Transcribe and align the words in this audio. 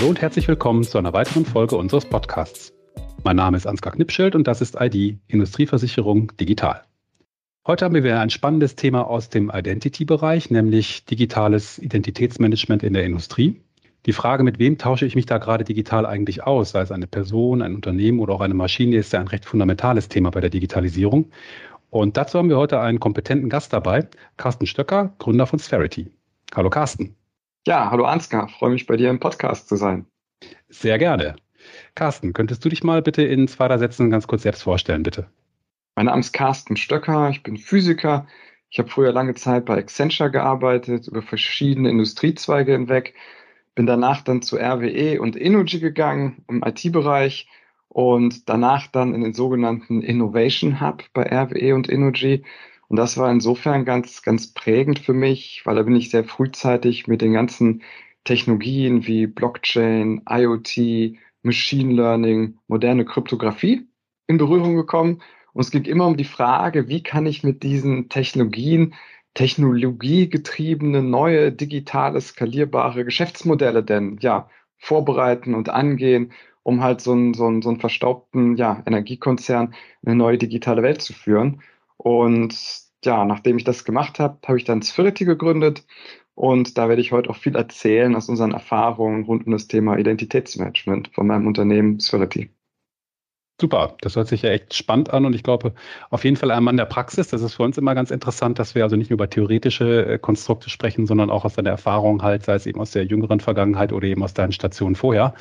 Hallo 0.00 0.08
und 0.08 0.22
herzlich 0.22 0.48
willkommen 0.48 0.82
zu 0.82 0.96
einer 0.96 1.12
weiteren 1.12 1.44
Folge 1.44 1.76
unseres 1.76 2.06
Podcasts. 2.06 2.72
Mein 3.22 3.36
Name 3.36 3.58
ist 3.58 3.66
Ansgar 3.66 3.92
Knipschild 3.92 4.34
und 4.34 4.46
das 4.46 4.62
ist 4.62 4.78
ID 4.80 5.18
Industrieversicherung 5.28 6.34
Digital. 6.38 6.84
Heute 7.66 7.84
haben 7.84 7.94
wir 7.94 8.18
ein 8.18 8.30
spannendes 8.30 8.76
Thema 8.76 9.06
aus 9.06 9.28
dem 9.28 9.52
Identity-Bereich, 9.54 10.48
nämlich 10.48 11.04
digitales 11.04 11.78
Identitätsmanagement 11.78 12.82
in 12.82 12.94
der 12.94 13.04
Industrie. 13.04 13.60
Die 14.06 14.14
Frage, 14.14 14.42
mit 14.42 14.58
wem 14.58 14.78
tausche 14.78 15.04
ich 15.04 15.16
mich 15.16 15.26
da 15.26 15.36
gerade 15.36 15.64
digital 15.64 16.06
eigentlich 16.06 16.44
aus, 16.44 16.70
sei 16.70 16.80
es 16.80 16.92
eine 16.92 17.06
Person, 17.06 17.60
ein 17.60 17.74
Unternehmen 17.74 18.20
oder 18.20 18.32
auch 18.32 18.40
eine 18.40 18.54
Maschine, 18.54 18.96
ist 18.96 19.12
ja 19.12 19.20
ein 19.20 19.28
recht 19.28 19.44
fundamentales 19.44 20.08
Thema 20.08 20.30
bei 20.30 20.40
der 20.40 20.48
Digitalisierung. 20.48 21.30
Und 21.90 22.16
dazu 22.16 22.38
haben 22.38 22.48
wir 22.48 22.56
heute 22.56 22.80
einen 22.80 23.00
kompetenten 23.00 23.50
Gast 23.50 23.74
dabei, 23.74 24.08
Carsten 24.38 24.64
Stöcker, 24.64 25.12
Gründer 25.18 25.46
von 25.46 25.58
Sphärity. 25.58 26.08
Hallo 26.54 26.70
Carsten. 26.70 27.19
Ja, 27.66 27.90
hallo 27.90 28.04
Ansgar, 28.04 28.48
freue 28.48 28.70
mich 28.70 28.86
bei 28.86 28.96
dir 28.96 29.10
im 29.10 29.20
Podcast 29.20 29.68
zu 29.68 29.76
sein. 29.76 30.06
Sehr 30.70 30.98
gerne. 30.98 31.36
Carsten, 31.94 32.32
könntest 32.32 32.64
du 32.64 32.70
dich 32.70 32.82
mal 32.82 33.02
bitte 33.02 33.22
in 33.22 33.48
zwei, 33.48 33.68
drei 33.68 33.76
Sätzen 33.76 34.10
ganz 34.10 34.26
kurz 34.26 34.42
selbst 34.42 34.62
vorstellen, 34.62 35.02
bitte? 35.02 35.28
Mein 35.94 36.06
Name 36.06 36.20
ist 36.20 36.32
Carsten 36.32 36.78
Stöcker, 36.78 37.28
ich 37.28 37.42
bin 37.42 37.58
Physiker. 37.58 38.26
Ich 38.70 38.78
habe 38.78 38.88
früher 38.88 39.12
lange 39.12 39.34
Zeit 39.34 39.66
bei 39.66 39.76
Accenture 39.76 40.30
gearbeitet, 40.30 41.08
über 41.08 41.20
verschiedene 41.20 41.90
Industriezweige 41.90 42.72
hinweg. 42.72 43.14
Bin 43.74 43.84
danach 43.84 44.22
dann 44.22 44.40
zu 44.40 44.56
RWE 44.56 45.20
und 45.20 45.36
Innogy 45.36 45.80
gegangen 45.80 46.44
im 46.48 46.62
IT-Bereich 46.64 47.46
und 47.88 48.48
danach 48.48 48.86
dann 48.86 49.12
in 49.14 49.20
den 49.20 49.34
sogenannten 49.34 50.00
Innovation 50.00 50.80
Hub 50.80 51.04
bei 51.12 51.24
RWE 51.24 51.74
und 51.74 51.88
Innogy. 51.88 52.42
Und 52.90 52.96
das 52.96 53.16
war 53.16 53.30
insofern 53.30 53.84
ganz, 53.84 54.22
ganz 54.22 54.52
prägend 54.52 54.98
für 54.98 55.14
mich, 55.14 55.62
weil 55.64 55.76
da 55.76 55.84
bin 55.84 55.94
ich 55.94 56.10
sehr 56.10 56.24
frühzeitig 56.24 57.06
mit 57.06 57.22
den 57.22 57.32
ganzen 57.32 57.82
Technologien 58.24 59.06
wie 59.06 59.28
Blockchain, 59.28 60.22
IoT, 60.28 61.16
Machine 61.42 61.94
Learning, 61.94 62.58
moderne 62.66 63.04
Kryptographie 63.04 63.86
in 64.26 64.38
Berührung 64.38 64.74
gekommen 64.74 65.22
und 65.52 65.62
es 65.62 65.70
ging 65.70 65.84
immer 65.84 66.08
um 66.08 66.16
die 66.16 66.24
Frage, 66.24 66.88
wie 66.88 67.02
kann 67.02 67.26
ich 67.26 67.44
mit 67.44 67.62
diesen 67.62 68.08
Technologien 68.08 68.94
technologiegetriebene, 69.34 71.00
neue, 71.00 71.52
digitale, 71.52 72.20
skalierbare 72.20 73.04
Geschäftsmodelle 73.04 73.84
denn 73.84 74.18
ja 74.20 74.50
vorbereiten 74.78 75.54
und 75.54 75.68
angehen, 75.68 76.32
um 76.64 76.82
halt 76.82 77.00
so 77.00 77.12
einen, 77.12 77.34
so 77.34 77.46
einen, 77.46 77.62
so 77.62 77.68
einen 77.68 77.78
verstaubten 77.78 78.56
ja, 78.56 78.82
Energiekonzern 78.84 79.74
in 80.02 80.08
eine 80.08 80.16
neue 80.16 80.38
digitale 80.38 80.82
Welt 80.82 81.02
zu 81.02 81.12
führen. 81.12 81.62
Und 82.02 82.56
ja, 83.04 83.26
nachdem 83.26 83.58
ich 83.58 83.64
das 83.64 83.84
gemacht 83.84 84.18
habe, 84.20 84.38
habe 84.46 84.56
ich 84.56 84.64
dann 84.64 84.82
Spherity 84.82 85.26
gegründet 85.26 85.84
und 86.34 86.78
da 86.78 86.88
werde 86.88 87.02
ich 87.02 87.12
heute 87.12 87.28
auch 87.28 87.36
viel 87.36 87.54
erzählen 87.56 88.16
aus 88.16 88.30
unseren 88.30 88.52
Erfahrungen 88.52 89.24
rund 89.24 89.46
um 89.46 89.52
das 89.52 89.68
Thema 89.68 89.98
Identitätsmanagement 89.98 91.08
von 91.14 91.26
meinem 91.26 91.46
Unternehmen 91.46 92.00
Spherity. 92.00 92.54
Super, 93.60 93.94
das 94.00 94.16
hört 94.16 94.26
sich 94.26 94.40
ja 94.40 94.48
echt 94.48 94.72
spannend 94.72 95.10
an 95.10 95.26
und 95.26 95.34
ich 95.34 95.42
glaube 95.42 95.74
auf 96.08 96.24
jeden 96.24 96.36
Fall 96.36 96.50
ein 96.50 96.64
Mann 96.64 96.78
der 96.78 96.86
Praxis. 96.86 97.28
Das 97.28 97.42
ist 97.42 97.56
für 97.56 97.62
uns 97.62 97.76
immer 97.76 97.94
ganz 97.94 98.10
interessant, 98.10 98.58
dass 98.58 98.74
wir 98.74 98.84
also 98.84 98.96
nicht 98.96 99.10
nur 99.10 99.16
über 99.16 99.28
theoretische 99.28 100.14
äh, 100.14 100.18
Konstrukte 100.18 100.70
sprechen, 100.70 101.06
sondern 101.06 101.28
auch 101.28 101.44
aus 101.44 101.56
deiner 101.56 101.68
Erfahrung 101.68 102.22
halt, 102.22 102.42
sei 102.42 102.54
es 102.54 102.64
eben 102.64 102.80
aus 102.80 102.92
der 102.92 103.04
jüngeren 103.04 103.38
Vergangenheit 103.38 103.92
oder 103.92 104.06
eben 104.06 104.22
aus 104.22 104.32
deinen 104.32 104.52
Stationen 104.52 104.94
vorher. 104.94 105.34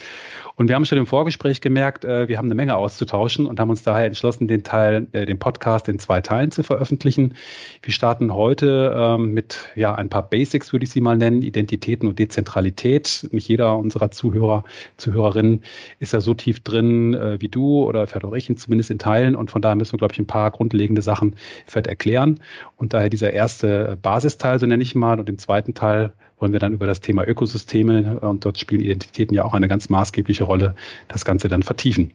Und 0.59 0.67
wir 0.67 0.75
haben 0.75 0.83
schon 0.83 0.97
im 0.97 1.05
Vorgespräch 1.05 1.61
gemerkt, 1.61 2.03
äh, 2.03 2.27
wir 2.27 2.37
haben 2.37 2.47
eine 2.47 2.55
Menge 2.55 2.75
auszutauschen 2.75 3.45
und 3.45 3.61
haben 3.61 3.69
uns 3.69 3.83
daher 3.83 4.07
entschlossen, 4.07 4.49
den 4.49 4.61
Teil, 4.61 5.07
äh, 5.13 5.25
den 5.25 5.39
Podcast 5.39 5.87
in 5.87 5.99
zwei 5.99 6.19
Teilen 6.19 6.51
zu 6.51 6.63
veröffentlichen. 6.63 7.35
Wir 7.81 7.93
starten 7.93 8.33
heute 8.33 8.93
ähm, 8.93 9.33
mit 9.33 9.69
ja 9.77 9.95
ein 9.95 10.09
paar 10.09 10.29
Basics, 10.29 10.73
würde 10.73 10.83
ich 10.83 10.91
sie 10.91 10.99
mal 10.99 11.15
nennen, 11.15 11.43
Identitäten 11.43 12.09
und 12.09 12.19
Dezentralität. 12.19 13.29
Nicht 13.31 13.47
jeder 13.47 13.77
unserer 13.77 14.11
Zuhörer, 14.11 14.65
Zuhörerinnen 14.97 15.63
ist 15.99 16.11
ja 16.11 16.19
so 16.19 16.33
tief 16.33 16.59
drin 16.59 17.17
wie 17.39 17.47
du 17.47 17.85
oder 17.85 18.07
Fedorchen, 18.09 18.57
zumindest 18.57 18.91
in 18.91 18.99
Teilen. 18.99 19.35
Und 19.35 19.51
von 19.51 19.61
daher 19.61 19.75
müssen 19.75 19.93
wir, 19.93 19.99
glaube 19.99 20.13
ich, 20.13 20.19
ein 20.19 20.27
paar 20.27 20.51
grundlegende 20.51 21.01
Sachen 21.01 21.35
vielleicht 21.65 21.87
erklären. 21.87 22.39
Und 22.75 22.93
daher 22.93 23.09
dieser 23.09 23.31
erste 23.33 23.97
Basisteil, 24.01 24.59
so 24.59 24.65
nenne 24.65 24.83
ich 24.83 24.95
mal, 24.95 25.19
und 25.19 25.29
im 25.29 25.37
zweiten 25.37 25.73
Teil 25.73 26.13
wollen 26.39 26.53
wir 26.53 26.59
dann 26.59 26.73
über 26.73 26.87
das 26.87 27.01
Thema 27.01 27.27
Ökosysteme, 27.27 28.19
und 28.19 28.45
dort 28.45 28.57
spielen 28.57 28.81
Identitäten 28.81 29.35
ja 29.35 29.43
auch 29.43 29.53
eine 29.53 29.67
ganz 29.67 29.89
maßgebliche 29.89 30.43
Rolle, 30.43 30.75
das 31.07 31.25
Ganze 31.25 31.47
dann 31.49 31.63
vertiefen. 31.63 32.13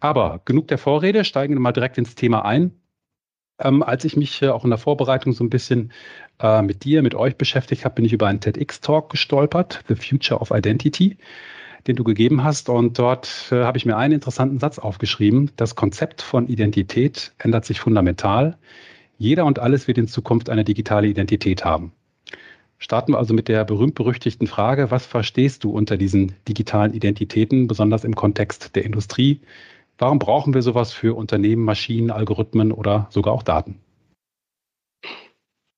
Aber 0.00 0.40
genug 0.44 0.68
der 0.68 0.78
Vorrede, 0.78 1.24
steigen 1.24 1.54
wir 1.54 1.60
mal 1.60 1.72
direkt 1.72 1.98
ins 1.98 2.14
Thema 2.14 2.44
ein. 2.44 2.72
Ähm, 3.58 3.82
als 3.82 4.04
ich 4.04 4.16
mich 4.16 4.40
äh, 4.40 4.48
auch 4.48 4.64
in 4.64 4.70
der 4.70 4.78
Vorbereitung 4.78 5.32
so 5.32 5.44
ein 5.44 5.50
bisschen 5.50 5.92
äh, 6.40 6.62
mit 6.62 6.84
dir, 6.84 7.02
mit 7.02 7.14
euch 7.14 7.36
beschäftigt 7.36 7.84
habe, 7.84 7.96
bin 7.96 8.06
ich 8.06 8.12
über 8.14 8.26
einen 8.26 8.40
TEDx-Talk 8.40 9.10
gestolpert, 9.10 9.84
The 9.88 9.94
Future 9.94 10.40
of 10.40 10.50
Identity 10.50 11.18
den 11.86 11.96
du 11.96 12.04
gegeben 12.04 12.44
hast. 12.44 12.68
Und 12.68 12.98
dort 12.98 13.48
äh, 13.50 13.64
habe 13.64 13.78
ich 13.78 13.86
mir 13.86 13.96
einen 13.96 14.14
interessanten 14.14 14.58
Satz 14.58 14.78
aufgeschrieben. 14.78 15.50
Das 15.56 15.74
Konzept 15.74 16.22
von 16.22 16.46
Identität 16.48 17.32
ändert 17.38 17.64
sich 17.64 17.80
fundamental. 17.80 18.56
Jeder 19.18 19.44
und 19.44 19.58
alles 19.58 19.86
wird 19.86 19.98
in 19.98 20.08
Zukunft 20.08 20.48
eine 20.48 20.64
digitale 20.64 21.06
Identität 21.06 21.64
haben. 21.64 21.92
Starten 22.78 23.12
wir 23.12 23.18
also 23.18 23.34
mit 23.34 23.48
der 23.48 23.66
berühmt-berüchtigten 23.66 24.46
Frage, 24.46 24.90
was 24.90 25.04
verstehst 25.04 25.64
du 25.64 25.70
unter 25.70 25.98
diesen 25.98 26.32
digitalen 26.48 26.94
Identitäten, 26.94 27.66
besonders 27.66 28.04
im 28.04 28.14
Kontext 28.14 28.74
der 28.74 28.86
Industrie? 28.86 29.40
Warum 29.98 30.18
brauchen 30.18 30.54
wir 30.54 30.62
sowas 30.62 30.94
für 30.94 31.14
Unternehmen, 31.14 31.62
Maschinen, 31.62 32.10
Algorithmen 32.10 32.72
oder 32.72 33.06
sogar 33.10 33.34
auch 33.34 33.42
Daten? 33.42 33.80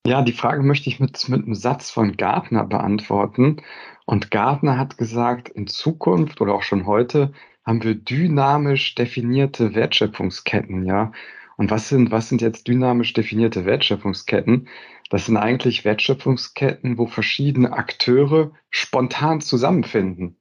Ja, 0.05 0.23
die 0.23 0.33
Frage 0.33 0.63
möchte 0.65 0.89
ich 0.91 0.99
mit, 0.99 1.29
mit 1.29 1.45
einem 1.45 1.55
Satz 1.55 1.91
von 1.91 2.17
Gartner 2.17 2.65
beantworten. 2.65 3.63
Und 4.05 4.33
Gartner 4.33 4.77
hat 4.77 4.99
gesagt, 4.99 5.49
in 5.49 5.69
Zukunft 5.69 6.41
oder 6.41 6.55
auch 6.55 6.63
schon 6.65 6.87
heute 6.87 7.33
haben 7.65 7.85
wir 7.85 7.95
dynamisch 7.95 8.97
definierte 8.97 9.75
Wertschöpfungsketten, 9.77 10.85
ja. 10.87 11.13
Und 11.57 11.71
was 11.71 11.89
sind, 11.89 12.11
was 12.11 12.29
sind 12.29 12.43
jetzt 12.43 12.67
dynamisch 12.67 13.13
definierte 13.13 13.65
Wertschöpfungsketten? 13.65 14.69
Das 15.11 15.27
sind 15.27 15.37
eigentlich 15.37 15.85
Wertschöpfungsketten, 15.85 16.99
wo 16.99 17.07
verschiedene 17.07 17.73
Akteure 17.73 18.51
spontan 18.71 19.41
zusammenfinden. 19.41 20.37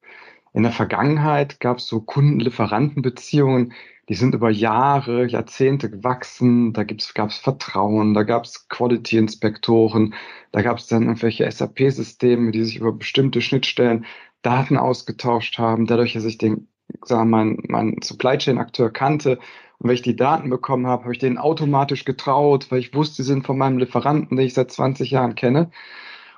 In 0.53 0.63
der 0.63 0.71
Vergangenheit 0.71 1.59
gab 1.59 1.77
es 1.77 1.87
so 1.87 2.01
Kunden-Lieferanten-Beziehungen, 2.01 3.73
die 4.09 4.15
sind 4.15 4.35
über 4.35 4.49
Jahre, 4.49 5.25
Jahrzehnte 5.25 5.89
gewachsen. 5.89 6.73
Da 6.73 6.83
gab 6.83 7.29
es 7.29 7.37
Vertrauen, 7.37 8.13
da 8.13 8.23
gab 8.23 8.43
es 8.43 8.67
Quality-Inspektoren, 8.67 10.13
da 10.51 10.61
gab 10.61 10.79
es 10.79 10.87
dann 10.87 11.03
irgendwelche 11.03 11.49
SAP-Systeme, 11.49 12.51
die 12.51 12.63
sich 12.63 12.77
über 12.77 12.91
bestimmte 12.91 13.41
Schnittstellen 13.41 14.05
Daten 14.41 14.77
ausgetauscht 14.77 15.57
haben, 15.59 15.85
dadurch, 15.85 16.13
dass 16.13 16.25
ich 16.25 16.37
den, 16.37 16.67
sagen 17.05 17.29
wir, 17.29 17.37
mein, 17.37 17.63
mein 17.67 18.01
Supply 18.01 18.37
Chain-Akteur 18.37 18.91
kannte 18.91 19.39
und 19.81 19.87
wenn 19.87 19.95
ich 19.95 20.01
die 20.01 20.15
Daten 20.15 20.49
bekommen 20.49 20.87
habe, 20.87 21.03
habe 21.03 21.13
ich 21.13 21.19
denen 21.19 21.37
automatisch 21.37 22.05
getraut, 22.05 22.69
weil 22.69 22.79
ich 22.79 22.93
wusste, 22.93 23.23
sie 23.23 23.27
sind 23.27 23.45
von 23.45 23.57
meinem 23.57 23.77
Lieferanten, 23.77 24.37
den 24.37 24.45
ich 24.45 24.53
seit 24.53 24.71
20 24.71 25.09
Jahren 25.09 25.35
kenne. 25.35 25.71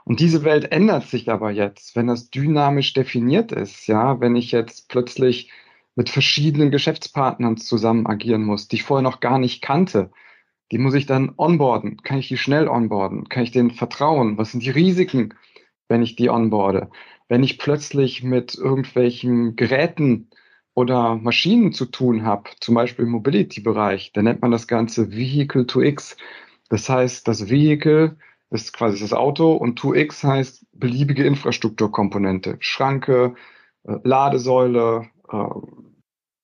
Und 0.05 0.19
diese 0.19 0.43
Welt 0.43 0.71
ändert 0.71 1.07
sich 1.07 1.29
aber 1.29 1.51
jetzt, 1.51 1.95
wenn 1.95 2.07
das 2.07 2.29
dynamisch 2.29 2.93
definiert 2.93 3.51
ist, 3.51 3.87
ja, 3.87 4.19
wenn 4.19 4.35
ich 4.35 4.51
jetzt 4.51 4.89
plötzlich 4.89 5.51
mit 5.95 6.09
verschiedenen 6.09 6.71
Geschäftspartnern 6.71 7.57
zusammen 7.57 8.07
agieren 8.07 8.43
muss, 8.43 8.67
die 8.67 8.77
ich 8.77 8.83
vorher 8.83 9.03
noch 9.03 9.19
gar 9.19 9.37
nicht 9.37 9.61
kannte. 9.61 10.11
Die 10.71 10.77
muss 10.77 10.95
ich 10.95 11.05
dann 11.05 11.33
onboarden. 11.37 12.01
Kann 12.01 12.17
ich 12.17 12.27
die 12.27 12.37
schnell 12.37 12.67
onboarden? 12.67 13.29
Kann 13.29 13.43
ich 13.43 13.51
denen 13.51 13.71
vertrauen? 13.71 14.37
Was 14.37 14.51
sind 14.51 14.63
die 14.63 14.71
Risiken, 14.71 15.35
wenn 15.87 16.01
ich 16.01 16.15
die 16.15 16.29
onboarde? 16.29 16.89
Wenn 17.29 17.43
ich 17.43 17.59
plötzlich 17.59 18.23
mit 18.23 18.55
irgendwelchen 18.55 19.55
Geräten 19.55 20.29
oder 20.73 21.15
Maschinen 21.15 21.73
zu 21.73 21.85
tun 21.85 22.25
habe, 22.25 22.49
zum 22.59 22.75
Beispiel 22.75 23.05
im 23.05 23.11
Mobility-Bereich, 23.11 24.11
dann 24.13 24.25
nennt 24.25 24.41
man 24.41 24.51
das 24.51 24.67
Ganze 24.67 25.11
Vehicle 25.11 25.67
to 25.67 25.81
X. 25.81 26.17
Das 26.69 26.89
heißt, 26.89 27.27
das 27.27 27.49
Vehicle 27.49 28.17
ist 28.53 28.73
quasi 28.73 28.99
das 28.99 29.13
Auto 29.13 29.53
und 29.53 29.77
to 29.77 29.93
X 29.93 30.23
heißt 30.23 30.65
beliebige 30.73 31.25
Infrastrukturkomponente. 31.25 32.57
Schranke, 32.59 33.35
äh, 33.83 33.95
Ladesäule, 34.03 35.09
äh, 35.31 35.45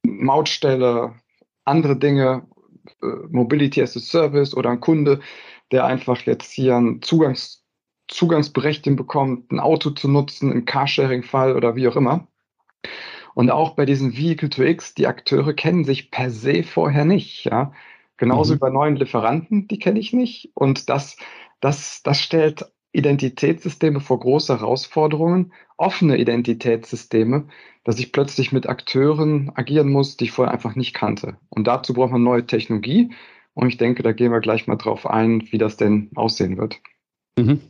Mautstelle, 0.03 1.15
andere 1.65 1.97
Dinge, 1.97 2.47
äh, 3.01 3.06
Mobility 3.29 3.81
as 3.81 3.95
a 3.95 4.00
Service 4.00 4.56
oder 4.56 4.71
ein 4.71 4.79
Kunde, 4.79 5.19
der 5.71 5.85
einfach 5.85 6.21
jetzt 6.21 6.51
hier 6.51 6.75
ein 6.75 7.01
Zugangs 7.01 7.59
Zugangsberechtigung 8.07 8.97
bekommt, 8.97 9.51
ein 9.51 9.59
Auto 9.59 9.91
zu 9.91 10.07
nutzen 10.07 10.51
im 10.51 10.65
Carsharing-Fall 10.65 11.56
oder 11.56 11.75
wie 11.75 11.88
auch 11.88 11.95
immer. 11.95 12.27
Und 13.35 13.51
auch 13.51 13.75
bei 13.75 13.85
diesen 13.85 14.17
Vehicle 14.17 14.50
to 14.50 14.63
X, 14.63 14.95
die 14.95 15.06
Akteure 15.06 15.53
kennen 15.53 15.85
sich 15.85 16.09
per 16.09 16.31
se 16.31 16.63
vorher 16.63 17.06
nicht. 17.06 17.45
Ja? 17.45 17.71
Genauso 18.17 18.56
mhm. 18.56 18.59
bei 18.59 18.69
neuen 18.71 18.95
Lieferanten, 18.95 19.67
die 19.67 19.77
kenne 19.77 20.00
ich 20.00 20.11
nicht. 20.11 20.51
Und 20.56 20.89
das, 20.89 21.17
das, 21.59 22.01
das 22.03 22.19
stellt 22.19 22.65
Identitätssysteme 22.91 24.00
vor 24.00 24.19
große 24.19 24.59
Herausforderungen, 24.59 25.53
offene 25.77 26.17
Identitätssysteme, 26.17 27.47
dass 27.83 28.00
ich 28.00 28.11
plötzlich 28.11 28.51
mit 28.51 28.67
Akteuren 28.67 29.51
agieren 29.56 29.89
muss, 29.89 30.17
die 30.17 30.25
ich 30.25 30.31
vorher 30.31 30.53
einfach 30.53 30.75
nicht 30.75 30.94
kannte. 30.94 31.38
Und 31.50 31.67
dazu 31.67 31.94
braucht 31.94 32.11
man 32.11 32.23
neue 32.23 32.45
Technologie. 32.45 33.11
Und 33.53 33.67
ich 33.69 33.77
denke, 33.77 34.03
da 34.03 34.11
gehen 34.11 34.31
wir 34.31 34.39
gleich 34.39 34.67
mal 34.67 34.75
drauf 34.75 35.06
ein, 35.06 35.51
wie 35.51 35.57
das 35.57 35.77
denn 35.77 36.09
aussehen 36.15 36.57
wird. 36.57 36.79
Mhm. 37.38 37.61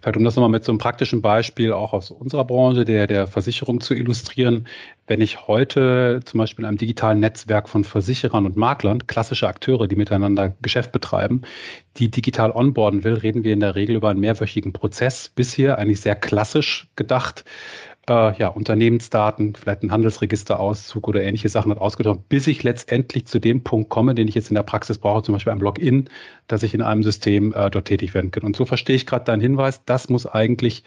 Vielleicht 0.00 0.16
um 0.16 0.24
das 0.24 0.36
nochmal 0.36 0.50
mit 0.50 0.64
so 0.64 0.72
einem 0.72 0.78
praktischen 0.78 1.22
Beispiel 1.22 1.72
auch 1.72 1.92
aus 1.92 2.10
unserer 2.10 2.44
Branche, 2.44 2.84
der, 2.84 3.06
der 3.06 3.26
Versicherung 3.26 3.80
zu 3.80 3.94
illustrieren. 3.94 4.66
Wenn 5.06 5.20
ich 5.20 5.46
heute 5.46 6.20
zum 6.24 6.38
Beispiel 6.38 6.64
in 6.64 6.68
einem 6.68 6.78
digitalen 6.78 7.20
Netzwerk 7.20 7.68
von 7.68 7.84
Versicherern 7.84 8.44
und 8.44 8.56
Maklern, 8.56 9.06
klassische 9.06 9.48
Akteure, 9.48 9.88
die 9.88 9.96
miteinander 9.96 10.54
Geschäft 10.60 10.92
betreiben, 10.92 11.42
die 11.96 12.10
digital 12.10 12.50
onboarden 12.50 13.04
will, 13.04 13.14
reden 13.14 13.44
wir 13.44 13.52
in 13.52 13.60
der 13.60 13.74
Regel 13.74 13.96
über 13.96 14.10
einen 14.10 14.20
mehrwöchigen 14.20 14.72
Prozess. 14.72 15.30
Bisher 15.30 15.78
eigentlich 15.78 16.00
sehr 16.00 16.16
klassisch 16.16 16.88
gedacht 16.96 17.44
äh, 18.10 18.36
ja, 18.38 18.48
Unternehmensdaten, 18.48 19.54
vielleicht 19.54 19.82
ein 19.82 19.92
Handelsregisterauszug 19.92 21.08
oder 21.08 21.22
ähnliche 21.22 21.48
Sachen 21.48 21.70
hat 21.70 21.78
ausgetauscht, 21.78 22.22
bis 22.28 22.46
ich 22.46 22.62
letztendlich 22.62 23.26
zu 23.26 23.38
dem 23.38 23.62
Punkt 23.62 23.88
komme, 23.90 24.14
den 24.14 24.28
ich 24.28 24.34
jetzt 24.34 24.50
in 24.50 24.54
der 24.54 24.62
Praxis 24.62 24.98
brauche, 24.98 25.22
zum 25.22 25.34
Beispiel 25.34 25.52
ein 25.52 25.60
Login, 25.60 26.08
dass 26.46 26.62
ich 26.62 26.74
in 26.74 26.82
einem 26.82 27.02
System 27.02 27.52
äh, 27.52 27.70
dort 27.70 27.86
tätig 27.86 28.14
werden 28.14 28.30
kann. 28.30 28.44
Und 28.44 28.56
so 28.56 28.64
verstehe 28.64 28.96
ich 28.96 29.06
gerade 29.06 29.24
deinen 29.24 29.40
Hinweis, 29.40 29.84
das 29.84 30.08
muss 30.08 30.26
eigentlich 30.26 30.84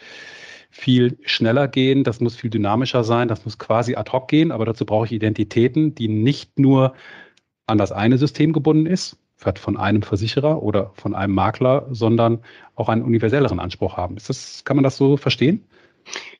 viel 0.70 1.18
schneller 1.24 1.68
gehen, 1.68 2.02
das 2.02 2.20
muss 2.20 2.36
viel 2.36 2.50
dynamischer 2.50 3.04
sein, 3.04 3.28
das 3.28 3.44
muss 3.44 3.58
quasi 3.58 3.94
ad 3.94 4.10
hoc 4.10 4.28
gehen, 4.28 4.50
aber 4.50 4.64
dazu 4.64 4.86
brauche 4.86 5.06
ich 5.06 5.12
Identitäten, 5.12 5.94
die 5.94 6.08
nicht 6.08 6.58
nur 6.58 6.94
an 7.66 7.78
das 7.78 7.92
eine 7.92 8.18
System 8.18 8.52
gebunden 8.52 8.86
ist, 8.86 9.18
von 9.56 9.76
einem 9.76 10.02
Versicherer 10.02 10.62
oder 10.62 10.92
von 10.94 11.14
einem 11.14 11.34
Makler, 11.34 11.86
sondern 11.90 12.42
auch 12.76 12.88
einen 12.88 13.02
universelleren 13.02 13.58
Anspruch 13.58 13.96
haben. 13.96 14.16
Das, 14.16 14.62
kann 14.64 14.76
man 14.76 14.84
das 14.84 14.96
so 14.96 15.16
verstehen? 15.16 15.64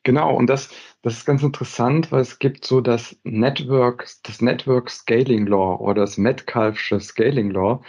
Genau, 0.02 0.34
und 0.34 0.46
das, 0.48 0.70
das 1.02 1.14
ist 1.14 1.26
ganz 1.26 1.42
interessant, 1.42 2.10
weil 2.12 2.20
es 2.22 2.38
gibt 2.38 2.64
so 2.64 2.80
das 2.80 3.16
Network, 3.24 4.08
das 4.24 4.40
Network 4.40 4.90
Scaling 4.90 5.46
Law 5.46 5.76
oder 5.80 6.02
das 6.02 6.18
Metcalfsche 6.18 7.00
Scaling 7.00 7.50
Law. 7.50 7.82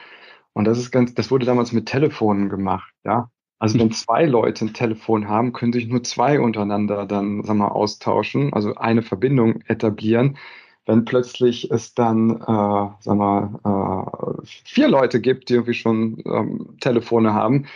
Und 0.54 0.66
das 0.66 0.78
ist 0.78 0.92
ganz, 0.92 1.14
das 1.16 1.32
wurde 1.32 1.46
damals 1.46 1.72
mit 1.72 1.88
Telefonen 1.88 2.50
gemacht, 2.50 2.94
ja. 3.04 3.30
Also 3.60 3.80
wenn 3.80 3.92
zwei 3.94 4.26
Leute 4.26 4.66
ein 4.66 4.74
Telefon 4.74 5.28
haben, 5.28 5.54
können 5.54 5.74
sich 5.74 5.88
nur 5.88 6.04
zwei 6.04 6.40
untereinander 6.40 7.06
dann, 7.06 7.44
sag 7.44 7.56
mal, 7.56 7.70
austauschen, 7.70 8.54
also 8.54 8.76
eine 8.76 9.02
Verbindung 9.02 9.62
etablieren. 9.68 10.38
Wenn 10.86 11.06
plötzlich 11.06 11.72
es 11.72 11.94
dann, 11.94 12.42
äh, 12.42 12.90
sag 13.00 13.16
mal, 13.16 14.42
äh, 14.44 14.46
vier 14.66 14.90
Leute 14.90 15.22
gibt, 15.22 15.50
die 15.50 15.54
irgendwie 15.54 15.74
schon 15.74 16.22
ähm, 16.26 16.78
Telefone 16.82 17.34
haben, 17.34 17.68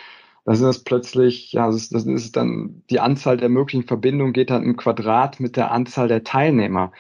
das 0.48 0.62
ist 0.62 0.86
plötzlich, 0.86 1.52
ja, 1.52 1.70
das, 1.70 1.90
das 1.90 2.06
ist 2.06 2.38
dann 2.38 2.82
die 2.90 3.02
Anzahl 3.02 3.36
der 3.36 3.50
möglichen 3.50 3.86
Verbindungen 3.86 4.32
geht 4.32 4.50
dann 4.50 4.64
im 4.64 4.78
Quadrat 4.78 5.42
mit 5.42 5.58
der 5.58 5.72
Anzahl 5.72 6.08
der 6.08 6.24
Teilnehmer. 6.24 6.94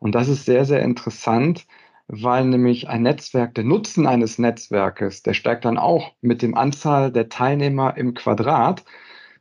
Und 0.00 0.16
das 0.16 0.26
ist 0.26 0.44
sehr, 0.44 0.64
sehr 0.64 0.82
interessant, 0.82 1.68
weil 2.08 2.44
nämlich 2.44 2.88
ein 2.88 3.02
Netzwerk, 3.02 3.54
der 3.54 3.62
Nutzen 3.62 4.08
eines 4.08 4.40
Netzwerkes, 4.40 5.22
der 5.22 5.34
steigt 5.34 5.64
dann 5.64 5.78
auch 5.78 6.14
mit 6.22 6.42
dem 6.42 6.56
Anzahl 6.56 7.12
der 7.12 7.28
Teilnehmer 7.28 7.96
im 7.96 8.14
Quadrat. 8.14 8.84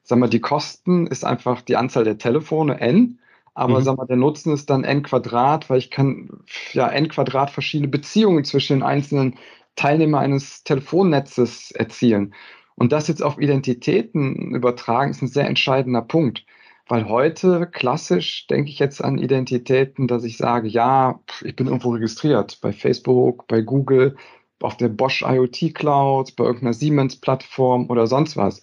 Sagen 0.03 0.21
wir, 0.21 0.27
die 0.27 0.39
Kosten 0.39 1.07
ist 1.07 1.25
einfach 1.25 1.63
die 1.63 1.77
Anzahl 1.77 2.03
der 2.03 2.19
Telefone, 2.19 2.79
n, 2.79 3.17
aber 3.55 3.79
mhm. 3.79 3.83
sagen 3.83 3.97
wir, 3.97 4.05
der 4.05 4.17
Nutzen 4.17 4.53
ist 4.53 4.69
dann 4.69 4.83
n 4.83 5.01
Quadrat, 5.01 5.67
weil 5.71 5.79
ich 5.79 5.89
kann 5.89 6.43
ja 6.73 6.87
n 6.89 7.07
Quadrat 7.07 7.49
verschiedene 7.49 7.87
Beziehungen 7.87 8.43
zwischen 8.43 8.73
den 8.73 8.83
einzelnen 8.83 9.33
Teilnehmern 9.75 10.23
eines 10.23 10.63
Telefonnetzes 10.63 11.71
erzielen. 11.71 12.35
Und 12.77 12.91
das 12.91 13.07
jetzt 13.07 13.23
auf 13.23 13.39
Identitäten 13.39 14.53
übertragen, 14.53 15.09
ist 15.09 15.23
ein 15.23 15.27
sehr 15.27 15.47
entscheidender 15.47 16.03
Punkt. 16.03 16.45
Weil 16.87 17.09
heute 17.09 17.67
klassisch 17.67 18.47
denke 18.47 18.69
ich 18.69 18.79
jetzt 18.79 19.03
an 19.03 19.17
Identitäten, 19.17 20.07
dass 20.07 20.23
ich 20.23 20.37
sage, 20.37 20.67
ja, 20.67 21.19
ich 21.43 21.55
bin 21.55 21.67
irgendwo 21.67 21.89
registriert, 21.89 22.59
bei 22.61 22.71
Facebook, 22.71 23.47
bei 23.47 23.61
Google, 23.61 24.15
auf 24.61 24.77
der 24.77 24.89
Bosch 24.89 25.23
IoT 25.23 25.73
Cloud, 25.73 26.35
bei 26.35 26.45
irgendeiner 26.45 26.73
Siemens-Plattform 26.73 27.89
oder 27.89 28.07
sonst 28.07 28.37
was. 28.37 28.61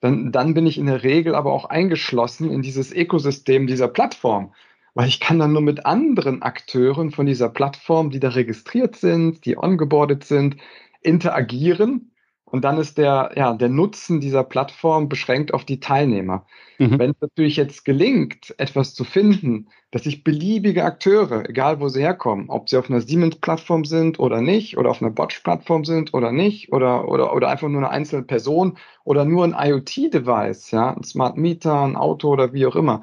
Dann, 0.00 0.32
dann 0.32 0.54
bin 0.54 0.66
ich 0.66 0.78
in 0.78 0.86
der 0.86 1.02
Regel 1.02 1.34
aber 1.34 1.52
auch 1.52 1.64
eingeschlossen 1.64 2.50
in 2.50 2.62
dieses 2.62 2.92
Ökosystem 2.92 3.66
dieser 3.66 3.88
Plattform. 3.88 4.54
Weil 4.94 5.08
ich 5.08 5.20
kann 5.20 5.38
dann 5.38 5.52
nur 5.52 5.62
mit 5.62 5.84
anderen 5.84 6.42
Akteuren 6.42 7.10
von 7.10 7.26
dieser 7.26 7.48
Plattform, 7.48 8.10
die 8.10 8.20
da 8.20 8.28
registriert 8.30 8.96
sind, 8.96 9.44
die 9.46 9.58
ongeboardet 9.58 10.24
sind, 10.24 10.56
interagieren 11.02 12.11
und 12.52 12.64
dann 12.64 12.76
ist 12.76 12.98
der, 12.98 13.32
ja, 13.34 13.54
der 13.54 13.70
Nutzen 13.70 14.20
dieser 14.20 14.44
Plattform 14.44 15.08
beschränkt 15.08 15.54
auf 15.54 15.64
die 15.64 15.80
Teilnehmer. 15.80 16.44
Mhm. 16.78 16.98
Wenn 16.98 17.10
es 17.12 17.20
natürlich 17.22 17.56
jetzt 17.56 17.86
gelingt, 17.86 18.54
etwas 18.58 18.94
zu 18.94 19.04
finden, 19.04 19.68
dass 19.90 20.04
sich 20.04 20.22
beliebige 20.22 20.84
Akteure, 20.84 21.48
egal 21.48 21.80
wo 21.80 21.88
sie 21.88 22.02
herkommen, 22.02 22.50
ob 22.50 22.68
sie 22.68 22.76
auf 22.76 22.90
einer 22.90 23.00
Siemens-Plattform 23.00 23.86
sind 23.86 24.20
oder 24.20 24.42
nicht, 24.42 24.76
oder 24.76 24.90
auf 24.90 25.00
einer 25.00 25.10
Botch-Plattform 25.10 25.86
sind 25.86 26.12
oder 26.12 26.30
nicht, 26.30 26.70
oder, 26.74 27.08
oder, 27.08 27.34
oder 27.34 27.48
einfach 27.48 27.68
nur 27.68 27.80
eine 27.80 27.90
einzelne 27.90 28.24
Person 28.24 28.76
oder 29.04 29.24
nur 29.24 29.44
ein 29.44 29.56
IoT-Device, 29.58 30.72
ja, 30.72 30.94
ein 30.94 31.04
Smart 31.04 31.38
Meter, 31.38 31.80
ein 31.80 31.96
Auto 31.96 32.28
oder 32.28 32.52
wie 32.52 32.66
auch 32.66 32.76
immer. 32.76 33.00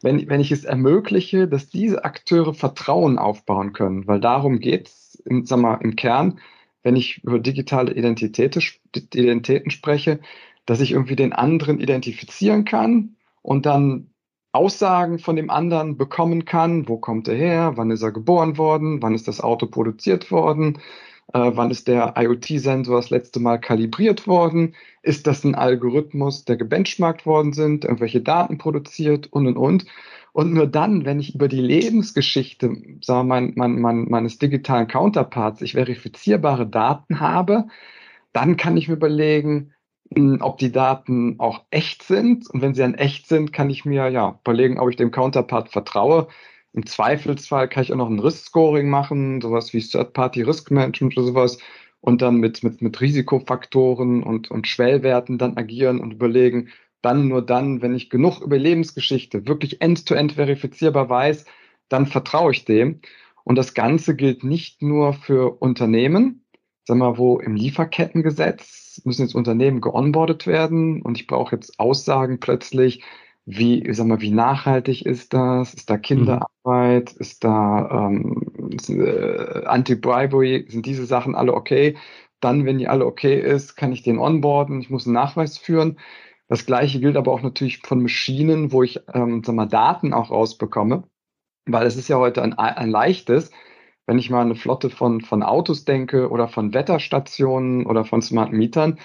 Wenn, 0.00 0.28
wenn 0.28 0.40
ich 0.40 0.52
es 0.52 0.64
ermögliche, 0.64 1.48
dass 1.48 1.68
diese 1.68 2.04
Akteure 2.04 2.54
Vertrauen 2.54 3.18
aufbauen 3.18 3.72
können, 3.72 4.06
weil 4.06 4.20
darum 4.20 4.60
geht 4.60 4.86
es 4.86 5.20
im, 5.24 5.44
im 5.80 5.96
Kern, 5.96 6.38
wenn 6.86 6.94
ich 6.94 7.24
über 7.24 7.40
digitale 7.40 7.92
Identität, 7.92 8.56
Identitäten 8.94 9.72
spreche, 9.72 10.20
dass 10.66 10.80
ich 10.80 10.92
irgendwie 10.92 11.16
den 11.16 11.32
anderen 11.32 11.80
identifizieren 11.80 12.64
kann 12.64 13.16
und 13.42 13.66
dann 13.66 14.10
Aussagen 14.52 15.18
von 15.18 15.34
dem 15.34 15.50
anderen 15.50 15.96
bekommen 15.96 16.44
kann. 16.44 16.88
Wo 16.88 16.96
kommt 16.96 17.26
er 17.26 17.34
her? 17.34 17.72
Wann 17.74 17.90
ist 17.90 18.02
er 18.02 18.12
geboren 18.12 18.56
worden? 18.56 19.02
Wann 19.02 19.16
ist 19.16 19.26
das 19.26 19.40
Auto 19.40 19.66
produziert 19.66 20.30
worden? 20.30 20.78
Äh, 21.32 21.50
wann 21.54 21.72
ist 21.72 21.88
der 21.88 22.14
IoT-Sensor 22.16 22.94
das 22.94 23.10
letzte 23.10 23.40
Mal 23.40 23.58
kalibriert 23.58 24.28
worden? 24.28 24.76
Ist 25.02 25.26
das 25.26 25.42
ein 25.42 25.56
Algorithmus, 25.56 26.44
der 26.44 26.56
gebenchmarkt 26.56 27.26
worden 27.26 27.52
sind, 27.52 27.84
irgendwelche 27.84 28.20
Daten 28.20 28.58
produziert 28.58 29.26
und 29.32 29.48
und 29.48 29.56
und? 29.56 29.86
Und 30.36 30.52
nur 30.52 30.66
dann, 30.66 31.06
wenn 31.06 31.18
ich 31.18 31.34
über 31.34 31.48
die 31.48 31.62
Lebensgeschichte 31.62 32.66
sagen 33.00 33.26
wir, 33.28 33.40
mein, 33.40 33.52
mein, 33.56 33.80
mein, 33.80 34.04
meines 34.10 34.36
digitalen 34.36 34.86
Counterparts 34.86 35.62
ich 35.62 35.72
verifizierbare 35.72 36.66
Daten 36.66 37.20
habe, 37.20 37.68
dann 38.34 38.58
kann 38.58 38.76
ich 38.76 38.86
mir 38.86 38.96
überlegen, 38.96 39.72
hm, 40.14 40.42
ob 40.42 40.58
die 40.58 40.70
Daten 40.70 41.36
auch 41.40 41.64
echt 41.70 42.02
sind. 42.02 42.50
Und 42.50 42.60
wenn 42.60 42.74
sie 42.74 42.82
dann 42.82 42.92
echt 42.92 43.28
sind, 43.28 43.54
kann 43.54 43.70
ich 43.70 43.86
mir 43.86 44.10
ja 44.10 44.38
überlegen, 44.42 44.78
ob 44.78 44.90
ich 44.90 44.96
dem 44.96 45.10
Counterpart 45.10 45.70
vertraue. 45.70 46.28
Im 46.74 46.84
Zweifelsfall 46.84 47.66
kann 47.70 47.84
ich 47.84 47.92
auch 47.94 47.96
noch 47.96 48.10
ein 48.10 48.20
Risk-Scoring 48.20 48.90
machen, 48.90 49.40
sowas 49.40 49.72
wie 49.72 49.80
Third-Party-Risk-Management 49.80 51.16
oder 51.16 51.26
sowas 51.28 51.58
und 52.00 52.20
dann 52.20 52.36
mit, 52.36 52.62
mit, 52.62 52.82
mit 52.82 53.00
Risikofaktoren 53.00 54.22
und, 54.22 54.50
und 54.50 54.68
Schwellwerten 54.68 55.38
dann 55.38 55.56
agieren 55.56 55.98
und 55.98 56.12
überlegen, 56.12 56.68
dann 57.06 57.28
nur 57.28 57.40
dann, 57.40 57.82
wenn 57.82 57.94
ich 57.94 58.10
genug 58.10 58.40
über 58.40 58.58
Lebensgeschichte 58.58 59.46
wirklich 59.46 59.80
end-to-end 59.80 60.32
-end 60.32 60.34
verifizierbar 60.34 61.08
weiß, 61.08 61.44
dann 61.88 62.06
vertraue 62.06 62.50
ich 62.50 62.64
dem. 62.64 63.00
Und 63.44 63.54
das 63.54 63.74
Ganze 63.74 64.16
gilt 64.16 64.42
nicht 64.42 64.82
nur 64.82 65.12
für 65.12 65.62
Unternehmen, 65.62 66.44
sagen 66.84 66.98
wir, 66.98 67.16
wo 67.16 67.38
im 67.38 67.54
Lieferkettengesetz 67.54 69.02
müssen 69.04 69.22
jetzt 69.22 69.36
Unternehmen 69.36 69.80
geonboardet 69.80 70.48
werden 70.48 71.00
und 71.02 71.16
ich 71.16 71.28
brauche 71.28 71.54
jetzt 71.54 71.78
Aussagen 71.78 72.40
plötzlich, 72.40 73.04
wie, 73.44 73.86
sag 73.92 74.08
mal, 74.08 74.20
wie 74.20 74.32
nachhaltig 74.32 75.06
ist 75.06 75.32
das? 75.32 75.74
Ist 75.74 75.88
da 75.88 75.96
Kinderarbeit? 75.96 77.14
Mhm. 77.14 77.20
Ist 77.20 77.44
da 77.44 78.08
ähm, 78.08 78.42
äh, 78.88 79.64
Anti-Bribery? 79.64 80.66
Sind 80.68 80.86
diese 80.86 81.06
Sachen 81.06 81.36
alle 81.36 81.54
okay? 81.54 81.96
Dann, 82.40 82.64
wenn 82.64 82.78
die 82.78 82.88
alle 82.88 83.06
okay 83.06 83.38
ist, 83.40 83.76
kann 83.76 83.92
ich 83.92 84.02
den 84.02 84.18
onboarden. 84.18 84.80
Ich 84.80 84.90
muss 84.90 85.06
einen 85.06 85.14
Nachweis 85.14 85.58
führen. 85.58 85.98
Das 86.48 86.66
gleiche 86.66 87.00
gilt 87.00 87.16
aber 87.16 87.32
auch 87.32 87.42
natürlich 87.42 87.78
von 87.78 88.02
Maschinen, 88.02 88.72
wo 88.72 88.82
ich 88.82 89.00
ähm, 89.12 89.42
sag 89.44 89.54
mal, 89.54 89.66
Daten 89.66 90.12
auch 90.12 90.30
rausbekomme, 90.30 91.04
weil 91.66 91.86
es 91.86 91.96
ist 91.96 92.08
ja 92.08 92.18
heute 92.18 92.42
ein, 92.42 92.52
ein 92.54 92.90
leichtes, 92.90 93.50
wenn 94.06 94.18
ich 94.18 94.30
mal 94.30 94.42
eine 94.42 94.54
Flotte 94.54 94.90
von, 94.90 95.20
von 95.20 95.42
Autos 95.42 95.84
denke 95.84 96.30
oder 96.30 96.48
von 96.48 96.72
Wetterstationen 96.74 97.86
oder 97.86 98.04
von 98.04 98.22
Smart 98.22 98.52
Mietern, 98.52 98.98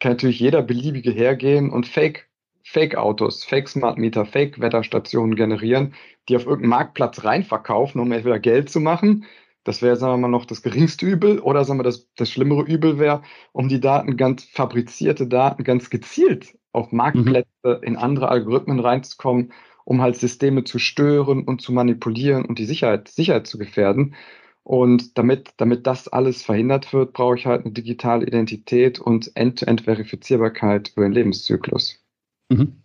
kann 0.00 0.12
natürlich 0.12 0.40
jeder 0.40 0.62
beliebige 0.62 1.10
hergehen 1.10 1.70
und 1.70 1.86
Fake 1.86 2.28
Fake-Autos, 2.64 3.44
Fake-Smart 3.44 3.98
Meter, 3.98 4.24
Fake-Wetterstationen 4.24 5.34
generieren, 5.34 5.94
die 6.28 6.36
auf 6.36 6.44
irgendeinen 6.44 6.70
Marktplatz 6.70 7.24
reinverkaufen, 7.24 8.00
um 8.00 8.12
entweder 8.12 8.38
Geld 8.38 8.70
zu 8.70 8.78
machen 8.78 9.26
das 9.64 9.80
wäre, 9.80 9.96
sagen 9.96 10.14
wir 10.14 10.18
mal, 10.18 10.28
noch 10.28 10.44
das 10.44 10.62
geringste 10.62 11.06
Übel 11.06 11.38
oder 11.38 11.64
sagen 11.64 11.78
wir, 11.78 11.84
das, 11.84 12.12
das 12.16 12.30
schlimmere 12.30 12.62
Übel 12.62 12.98
wäre, 12.98 13.22
um 13.52 13.68
die 13.68 13.80
Daten 13.80 14.16
ganz 14.16 14.44
fabrizierte 14.44 15.26
Daten 15.26 15.64
ganz 15.64 15.90
gezielt 15.90 16.56
auf 16.72 16.92
Marktplätze 16.92 17.48
mhm. 17.64 17.82
in 17.82 17.96
andere 17.96 18.28
Algorithmen 18.28 18.80
reinzukommen, 18.80 19.52
um 19.84 20.00
halt 20.00 20.16
Systeme 20.16 20.64
zu 20.64 20.78
stören 20.78 21.44
und 21.44 21.60
zu 21.60 21.72
manipulieren 21.72 22.44
und 22.44 22.58
die 22.58 22.66
Sicherheit, 22.66 23.08
Sicherheit 23.08 23.46
zu 23.46 23.58
gefährden. 23.58 24.14
Und 24.64 25.18
damit, 25.18 25.54
damit 25.56 25.86
das 25.86 26.06
alles 26.06 26.42
verhindert 26.42 26.92
wird, 26.92 27.14
brauche 27.14 27.36
ich 27.36 27.46
halt 27.46 27.64
eine 27.64 27.72
digitale 27.72 28.24
Identität 28.24 29.00
und 29.00 29.32
End-to-End-Verifizierbarkeit 29.34 30.92
über 30.94 31.02
den 31.02 31.12
Lebenszyklus. 31.12 31.98
Mhm. 32.48 32.76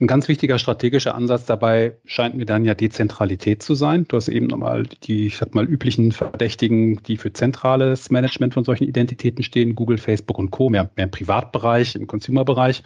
Ein 0.00 0.08
ganz 0.08 0.26
wichtiger 0.26 0.58
strategischer 0.58 1.14
Ansatz 1.14 1.46
dabei 1.46 1.96
scheint 2.04 2.34
mir 2.34 2.46
dann 2.46 2.64
ja 2.64 2.74
Dezentralität 2.74 3.62
zu 3.62 3.76
sein. 3.76 4.06
Du 4.08 4.16
hast 4.16 4.26
eben 4.26 4.48
nochmal 4.48 4.88
die, 5.04 5.28
ich 5.28 5.36
sag 5.36 5.54
mal, 5.54 5.64
üblichen 5.64 6.10
Verdächtigen, 6.10 7.00
die 7.04 7.16
für 7.16 7.32
zentrales 7.32 8.10
Management 8.10 8.54
von 8.54 8.64
solchen 8.64 8.88
Identitäten 8.88 9.44
stehen, 9.44 9.76
Google, 9.76 9.98
Facebook 9.98 10.36
und 10.38 10.50
Co., 10.50 10.68
mehr, 10.68 10.90
mehr 10.96 11.04
im 11.04 11.12
Privatbereich, 11.12 11.94
im 11.94 12.08
Consumer-Bereich, 12.08 12.82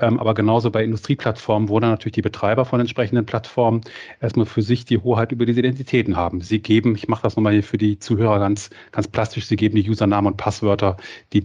ähm, 0.00 0.20
aber 0.20 0.34
genauso 0.34 0.70
bei 0.70 0.84
Industrieplattformen, 0.84 1.70
wo 1.70 1.80
dann 1.80 1.92
natürlich 1.92 2.16
die 2.16 2.22
Betreiber 2.22 2.66
von 2.66 2.78
entsprechenden 2.78 3.24
Plattformen 3.24 3.80
erstmal 4.20 4.44
für 4.44 4.60
sich 4.60 4.84
die 4.84 4.98
Hoheit 4.98 5.32
über 5.32 5.46
diese 5.46 5.60
Identitäten 5.60 6.14
haben. 6.14 6.42
Sie 6.42 6.60
geben, 6.60 6.94
ich 6.94 7.08
mache 7.08 7.22
das 7.22 7.36
nochmal 7.36 7.54
hier 7.54 7.64
für 7.64 7.78
die 7.78 7.98
Zuhörer 7.98 8.38
ganz, 8.38 8.68
ganz 8.92 9.08
plastisch, 9.08 9.46
sie 9.46 9.56
geben 9.56 9.76
die 9.76 9.88
Usernamen 9.88 10.32
und 10.32 10.36
Passwörter, 10.36 10.98
die 11.32 11.42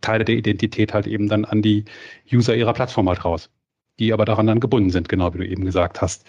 Teile 0.00 0.24
der 0.24 0.34
Identität 0.34 0.92
halt 0.92 1.06
eben 1.06 1.28
dann 1.28 1.44
an 1.44 1.62
die 1.62 1.84
User 2.32 2.56
ihrer 2.56 2.72
Plattform 2.72 3.08
halt 3.08 3.24
raus 3.24 3.48
die 3.98 4.12
aber 4.12 4.24
daran 4.24 4.46
dann 4.46 4.60
gebunden 4.60 4.90
sind, 4.90 5.08
genau 5.08 5.32
wie 5.34 5.38
du 5.38 5.46
eben 5.46 5.64
gesagt 5.64 6.02
hast. 6.02 6.26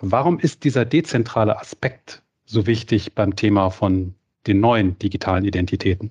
Warum 0.00 0.38
ist 0.38 0.64
dieser 0.64 0.84
dezentrale 0.84 1.58
Aspekt 1.58 2.22
so 2.44 2.66
wichtig 2.66 3.14
beim 3.14 3.36
Thema 3.36 3.70
von 3.70 4.14
den 4.46 4.60
neuen 4.60 4.98
digitalen 4.98 5.44
Identitäten? 5.44 6.10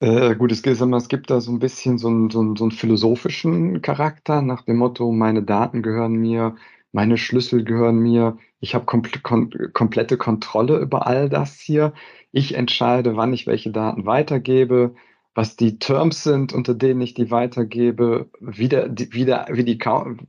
Äh, 0.00 0.34
gut, 0.36 0.52
es 0.52 0.62
gibt, 0.62 1.30
da 1.30 1.40
so 1.40 1.50
ein 1.50 1.58
bisschen 1.58 1.96
so 1.96 2.08
einen, 2.08 2.30
so, 2.30 2.40
einen, 2.40 2.56
so 2.56 2.64
einen 2.64 2.70
philosophischen 2.70 3.80
Charakter 3.80 4.42
nach 4.42 4.62
dem 4.62 4.76
Motto, 4.76 5.10
meine 5.10 5.42
Daten 5.42 5.82
gehören 5.82 6.16
mir, 6.16 6.56
meine 6.92 7.16
Schlüssel 7.16 7.64
gehören 7.64 7.98
mir, 8.00 8.36
ich 8.60 8.74
habe 8.74 8.84
komple 8.84 9.20
kom 9.22 9.50
komplette 9.72 10.16
Kontrolle 10.16 10.78
über 10.78 11.06
all 11.06 11.28
das 11.28 11.60
hier. 11.60 11.92
Ich 12.32 12.54
entscheide, 12.54 13.16
wann 13.16 13.32
ich 13.32 13.46
welche 13.46 13.70
Daten 13.70 14.06
weitergebe 14.06 14.94
was 15.36 15.54
die 15.54 15.78
Terms 15.78 16.22
sind, 16.22 16.54
unter 16.54 16.74
denen 16.74 17.02
ich 17.02 17.12
die 17.12 17.30
weitergebe, 17.30 18.30
wie, 18.40 18.70
der, 18.70 18.90
wie, 18.90 19.26
der, 19.26 19.46
wie, 19.52 19.64
die, 19.64 19.78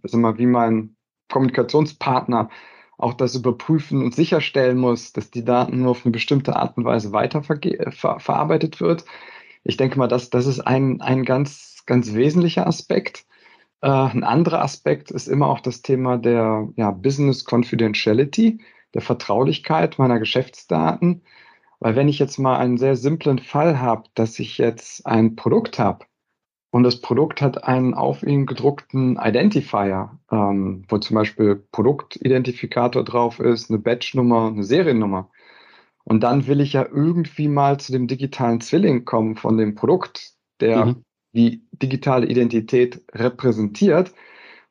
also 0.04 0.18
mal, 0.18 0.38
wie 0.38 0.46
mein 0.46 0.98
Kommunikationspartner 1.32 2.50
auch 2.98 3.14
das 3.14 3.34
überprüfen 3.34 4.04
und 4.04 4.14
sicherstellen 4.14 4.78
muss, 4.78 5.14
dass 5.14 5.32
die 5.32 5.46
Daten 5.46 5.80
nur 5.82 5.92
auf 5.92 6.06
eine 6.06 6.12
bestimmte 6.12 6.58
Art 6.58 6.76
und 6.76 6.84
Weise 6.84 7.14
weiter 7.14 7.42
ver 7.42 8.20
wird. 8.20 9.06
Ich 9.64 9.78
denke 9.78 9.98
mal, 9.98 10.08
das, 10.08 10.30
das 10.30 10.46
ist 10.46 10.60
ein, 10.60 11.00
ein 11.00 11.24
ganz, 11.24 11.84
ganz 11.86 12.14
wesentlicher 12.14 12.68
Aspekt. 12.68 13.26
Äh, 13.82 13.88
ein 13.88 14.26
anderer 14.26 14.62
Aspekt 14.62 15.10
ist 15.12 15.28
immer 15.30 15.48
auch 15.48 15.62
das 15.62 15.82
Thema 15.84 16.18
der 16.18 16.68
ja, 16.76 16.92
Business 16.92 17.46
Confidentiality, 17.50 18.60
der 18.94 19.02
Vertraulichkeit 19.02 20.00
meiner 20.00 20.20
Geschäftsdaten. 20.20 21.22
Weil 21.80 21.96
wenn 21.96 22.08
ich 22.08 22.20
jetzt 22.20 22.38
mal 22.38 22.58
einen 22.58 22.78
sehr 22.78 22.96
simplen 22.96 23.40
Fall 23.40 23.80
habe, 23.80 24.10
dass 24.16 24.40
ich 24.40 24.58
jetzt 24.58 25.06
ein 25.06 25.36
Produkt 25.36 25.80
habe 25.80 26.06
und 26.72 26.84
das 26.84 27.02
Produkt 27.02 27.42
hat 27.42 27.64
einen 27.64 27.94
auf 27.94 28.24
ihm 28.24 28.46
gedruckten 28.46 29.18
Identifier, 29.18 30.20
ähm, 30.32 30.84
wo 30.90 30.98
zum 30.98 31.16
Beispiel 31.16 31.56
Produktidentifikator 31.72 33.04
drauf 33.04 33.40
ist, 33.40 33.70
eine 33.70 33.80
Batchnummer, 33.80 34.48
eine 34.48 34.64
Seriennummer. 34.64 35.30
Und 36.04 36.22
dann 36.22 36.48
will 36.48 36.62
ich 36.62 36.74
ja 36.74 36.86
irgendwie 36.86 37.48
mal 37.48 37.80
zu 37.80 37.92
dem 37.92 38.08
digitalen 38.08 38.62
Zwilling 38.62 39.06
kommen 39.06 39.36
von 39.36 39.58
dem 39.58 39.76
Produkt, 39.76 40.34
der 40.60 40.86
mhm. 40.86 41.04
die 41.34 41.68
digitale 41.72 42.28
Identität 42.28 43.04
repräsentiert. 43.12 44.14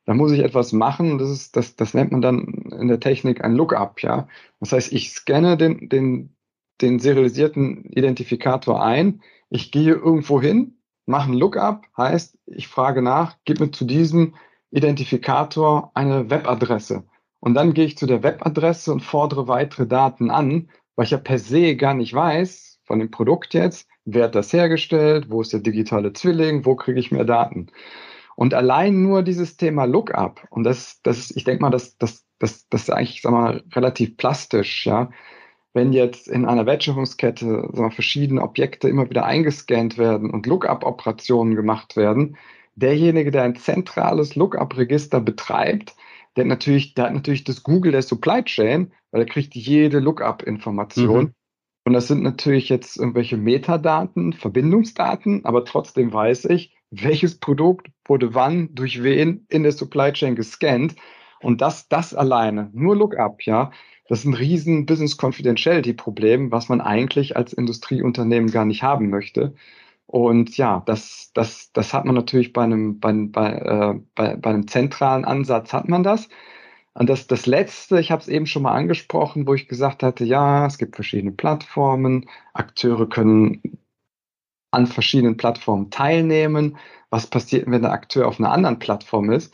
Da 0.05 0.13
muss 0.13 0.31
ich 0.31 0.39
etwas 0.39 0.73
machen. 0.73 1.17
Das 1.17 1.29
ist, 1.29 1.55
das, 1.55 1.75
das 1.75 1.93
nennt 1.93 2.11
man 2.11 2.21
dann 2.21 2.71
in 2.79 2.87
der 2.87 2.99
Technik 2.99 3.43
ein 3.43 3.53
Lookup, 3.53 4.01
ja. 4.01 4.27
Das 4.59 4.71
heißt, 4.71 4.93
ich 4.93 5.11
scanne 5.11 5.57
den, 5.57 5.89
den 5.89 6.36
den 6.81 6.99
serialisierten 6.99 7.85
Identifikator 7.85 8.83
ein. 8.83 9.21
Ich 9.49 9.71
gehe 9.71 9.93
irgendwo 9.93 10.41
hin, 10.41 10.77
mache 11.05 11.31
ein 11.31 11.37
Lookup, 11.37 11.85
heißt, 11.97 12.37
ich 12.45 12.67
frage 12.67 13.01
nach, 13.01 13.37
gib 13.45 13.59
mir 13.59 13.71
zu 13.71 13.85
diesem 13.85 14.35
Identifikator 14.71 15.91
eine 15.93 16.29
Webadresse. 16.29 17.05
Und 17.39 17.53
dann 17.53 17.73
gehe 17.73 17.85
ich 17.85 17.97
zu 17.97 18.05
der 18.05 18.23
Webadresse 18.23 18.91
und 18.91 19.01
fordere 19.01 19.47
weitere 19.47 19.87
Daten 19.87 20.29
an, 20.29 20.69
weil 20.95 21.05
ich 21.05 21.11
ja 21.11 21.17
per 21.17 21.39
se 21.39 21.75
gar 21.75 21.93
nicht 21.93 22.13
weiß 22.13 22.79
von 22.83 22.99
dem 22.99 23.11
Produkt 23.11 23.53
jetzt, 23.53 23.87
wer 24.05 24.25
hat 24.25 24.35
das 24.35 24.53
hergestellt, 24.53 25.29
wo 25.29 25.41
ist 25.41 25.53
der 25.53 25.59
digitale 25.59 26.13
Zwilling, 26.13 26.65
wo 26.65 26.75
kriege 26.75 26.99
ich 26.99 27.11
mehr 27.11 27.25
Daten. 27.25 27.67
Und 28.35 28.53
allein 28.53 29.01
nur 29.01 29.23
dieses 29.23 29.57
Thema 29.57 29.85
Lookup, 29.85 30.45
und 30.49 30.63
das, 30.63 31.01
das 31.03 31.17
ist, 31.17 31.37
ich 31.37 31.43
denke 31.43 31.61
mal, 31.61 31.69
das, 31.69 31.97
das, 31.97 32.25
das, 32.39 32.67
das 32.69 32.83
ist 32.83 32.89
eigentlich, 32.91 33.21
sag 33.21 33.31
mal, 33.31 33.63
relativ 33.73 34.17
plastisch, 34.17 34.85
ja 34.85 35.09
wenn 35.77 35.93
jetzt 35.93 36.27
in 36.27 36.45
einer 36.45 36.65
Wertschöpfungskette 36.65 37.69
so 37.71 37.89
verschiedene 37.91 38.41
Objekte 38.41 38.89
immer 38.89 39.07
wieder 39.11 39.25
eingescannt 39.25 39.99
werden 39.99 40.31
und 40.31 40.47
Lookup-Operationen 40.47 41.55
gemacht 41.55 41.95
werden, 41.95 42.35
derjenige, 42.75 43.29
der 43.29 43.43
ein 43.43 43.55
zentrales 43.55 44.35
Lookup-Register 44.35 45.21
betreibt, 45.21 45.95
der 46.35 46.45
hat 46.45 46.49
natürlich, 46.49 46.95
der 46.95 47.05
hat 47.05 47.13
natürlich 47.13 47.43
das 47.43 47.61
Google 47.61 47.91
der 47.91 48.01
Supply 48.01 48.43
Chain, 48.43 48.91
weil 49.11 49.21
er 49.21 49.27
kriegt 49.27 49.53
jede 49.53 49.99
Lookup-Information. 49.99 51.25
Mhm. 51.25 51.33
Und 51.85 51.93
das 51.93 52.07
sind 52.07 52.23
natürlich 52.23 52.69
jetzt 52.69 52.97
irgendwelche 52.97 53.37
Metadaten, 53.37 54.33
Verbindungsdaten, 54.33 55.45
aber 55.45 55.63
trotzdem 55.63 56.11
weiß 56.11 56.45
ich, 56.45 56.75
welches 56.89 57.39
Produkt 57.39 57.87
wurde 58.07 58.33
wann 58.33 58.73
durch 58.73 59.03
wen 59.03 59.45
in 59.49 59.61
der 59.61 59.73
Supply 59.73 60.11
Chain 60.11 60.35
gescannt. 60.35 60.95
Und 61.39 61.61
das, 61.61 61.87
das 61.87 62.15
alleine, 62.15 62.71
nur 62.73 62.95
Lookup, 62.95 63.43
ja, 63.43 63.69
das 64.07 64.19
ist 64.19 64.25
ein 64.25 64.33
riesen 64.33 64.85
Business 64.85 65.17
Confidentiality 65.17 65.93
Problem, 65.93 66.51
was 66.51 66.69
man 66.69 66.81
eigentlich 66.81 67.35
als 67.35 67.53
Industrieunternehmen 67.53 68.51
gar 68.51 68.65
nicht 68.65 68.83
haben 68.83 69.09
möchte. 69.09 69.53
Und 70.05 70.57
ja, 70.57 70.83
das, 70.85 71.31
das, 71.33 71.71
das 71.73 71.93
hat 71.93 72.05
man 72.05 72.15
natürlich 72.15 72.53
bei 72.53 72.63
einem, 72.63 72.99
bei, 72.99 73.13
bei, 73.13 73.51
äh, 73.53 73.99
bei, 74.15 74.35
bei 74.37 74.49
einem 74.51 74.67
zentralen 74.67 75.25
Ansatz 75.25 75.73
hat 75.73 75.89
man 75.89 76.03
das. 76.03 76.29
Und 76.93 77.09
das, 77.09 77.27
das 77.27 77.45
Letzte, 77.45 77.99
ich 77.99 78.11
habe 78.11 78.21
es 78.21 78.27
eben 78.27 78.47
schon 78.47 78.63
mal 78.63 78.73
angesprochen, 78.73 79.45
wo 79.47 79.53
ich 79.53 79.67
gesagt 79.67 80.03
hatte, 80.03 80.23
ja, 80.25 80.65
es 80.65 80.77
gibt 80.77 80.95
verschiedene 80.95 81.31
Plattformen, 81.33 82.27
Akteure 82.53 83.07
können 83.07 83.61
an 84.71 84.87
verschiedenen 84.87 85.37
Plattformen 85.37 85.91
teilnehmen. 85.91 86.77
Was 87.09 87.27
passiert, 87.27 87.69
wenn 87.69 87.81
der 87.81 87.91
Akteur 87.91 88.27
auf 88.27 88.39
einer 88.39 88.51
anderen 88.51 88.79
Plattform 88.79 89.31
ist? 89.31 89.53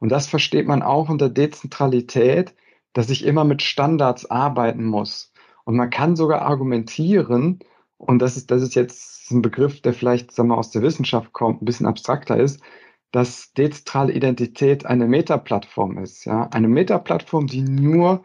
Und 0.00 0.10
das 0.10 0.26
versteht 0.28 0.66
man 0.66 0.82
auch 0.82 1.08
unter 1.08 1.28
Dezentralität 1.28 2.54
dass 2.92 3.10
ich 3.10 3.24
immer 3.24 3.44
mit 3.44 3.62
Standards 3.62 4.30
arbeiten 4.30 4.84
muss. 4.84 5.32
Und 5.64 5.76
man 5.76 5.90
kann 5.90 6.16
sogar 6.16 6.42
argumentieren, 6.42 7.60
und 7.98 8.20
das 8.20 8.36
ist, 8.36 8.50
das 8.50 8.62
ist 8.62 8.74
jetzt 8.74 9.30
ein 9.30 9.42
Begriff, 9.42 9.82
der 9.82 9.92
vielleicht 9.92 10.32
sagen 10.32 10.48
wir, 10.48 10.56
aus 10.56 10.70
der 10.70 10.82
Wissenschaft 10.82 11.32
kommt, 11.32 11.60
ein 11.60 11.66
bisschen 11.66 11.86
abstrakter 11.86 12.38
ist, 12.38 12.62
dass 13.10 13.52
dezentrale 13.52 14.12
Identität 14.12 14.86
eine 14.86 15.06
Metaplattform 15.06 15.98
ist. 15.98 16.24
Ja? 16.24 16.48
Eine 16.50 16.68
Metaplattform, 16.68 17.46
die 17.46 17.62
nur 17.62 18.24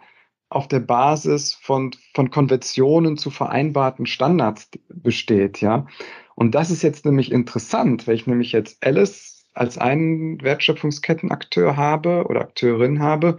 auf 0.50 0.68
der 0.68 0.82
Basis 0.82 1.54
von, 1.56 1.92
von 2.14 2.30
Konventionen 2.30 3.18
zu 3.18 3.32
vereinbarten 3.32 4.06
Standards 4.06 4.70
besteht. 4.90 5.62
Ja? 5.62 5.88
Und 6.36 6.54
das 6.56 6.70
ist 6.70 6.84
jetzt 6.84 7.06
nämlich 7.06 7.32
interessant, 7.32 8.08
wenn 8.08 8.16
ich 8.16 8.28
nämlich 8.28 8.52
jetzt 8.52 8.86
Alice 8.86 9.46
als 9.54 9.78
einen 9.78 10.42
Wertschöpfungskettenakteur 10.42 11.78
habe 11.78 12.26
oder 12.28 12.42
Akteurin 12.42 13.00
habe, 13.02 13.38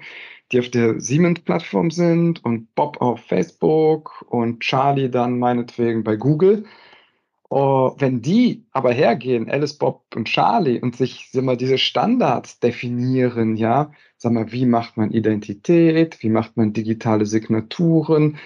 die 0.54 0.60
auf 0.60 0.70
der 0.70 1.00
Siemens-Plattform 1.00 1.90
sind 1.90 2.44
und 2.44 2.72
Bob 2.76 3.00
auf 3.00 3.20
Facebook 3.20 4.24
und 4.28 4.60
Charlie 4.60 5.10
dann 5.10 5.38
meinetwegen 5.38 6.04
bei 6.04 6.14
Google. 6.14 6.64
Oh, 7.50 7.94
wenn 7.98 8.22
die 8.22 8.64
aber 8.70 8.92
hergehen, 8.92 9.50
Alice, 9.50 9.74
Bob 9.74 10.04
und 10.14 10.26
Charlie, 10.26 10.80
und 10.80 10.96
sich 10.96 11.30
sag 11.32 11.44
mal, 11.44 11.56
diese 11.56 11.78
Standards 11.78 12.60
definieren, 12.60 13.56
ja, 13.56 13.90
sag 14.16 14.32
mal, 14.32 14.50
wie 14.52 14.66
macht 14.66 14.96
man 14.96 15.10
Identität, 15.10 16.22
wie 16.22 16.30
macht 16.30 16.56
man 16.56 16.72
digitale 16.72 17.26
Signaturen, 17.26 18.38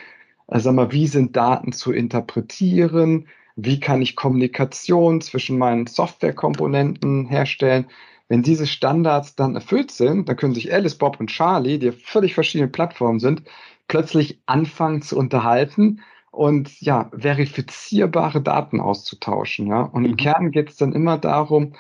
äh, 0.49 0.59
sag 0.61 0.75
mal, 0.75 0.93
wie 0.93 1.07
sind 1.07 1.37
Daten 1.37 1.73
zu 1.73 1.93
interpretieren, 1.93 3.29
wie 3.55 3.81
kann 3.81 4.03
ich 4.03 4.17
Kommunikation 4.17 5.21
zwischen 5.21 5.59
meinen 5.59 5.87
Softwarekomponenten 5.87 7.27
herstellen, 7.27 7.87
wenn 8.29 8.43
diese 8.43 8.67
Standards 8.67 9.35
dann 9.37 9.55
erfüllt 9.55 9.91
sind, 9.91 10.29
dann 10.29 10.37
können 10.37 10.55
sich 10.55 10.73
Alice, 10.73 10.97
Bob 10.97 11.19
und 11.19 11.31
Charlie, 11.31 11.79
die 11.79 11.93
völlig 11.93 12.35
verschiedene 12.35 12.69
Plattformen 12.69 13.21
sind, 13.21 13.43
plötzlich 13.89 14.41
anfangen 14.47 15.03
zu 15.03 15.17
unterhalten 15.19 16.03
und 16.31 16.81
ja, 16.81 17.11
verifizierbare 17.17 18.43
Daten 18.43 18.81
auszutauschen. 18.81 19.67
Ja? 19.67 19.81
Und 19.81 20.05
im 20.05 20.13
mhm. 20.13 20.17
Kern 20.17 20.51
geht 20.51 20.71
es 20.71 20.77
dann 20.77 20.93
immer 20.93 21.17
darum, 21.17 21.73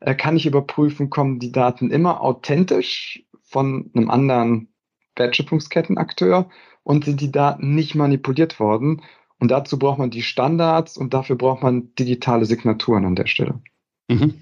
äh, 0.00 0.14
kann 0.14 0.36
ich 0.36 0.46
überprüfen, 0.46 1.08
kommen 1.08 1.38
die 1.38 1.52
Daten 1.52 1.90
immer 1.90 2.20
authentisch 2.20 3.24
von 3.44 3.90
einem 3.94 4.10
anderen 4.10 4.68
Wertschöpfungskettenakteur 5.16 6.50
und 6.82 7.04
sind 7.04 7.20
die 7.20 7.30
Daten 7.30 7.74
nicht 7.74 7.94
manipuliert 7.94 8.58
worden. 8.58 9.02
Und 9.38 9.50
dazu 9.50 9.78
braucht 9.78 9.98
man 9.98 10.10
die 10.10 10.22
Standards 10.22 10.96
und 10.96 11.14
dafür 11.14 11.36
braucht 11.36 11.62
man 11.62 11.94
digitale 11.94 12.44
Signaturen 12.44 13.04
an 13.04 13.14
der 13.14 13.26
Stelle. 13.26 13.60
Mhm. 14.08 14.34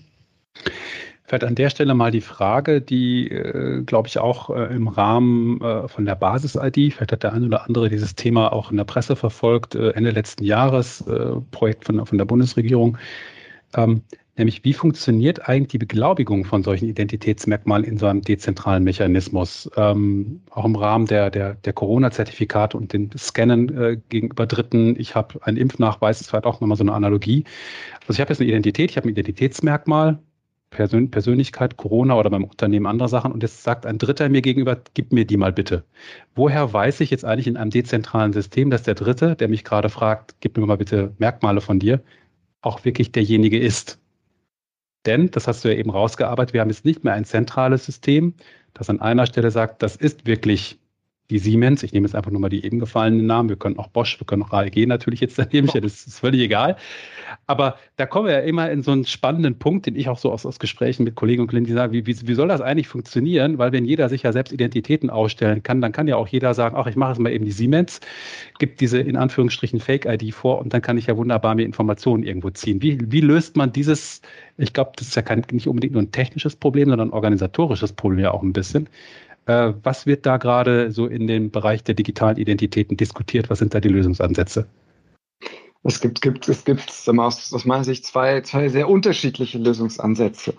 Vielleicht 1.30 1.44
an 1.44 1.54
der 1.54 1.70
Stelle 1.70 1.94
mal 1.94 2.10
die 2.10 2.22
Frage, 2.22 2.80
die, 2.80 3.30
äh, 3.30 3.84
glaube 3.84 4.08
ich, 4.08 4.18
auch 4.18 4.50
äh, 4.50 4.75
im 4.75 4.88
Rahmen 4.88 5.60
äh, 5.60 5.87
von 5.87 6.04
der 6.04 6.16
Basis-ID, 6.16 6.92
vielleicht 6.92 7.12
hat 7.12 7.22
der 7.22 7.32
eine 7.32 7.46
oder 7.46 7.68
andere 7.68 7.88
dieses 7.88 8.16
Thema 8.16 8.52
auch 8.52 8.72
in 8.72 8.76
der 8.78 8.82
Presse 8.82 9.14
verfolgt, 9.14 9.76
äh, 9.76 9.90
Ende 9.90 10.10
letzten 10.10 10.42
Jahres, 10.42 11.02
äh, 11.02 11.37
Projekt 11.52 11.84
von, 11.84 12.04
von 12.04 12.18
der 12.18 12.25
Bundesregierung. 12.25 12.99
Ähm, 13.76 14.02
nämlich 14.38 14.64
wie 14.64 14.72
funktioniert 14.72 15.49
eigentlich 15.49 15.68
die 15.68 15.78
Beglaubigung 15.78 16.44
von 16.44 16.64
solchen 16.64 16.88
Identitätsmerkmalen 16.88 17.84
in 17.84 17.96
so 17.96 18.06
einem 18.06 18.22
dezentralen 18.22 18.82
Mechanismus, 18.82 19.70
ähm, 19.76 20.40
auch 20.50 20.64
im 20.64 20.75
Rahmen 20.75 21.06
der, 21.06 21.30
der, 21.30 21.54
der 21.54 21.72
Corona-Zertifikate 21.72 22.76
und 22.76 22.92
den 22.92 23.08
Scannen 23.16 23.78
äh, 23.78 23.99
gegenüber 24.08 24.49
Dritten. 24.49 24.99
Ich 24.99 25.14
habe 25.14 25.38
einen 25.46 25.58
Impfnachweis, 25.58 26.18
das 26.18 26.32
war 26.32 26.44
auch 26.44 26.60
nochmal 26.60 26.76
so 26.76 26.82
eine 26.82 26.92
Analogie. 26.92 27.44
Also 28.00 28.14
ich 28.14 28.20
habe 28.20 28.32
jetzt 28.32 28.40
eine 28.40 28.49
Identität, 28.49 28.90
ich 28.90 28.96
habe 28.96 29.06
ein 29.06 29.10
Identitätsmerkmal, 29.10 30.18
Persön 30.71 31.11
Persönlichkeit, 31.11 31.77
Corona 31.77 32.15
oder 32.17 32.31
beim 32.31 32.45
Unternehmen 32.45 32.87
andere 32.87 33.09
Sachen 33.09 33.33
und 33.33 33.43
jetzt 33.43 33.62
sagt 33.62 33.87
ein 33.87 33.99
Dritter 33.99 34.29
mir 34.29 34.41
gegenüber, 34.41 34.81
gib 34.95 35.12
mir 35.12 35.27
die 35.27 35.37
mal 35.37 35.53
bitte. 35.53 35.85
Woher 36.35 36.73
weiß 36.73 37.00
ich 37.00 37.11
jetzt 37.11 37.25
eigentlich 37.25 37.49
in 37.49 37.57
einem 37.57 37.71
dezentralen 37.71 38.33
System, 38.33 38.71
dass 38.71 38.85
der 38.85 38.95
Dritte, 38.95 39.37
der 39.37 39.49
mich 39.49 39.65
gerade 39.65 39.89
fragt, 39.89 40.37
gib 40.41 40.57
mir 40.57 40.67
mal 40.67 40.77
bitte 40.77 41.15
Merkmale 41.19 41.61
von 41.61 41.81
dir, 41.81 42.03
auch 42.62 42.85
wirklich 42.85 43.12
derjenige 43.12 43.59
ist? 43.59 43.99
Denn, 45.07 45.31
das 45.31 45.49
hast 45.49 45.65
du 45.65 45.69
ja 45.69 45.79
eben 45.79 45.91
rausgearbeitet, 45.91 46.53
wir 46.53 46.61
haben 46.61 46.71
jetzt 46.71 46.85
nicht 46.85 47.05
mehr 47.05 47.15
ein 47.15 47.25
zentrales 47.25 47.87
System, 47.87 48.35
das 48.75 48.91
an 48.91 49.00
einer 49.00 49.27
Stelle 49.27 49.50
sagt, 49.50 49.83
das 49.83 49.97
ist 49.97 50.27
wirklich 50.27 50.79
die 51.30 51.38
Siemens, 51.38 51.82
ich 51.82 51.92
nehme 51.92 52.06
jetzt 52.06 52.14
einfach 52.14 52.30
nur 52.30 52.40
mal 52.40 52.49
die 52.49 52.64
eben 52.64 52.80
gefallenen 52.80 53.25
Namen, 53.25 53.49
wir 53.49 53.56
können 53.56 53.78
auch 53.78 53.87
Bosch, 53.87 54.18
wir 54.20 54.26
können 54.26 54.42
auch 54.42 54.52
AEG 54.52 54.87
natürlich 54.87 55.20
jetzt 55.20 55.38
daneben 55.38 55.68
stellen, 55.68 55.84
das 55.84 56.06
ist 56.06 56.18
völlig 56.18 56.40
egal. 56.40 56.76
Aber 57.46 57.76
da 57.96 58.06
kommen 58.06 58.26
wir 58.26 58.34
ja 58.34 58.40
immer 58.40 58.70
in 58.70 58.82
so 58.82 58.90
einen 58.90 59.04
spannenden 59.04 59.58
Punkt, 59.58 59.87
den 59.87 59.94
ich 59.94 60.08
auch 60.08 60.18
so 60.18 60.32
aus, 60.32 60.44
aus 60.44 60.58
Gesprächen 60.58 61.04
mit 61.04 61.14
Kollegen 61.14 61.42
und 61.42 61.49
Kollegen 61.49 61.66
die 61.66 61.72
sagen, 61.72 61.92
wie, 61.92 62.04
wie, 62.06 62.16
wie 62.26 62.34
soll 62.34 62.49
das 62.49 62.60
eigentlich 62.60 62.88
funktionieren? 62.88 63.58
Weil 63.58 63.70
wenn 63.72 63.84
jeder 63.84 64.08
sich 64.08 64.25
ja 64.25 64.32
selbst 64.32 64.52
Identitäten 64.52 65.08
ausstellen 65.08 65.62
kann, 65.62 65.80
dann 65.80 65.92
kann 65.92 66.08
ja 66.08 66.16
auch 66.16 66.26
jeder 66.26 66.52
sagen, 66.52 66.75
ach, 66.76 66.87
ich 66.87 66.96
mache 66.96 67.12
jetzt 67.12 67.20
mal 67.20 67.32
eben 67.32 67.44
die 67.44 67.52
Siemens, 67.52 68.00
gibt 68.58 68.80
diese 68.80 68.99
in 68.99 69.16
Anführungsstrichen 69.16 69.78
Fake-ID 69.78 70.34
vor 70.34 70.58
und 70.58 70.75
dann 70.75 70.82
kann 70.82 70.99
ich 70.99 71.06
ja 71.06 71.16
wunderbar 71.16 71.54
mir 71.54 71.64
Informationen 71.64 72.25
irgendwo 72.25 72.50
ziehen. 72.50 72.82
Wie, 72.82 72.99
wie 73.00 73.20
löst 73.20 73.56
man 73.56 73.72
dieses, 73.72 74.20
ich 74.56 74.72
glaube, 74.72 74.92
das 74.96 75.08
ist 75.08 75.14
ja 75.14 75.22
kein, 75.22 75.44
nicht 75.52 75.68
unbedingt 75.68 75.92
nur 75.92 76.02
ein 76.02 76.12
technisches 76.12 76.56
Problem, 76.56 76.88
sondern 76.88 77.10
ein 77.10 77.12
organisatorisches 77.12 77.92
Problem 77.92 78.18
ja 78.18 78.32
auch 78.32 78.42
ein 78.42 78.52
bisschen. 78.52 78.88
Äh, 79.47 79.73
was 79.82 80.06
wird 80.06 80.26
da 80.26 80.37
gerade 80.37 80.90
so 80.92 81.06
in 81.06 81.26
dem 81.26 81.50
Bereich 81.50 81.82
der 81.82 81.94
digitalen 81.94 82.37
Identitäten 82.37 82.97
diskutiert? 82.97 83.50
Was 83.50 83.59
sind 83.59 83.75
da 83.75 83.80
die 83.80 83.88
Lösungsansätze? 83.88 84.66
Es 85.82 86.00
gibt, 86.00 86.20
gibt, 86.20 86.49
es 86.49 86.64
gibt 86.64 87.09
aus, 87.09 87.64
meiner 87.64 87.85
Sicht 87.85 88.04
zwei, 88.04 88.42
zwei 88.42 88.68
sehr 88.68 88.88
unterschiedliche 88.88 89.59
Lösungsansätze. 89.59 90.54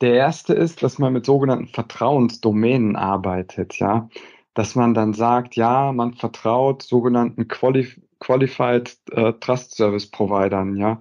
Der 0.00 0.14
erste 0.14 0.54
ist, 0.54 0.82
dass 0.82 0.98
man 0.98 1.12
mit 1.12 1.26
sogenannten 1.26 1.68
Vertrauensdomänen 1.68 2.96
arbeitet, 2.96 3.78
ja. 3.78 4.08
Dass 4.54 4.74
man 4.74 4.94
dann 4.94 5.14
sagt, 5.14 5.56
ja, 5.56 5.92
man 5.92 6.14
vertraut 6.14 6.82
sogenannten 6.82 7.48
Qualif 7.48 8.00
Qualified 8.18 8.96
uh, 9.16 9.32
Trust 9.32 9.74
Service 9.76 10.10
Providern, 10.10 10.76
ja. 10.76 11.00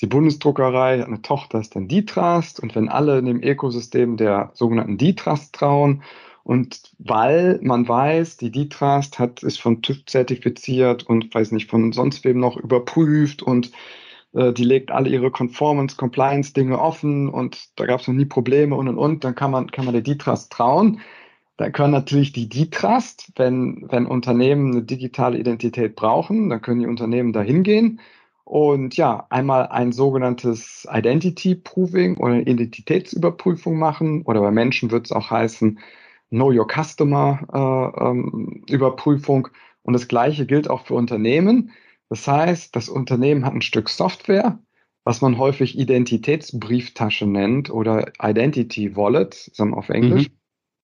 Die 0.00 0.06
Bundesdruckerei 0.06 0.98
hat 0.98 1.06
eine 1.06 1.22
Tochter, 1.22 1.60
ist 1.60 1.76
dann 1.76 1.86
die 1.86 2.04
Trust 2.04 2.58
und 2.58 2.74
wenn 2.74 2.88
alle 2.88 3.18
in 3.18 3.26
dem 3.26 3.42
Ökosystem 3.42 4.16
der 4.16 4.50
sogenannten 4.54 4.98
D-Trust 4.98 5.54
trauen 5.54 6.02
und 6.44 6.92
weil 6.98 7.58
man 7.62 7.88
weiß, 7.88 8.36
die 8.36 8.50
D-Trust 8.50 9.18
hat, 9.18 9.42
ist 9.42 9.60
von 9.60 9.82
TÜV 9.82 10.04
zertifiziert 10.06 11.04
und 11.04 11.32
weiß 11.34 11.52
nicht, 11.52 11.70
von 11.70 11.92
sonst 11.92 12.24
wem 12.24 12.40
noch 12.40 12.56
überprüft 12.56 13.42
und 13.42 13.72
äh, 14.34 14.52
die 14.52 14.64
legt 14.64 14.90
alle 14.90 15.08
ihre 15.08 15.30
Conformance, 15.30 15.96
Compliance-Dinge 15.96 16.78
offen 16.78 17.28
und 17.28 17.78
da 17.78 17.86
gab 17.86 18.00
es 18.00 18.08
noch 18.08 18.14
nie 18.14 18.24
Probleme 18.24 18.74
und 18.76 18.88
und 18.88 18.98
und, 18.98 19.24
dann 19.24 19.34
kann 19.34 19.50
man, 19.50 19.70
kann 19.70 19.84
man 19.84 19.94
der 19.94 20.02
D-Trust 20.02 20.52
trauen. 20.52 21.00
Da 21.58 21.70
können 21.70 21.92
natürlich 21.92 22.32
die 22.32 22.48
D-Trust, 22.48 23.32
wenn, 23.36 23.86
wenn 23.90 24.06
Unternehmen 24.06 24.72
eine 24.72 24.82
digitale 24.82 25.38
Identität 25.38 25.94
brauchen, 25.96 26.50
dann 26.50 26.62
können 26.62 26.80
die 26.80 26.86
Unternehmen 26.86 27.32
da 27.32 27.42
hingehen 27.42 28.00
und 28.44 28.96
ja, 28.96 29.26
einmal 29.30 29.68
ein 29.68 29.92
sogenanntes 29.92 30.86
Identity 30.92 31.54
Proving 31.54 32.16
oder 32.18 32.34
Identitätsüberprüfung 32.46 33.78
machen 33.78 34.22
oder 34.22 34.40
bei 34.40 34.50
Menschen 34.50 34.90
wird 34.90 35.06
es 35.06 35.12
auch 35.12 35.30
heißen, 35.30 35.78
Know 36.32 36.50
Your 36.50 36.66
Customer 36.66 37.46
äh, 37.52 38.04
ähm, 38.04 38.64
Überprüfung. 38.68 39.48
Und 39.82 39.92
das 39.92 40.08
Gleiche 40.08 40.46
gilt 40.46 40.68
auch 40.68 40.86
für 40.86 40.94
Unternehmen. 40.94 41.72
Das 42.08 42.26
heißt, 42.26 42.74
das 42.74 42.88
Unternehmen 42.88 43.44
hat 43.44 43.52
ein 43.52 43.62
Stück 43.62 43.88
Software, 43.88 44.58
was 45.04 45.20
man 45.20 45.38
häufig 45.38 45.78
Identitätsbrieftasche 45.78 47.26
nennt 47.26 47.70
oder 47.70 48.12
Identity 48.20 48.96
Wallet, 48.96 49.34
sagen 49.34 49.70
wir 49.70 49.78
auf 49.78 49.88
Englisch. 49.88 50.28
Mhm. 50.28 50.36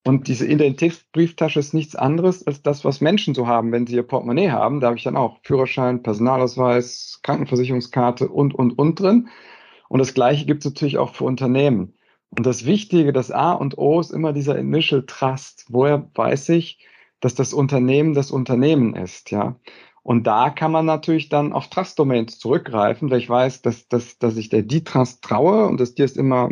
Und 0.06 0.28
diese 0.28 0.46
Identitätsbrieftasche 0.46 1.60
ist 1.60 1.74
nichts 1.74 1.96
anderes 1.96 2.46
als 2.46 2.62
das, 2.62 2.84
was 2.84 3.00
Menschen 3.00 3.34
so 3.34 3.46
haben, 3.46 3.72
wenn 3.72 3.86
sie 3.86 3.96
ihr 3.96 4.02
Portemonnaie 4.02 4.50
haben. 4.50 4.80
Da 4.80 4.88
habe 4.88 4.96
ich 4.96 5.04
dann 5.04 5.16
auch 5.16 5.38
Führerschein, 5.42 6.02
Personalausweis, 6.02 7.20
Krankenversicherungskarte 7.22 8.28
und, 8.28 8.54
und, 8.54 8.78
und 8.78 9.00
drin. 9.00 9.28
Und 9.88 9.98
das 9.98 10.14
Gleiche 10.14 10.46
gibt 10.46 10.64
es 10.64 10.72
natürlich 10.72 10.98
auch 10.98 11.14
für 11.14 11.24
Unternehmen. 11.24 11.97
Und 12.30 12.46
das 12.46 12.66
Wichtige, 12.66 13.12
das 13.12 13.30
A 13.30 13.52
und 13.52 13.78
O 13.78 14.00
ist 14.00 14.10
immer 14.10 14.32
dieser 14.32 14.58
Initial 14.58 15.04
Trust. 15.06 15.66
Woher 15.68 16.10
weiß 16.14 16.48
ich, 16.50 16.78
dass 17.20 17.34
das 17.34 17.52
Unternehmen 17.52 18.14
das 18.14 18.30
Unternehmen 18.30 18.94
ist, 18.94 19.30
ja? 19.30 19.56
Und 20.02 20.26
da 20.26 20.48
kann 20.48 20.72
man 20.72 20.86
natürlich 20.86 21.28
dann 21.28 21.52
auf 21.52 21.68
Trust-Domains 21.68 22.38
zurückgreifen, 22.38 23.10
weil 23.10 23.18
ich 23.18 23.28
weiß, 23.28 23.60
dass, 23.60 23.88
dass, 23.88 24.18
dass 24.18 24.38
ich 24.38 24.48
der 24.48 24.62
D-Trust 24.62 25.22
traue 25.22 25.66
und 25.66 25.78
dass 25.78 25.94
die 25.94 26.02
ist 26.02 26.16
immer 26.16 26.48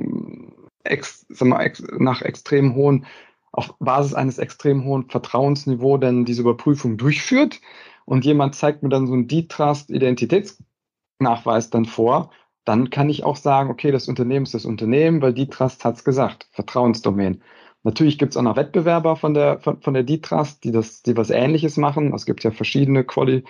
ex, 0.85 1.25
sag 1.31 1.49
mal, 1.49 1.63
ex, 1.63 1.83
nach 1.99 2.21
extrem 2.21 2.75
hohen, 2.75 3.07
auf 3.53 3.75
Basis 3.79 4.13
eines 4.13 4.37
extrem 4.37 4.85
hohen 4.85 5.09
Vertrauensniveau 5.09 5.97
denn 5.97 6.27
diese 6.27 6.43
Überprüfung 6.43 6.99
durchführt. 6.99 7.63
Und 8.05 8.27
jemand 8.27 8.57
zeigt 8.57 8.83
mir 8.83 8.91
dann 8.91 9.07
so 9.07 9.15
einen 9.15 9.27
D-Trust-Identitätsnachweis 9.27 11.71
dann 11.71 11.87
vor 11.87 12.31
dann 12.67 12.91
kann 12.91 13.09
ich 13.09 13.25
auch 13.25 13.37
sagen, 13.37 13.71
okay, 13.71 13.93
das 13.93 14.09
Unternehmen 14.09 14.45
ist 14.45 14.55
das 14.55 14.67
Unternehmen, 14.67 15.23
weil 15.23 15.33
D-Trust 15.33 15.85
hat 15.85 15.97
es 15.97 16.05
gesagt, 16.05 16.49
Vertrauensdomain. 16.51 17.41
Natürlich 17.85 18.19
gibt 18.19 18.33
es 18.33 18.37
auch 18.37 18.43
noch 18.43 18.57
Wettbewerber 18.57 19.15
von 19.15 19.33
der, 19.33 19.61
von, 19.61 19.81
von 19.81 19.95
der 19.95 20.03
D-Trust, 20.03 20.65
die, 20.65 20.73
das, 20.73 21.03
die 21.03 21.17
was 21.17 21.31
Ähnliches 21.31 21.77
machen. 21.77 22.13
Es 22.13 22.27
gibt 22.27 22.43
ja 22.43 22.51
verschiedene 22.51 23.05
Quali, 23.05 23.45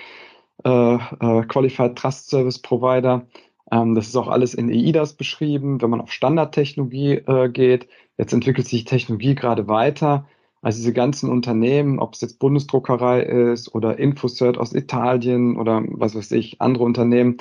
äh, 0.64 0.94
äh, 0.94 1.42
Qualified 1.46 1.96
Trust 1.96 2.28
Service 2.28 2.58
Provider. 2.60 3.26
Ähm, 3.72 3.94
das 3.94 4.08
ist 4.08 4.16
auch 4.16 4.28
alles 4.28 4.52
in 4.52 4.70
EIDAS 4.70 5.14
beschrieben, 5.14 5.80
wenn 5.80 5.90
man 5.90 6.02
auf 6.02 6.12
Standardtechnologie 6.12 7.14
äh, 7.14 7.48
geht. 7.48 7.88
Jetzt 8.18 8.34
entwickelt 8.34 8.68
sich 8.68 8.84
Technologie 8.84 9.34
gerade 9.34 9.66
weiter. 9.66 10.26
Also 10.60 10.78
diese 10.78 10.92
ganzen 10.92 11.30
Unternehmen, 11.30 11.98
ob 12.00 12.12
es 12.14 12.20
jetzt 12.20 12.38
Bundesdruckerei 12.38 13.22
ist 13.22 13.74
oder 13.74 13.98
Infocert 13.98 14.58
aus 14.58 14.74
Italien 14.74 15.56
oder 15.56 15.82
was 15.86 16.14
weiß 16.14 16.32
ich, 16.32 16.60
andere 16.60 16.84
Unternehmen, 16.84 17.38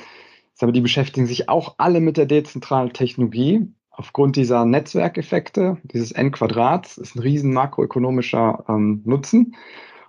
aber 0.62 0.72
die 0.72 0.80
beschäftigen 0.80 1.26
sich 1.26 1.48
auch 1.48 1.74
alle 1.78 2.00
mit 2.00 2.16
der 2.16 2.26
dezentralen 2.26 2.92
Technologie. 2.92 3.66
Aufgrund 3.90 4.36
dieser 4.36 4.64
Netzwerkeffekte, 4.64 5.78
dieses 5.84 6.12
N 6.12 6.30
Quadrats, 6.30 6.98
ist 6.98 7.16
ein 7.16 7.20
riesen 7.20 7.52
makroökonomischer 7.52 8.64
ähm, 8.68 9.02
Nutzen. 9.04 9.54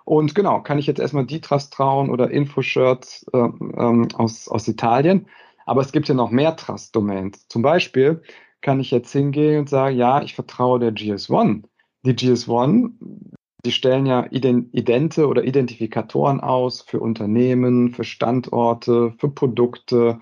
Und 0.03 0.35
genau, 0.35 0.61
kann 0.61 0.79
ich 0.79 0.87
jetzt 0.87 0.99
erstmal 0.99 1.25
D-Trust 1.25 1.73
trauen 1.73 2.09
oder 2.09 2.31
InfoShirt 2.31 3.25
äh, 3.33 3.37
ähm, 3.37 4.07
aus, 4.15 4.47
aus 4.47 4.67
Italien. 4.67 5.27
Aber 5.65 5.81
es 5.81 5.91
gibt 5.91 6.07
ja 6.07 6.15
noch 6.15 6.31
mehr 6.31 6.55
Trust-Domains. 6.55 7.47
Zum 7.49 7.61
Beispiel 7.61 8.21
kann 8.61 8.79
ich 8.79 8.91
jetzt 8.91 9.11
hingehen 9.11 9.59
und 9.59 9.69
sagen, 9.69 9.97
ja, 9.97 10.21
ich 10.21 10.33
vertraue 10.33 10.79
der 10.79 10.93
GS1. 10.93 11.63
Die 12.03 12.13
GS1, 12.13 12.91
die 13.65 13.71
stellen 13.71 14.05
ja 14.05 14.25
Idente 14.31 15.27
oder 15.27 15.43
Identifikatoren 15.43 16.39
aus 16.39 16.81
für 16.81 17.01
Unternehmen, 17.01 17.91
für 17.91 18.05
Standorte, 18.05 19.13
für 19.17 19.29
Produkte, 19.29 20.19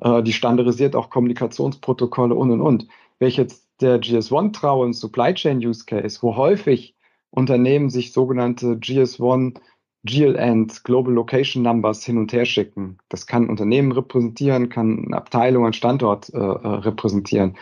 äh, 0.00 0.22
die 0.22 0.32
standardisiert 0.32 0.96
auch 0.96 1.10
Kommunikationsprotokolle 1.10 2.34
und 2.34 2.50
und 2.50 2.60
und. 2.60 2.88
Wenn 3.18 3.28
ich 3.28 3.36
jetzt 3.36 3.66
der 3.80 4.00
GS1 4.00 4.52
traue, 4.52 4.86
ein 4.86 4.92
Supply 4.92 5.34
Chain 5.34 5.58
Use 5.58 5.84
Case, 5.84 6.18
wo 6.22 6.36
häufig 6.36 6.94
Unternehmen 7.30 7.90
sich 7.90 8.12
sogenannte 8.12 8.74
GS1 8.74 9.60
GLNs, 10.04 10.82
Global 10.82 11.12
Location 11.12 11.62
Numbers, 11.62 12.04
hin 12.04 12.16
und 12.16 12.32
her 12.32 12.46
schicken. 12.46 12.98
Das 13.10 13.26
kann 13.26 13.50
Unternehmen 13.50 13.92
repräsentieren, 13.92 14.70
kann 14.70 15.04
eine 15.06 15.16
Abteilung, 15.16 15.66
ein 15.66 15.74
Standort 15.74 16.32
äh, 16.32 16.38
äh 16.38 16.40
repräsentieren. 16.40 17.56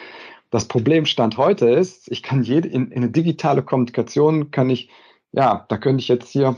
Das 0.51 0.67
Problem 0.69 1.05
Stand 1.05 1.37
heute 1.37 1.69
ist, 1.69 2.11
ich 2.11 2.23
kann 2.23 2.43
jede, 2.43 2.69
in, 2.69 2.91
in 2.91 3.03
eine 3.03 3.11
digitale 3.11 3.63
Kommunikation 3.63 4.51
kann 4.51 4.71
ich, 4.71 4.89
ja, 5.33 5.67
da 5.69 5.77
könnte 5.79 6.01
ich 6.01 6.09
jetzt 6.09 6.31
hier 6.31 6.55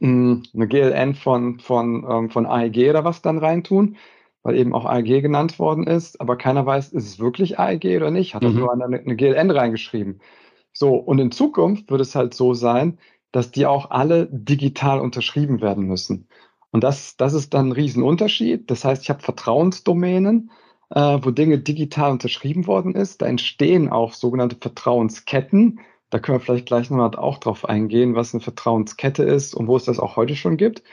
hm, 0.00 0.42
eine 0.54 0.68
GLN 0.68 1.14
von, 1.14 1.60
von, 1.60 2.04
ähm, 2.08 2.30
von 2.30 2.44
AEG 2.44 2.90
oder 2.90 3.04
was 3.04 3.22
dann 3.22 3.38
reintun 3.38 3.96
weil 4.46 4.56
eben 4.56 4.74
auch 4.74 4.84
AEG 4.84 5.22
genannt 5.22 5.58
worden 5.58 5.88
ist, 5.88 6.20
aber 6.20 6.36
keiner 6.36 6.64
weiß, 6.64 6.92
ist 6.92 7.04
es 7.04 7.18
wirklich 7.18 7.58
AEG 7.58 7.96
oder 7.96 8.12
nicht? 8.12 8.36
Hat 8.36 8.44
mhm. 8.44 8.54
nur 8.54 8.72
eine, 8.72 8.84
eine 8.84 9.16
GLN 9.16 9.50
reingeschrieben. 9.50 10.20
So, 10.72 10.94
und 10.94 11.18
in 11.18 11.32
Zukunft 11.32 11.90
wird 11.90 12.00
es 12.00 12.14
halt 12.14 12.32
so 12.32 12.54
sein, 12.54 12.98
dass 13.32 13.50
die 13.50 13.66
auch 13.66 13.90
alle 13.90 14.28
digital 14.30 15.00
unterschrieben 15.00 15.60
werden 15.60 15.86
müssen. 15.86 16.28
Und 16.70 16.84
das, 16.84 17.16
das 17.16 17.34
ist 17.34 17.54
dann 17.54 17.70
ein 17.70 17.72
Riesenunterschied. 17.72 18.70
Das 18.70 18.84
heißt, 18.84 19.02
ich 19.02 19.10
habe 19.10 19.20
Vertrauensdomänen, 19.20 20.52
äh, 20.90 21.18
wo 21.20 21.32
Dinge 21.32 21.58
digital 21.58 22.12
unterschrieben 22.12 22.68
worden 22.68 22.94
ist. 22.94 23.22
Da 23.22 23.26
entstehen 23.26 23.90
auch 23.90 24.12
sogenannte 24.12 24.56
Vertrauensketten. 24.60 25.80
Da 26.10 26.20
können 26.20 26.38
wir 26.38 26.44
vielleicht 26.44 26.66
gleich 26.66 26.88
nochmal 26.88 27.16
auch 27.16 27.38
drauf 27.38 27.68
eingehen, 27.68 28.14
was 28.14 28.32
eine 28.32 28.42
Vertrauenskette 28.42 29.24
ist 29.24 29.56
und 29.56 29.66
wo 29.66 29.76
es 29.76 29.86
das 29.86 29.98
auch 29.98 30.14
heute 30.14 30.36
schon 30.36 30.56
gibt. 30.56 30.84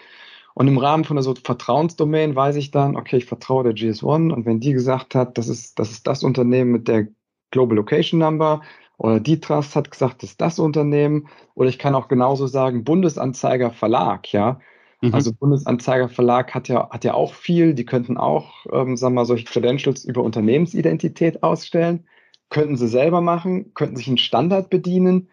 Und 0.54 0.68
im 0.68 0.78
Rahmen 0.78 1.04
von 1.04 1.18
einer 1.18 1.24
so 1.24 1.34
Vertrauensdomain 1.36 2.36
weiß 2.36 2.56
ich 2.58 2.72
dann, 2.72 2.96
okay, 2.96 3.18
ich 3.18 3.26
vertraue 3.26 3.64
der 3.64 3.74
GS1 3.74 4.32
und 4.32 4.46
wenn 4.46 4.60
die 4.60 4.74
gesagt 4.74 5.16
hat, 5.16 5.38
das 5.38 5.48
ist, 5.48 5.80
das 5.80 5.92
ist 5.92 6.06
das 6.06 6.24
Unternehmen 6.24 6.72
mit 6.72 6.88
der 6.88 7.08
Global 7.52 7.78
Location 7.78 8.20
Number 8.20 8.62
oder 8.98 9.20
die 9.20 9.40
Trust 9.40 9.76
hat 9.76 9.90
gesagt, 9.90 10.22
das 10.22 10.32
ist 10.32 10.42
das 10.42 10.60
Unternehmen 10.60 11.28
oder 11.56 11.70
ich 11.70 11.80
kann 11.80 11.96
auch 11.96 12.08
genauso 12.08 12.48
sagen, 12.48 12.84
Bundesanzeiger 12.84 13.72
Verlag, 13.72 14.32
ja. 14.32 14.60
Mhm. 15.02 15.14
Also 15.14 15.34
Bundesanzeiger 15.34 16.10
Verlag 16.10 16.54
hat 16.54 16.68
ja, 16.68 16.90
hat 16.90 17.04
ja 17.04 17.14
auch 17.14 17.34
viel, 17.34 17.74
die 17.74 17.86
könnten 17.86 18.18
auch, 18.18 18.66
ähm, 18.72 18.96
sagen 18.96 19.16
wir 19.16 19.22
mal, 19.22 19.26
solche 19.26 19.46
Credentials 19.46 20.06
über 20.06 20.24
Unternehmensidentität 20.24 21.42
ausstellen, 21.42 22.08
könnten 22.50 22.78
sie 22.78 22.88
selber 22.88 23.22
machen, 23.22 23.74
könnten 23.74 23.96
sich 23.96 24.08
einen 24.08 24.20
Standard 24.20 24.70
bedienen 24.70 25.30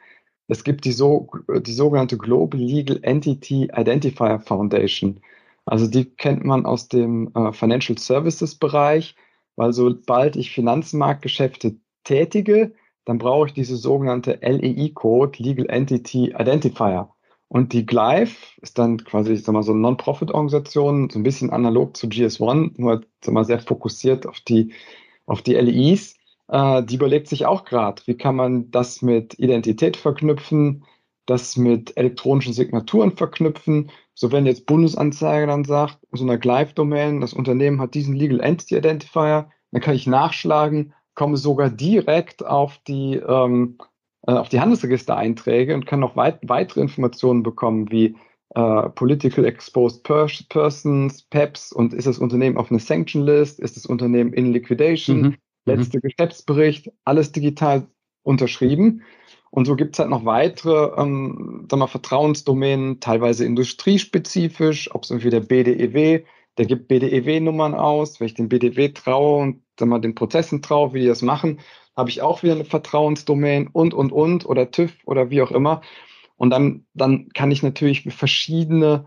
es 0.50 0.64
gibt 0.64 0.84
die, 0.84 0.92
so, 0.92 1.28
die 1.48 1.72
sogenannte 1.72 2.18
Global 2.18 2.60
Legal 2.60 2.98
Entity 3.02 3.70
Identifier 3.72 4.40
Foundation. 4.40 5.20
Also 5.64 5.86
die 5.86 6.06
kennt 6.06 6.44
man 6.44 6.66
aus 6.66 6.88
dem 6.88 7.30
äh, 7.34 7.52
Financial 7.52 7.96
Services 7.96 8.56
Bereich, 8.56 9.14
weil 9.54 9.72
sobald 9.72 10.36
ich 10.36 10.50
Finanzmarktgeschäfte 10.50 11.76
tätige, 12.02 12.72
dann 13.04 13.18
brauche 13.18 13.46
ich 13.46 13.52
diese 13.52 13.76
sogenannte 13.76 14.38
LEI-Code, 14.42 15.42
Legal 15.42 15.66
Entity 15.68 16.34
Identifier. 16.36 17.08
Und 17.48 17.72
die 17.72 17.86
Glyph 17.86 18.58
ist 18.60 18.78
dann 18.78 19.04
quasi, 19.04 19.32
ich 19.32 19.44
sag 19.44 19.52
mal, 19.52 19.62
so 19.62 19.72
eine 19.72 19.80
Non-Profit-Organisation, 19.80 21.10
so 21.10 21.18
ein 21.18 21.22
bisschen 21.22 21.50
analog 21.50 21.96
zu 21.96 22.06
GS1, 22.06 22.72
nur 22.76 23.04
sag 23.24 23.34
mal, 23.34 23.44
sehr 23.44 23.60
fokussiert 23.60 24.26
auf 24.26 24.40
die, 24.40 24.72
auf 25.26 25.42
die 25.42 25.54
LEIs 25.54 26.16
äh, 26.50 26.82
die 26.82 26.96
überlegt 26.96 27.28
sich 27.28 27.46
auch 27.46 27.64
gerade, 27.64 28.02
wie 28.06 28.16
kann 28.16 28.36
man 28.36 28.70
das 28.70 29.02
mit 29.02 29.38
Identität 29.38 29.96
verknüpfen, 29.96 30.84
das 31.26 31.56
mit 31.56 31.96
elektronischen 31.96 32.52
Signaturen 32.52 33.16
verknüpfen. 33.16 33.90
So 34.14 34.32
wenn 34.32 34.46
jetzt 34.46 34.66
Bundesanzeiger 34.66 35.46
dann 35.46 35.64
sagt, 35.64 35.98
so 36.12 36.24
einer 36.24 36.38
Glyph-Domain, 36.38 37.20
das 37.20 37.32
Unternehmen 37.32 37.80
hat 37.80 37.94
diesen 37.94 38.16
Legal 38.16 38.40
Entity 38.40 38.76
Identifier, 38.76 39.48
dann 39.70 39.80
kann 39.80 39.94
ich 39.94 40.06
nachschlagen, 40.06 40.92
komme 41.14 41.36
sogar 41.36 41.70
direkt 41.70 42.44
auf 42.44 42.78
die, 42.88 43.14
ähm, 43.14 43.78
äh, 44.26 44.32
auf 44.32 44.48
die 44.48 44.60
Handelsregistereinträge 44.60 45.74
und 45.74 45.86
kann 45.86 46.00
noch 46.00 46.16
weit, 46.16 46.40
weitere 46.42 46.80
Informationen 46.80 47.44
bekommen, 47.44 47.92
wie 47.92 48.16
äh, 48.56 48.88
Political 48.90 49.44
Exposed 49.44 50.02
Persons, 50.02 51.22
PEPs 51.22 51.72
und 51.72 51.94
ist 51.94 52.08
das 52.08 52.18
Unternehmen 52.18 52.56
auf 52.56 52.72
einer 52.72 52.80
Sanction 52.80 53.22
List, 53.22 53.60
ist 53.60 53.76
das 53.76 53.86
Unternehmen 53.86 54.32
in 54.32 54.52
Liquidation, 54.52 55.20
mhm. 55.20 55.36
Mhm. 55.64 55.74
letzte 55.74 55.98
mhm. 55.98 56.02
Geschäftsbericht, 56.02 56.92
alles 57.04 57.32
digital 57.32 57.86
unterschrieben. 58.22 59.02
Und 59.50 59.64
so 59.64 59.74
gibt 59.74 59.94
es 59.94 59.98
halt 59.98 60.10
noch 60.10 60.24
weitere 60.24 61.00
ähm, 61.00 61.66
sagen 61.68 61.82
wir, 61.82 61.88
Vertrauensdomänen, 61.88 63.00
teilweise 63.00 63.44
industriespezifisch, 63.44 64.94
ob 64.94 65.02
es 65.02 65.10
irgendwie 65.10 65.30
der 65.30 65.40
BDEW, 65.40 66.24
der 66.56 66.66
gibt 66.66 66.88
BDEW-Nummern 66.88 67.74
aus. 67.74 68.20
Wenn 68.20 68.26
ich 68.26 68.34
dem 68.34 68.48
BDEW 68.48 68.92
traue 68.92 69.42
und 69.42 69.62
sagen 69.78 69.90
wir, 69.90 69.98
den 69.98 70.14
Prozessen 70.14 70.62
traue, 70.62 70.94
wie 70.94 71.00
die 71.00 71.06
das 71.06 71.22
machen, 71.22 71.60
habe 71.96 72.10
ich 72.10 72.22
auch 72.22 72.42
wieder 72.42 72.54
eine 72.54 72.64
Vertrauensdomain 72.64 73.66
und, 73.66 73.92
und, 73.92 74.12
und 74.12 74.46
oder 74.46 74.70
TÜV 74.70 74.96
oder 75.04 75.30
wie 75.30 75.42
auch 75.42 75.50
immer. 75.50 75.82
Und 76.36 76.50
dann, 76.50 76.86
dann 76.94 77.28
kann 77.30 77.50
ich 77.50 77.62
natürlich 77.62 78.02
verschiedene, 78.14 79.06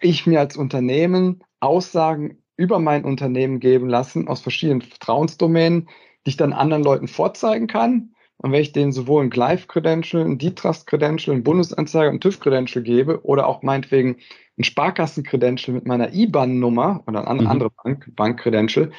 ich 0.00 0.26
mir 0.26 0.40
als 0.40 0.56
Unternehmen 0.56 1.42
Aussagen 1.60 2.42
über 2.58 2.78
mein 2.80 3.04
Unternehmen 3.04 3.60
geben 3.60 3.88
lassen 3.88 4.28
aus 4.28 4.40
verschiedenen 4.40 4.82
Vertrauensdomänen, 4.82 5.88
die 6.26 6.30
ich 6.30 6.36
dann 6.36 6.52
anderen 6.52 6.82
Leuten 6.82 7.08
vorzeigen 7.08 7.68
kann. 7.68 8.10
Und 8.36 8.52
wenn 8.52 8.60
ich 8.60 8.72
denen 8.72 8.92
sowohl 8.92 9.24
ein 9.24 9.30
Glyph-Credential, 9.30 10.24
ein 10.24 10.38
D-Trust-Credential, 10.38 11.34
ein 11.34 11.44
Bundesanzeiger 11.44 12.10
und 12.10 12.20
TÜV-Credential 12.20 12.84
gebe 12.84 13.24
oder 13.24 13.46
auch 13.46 13.62
meinetwegen 13.62 14.16
ein 14.58 14.64
Sparkassen-Credential 14.64 15.74
mit 15.74 15.86
meiner 15.86 16.12
IBAN-Nummer 16.12 17.02
oder 17.06 17.26
ein 17.26 17.38
mhm. 17.38 17.46
andere 17.46 17.70
Bank, 17.70 18.14
Bank-Credential, 18.14 18.90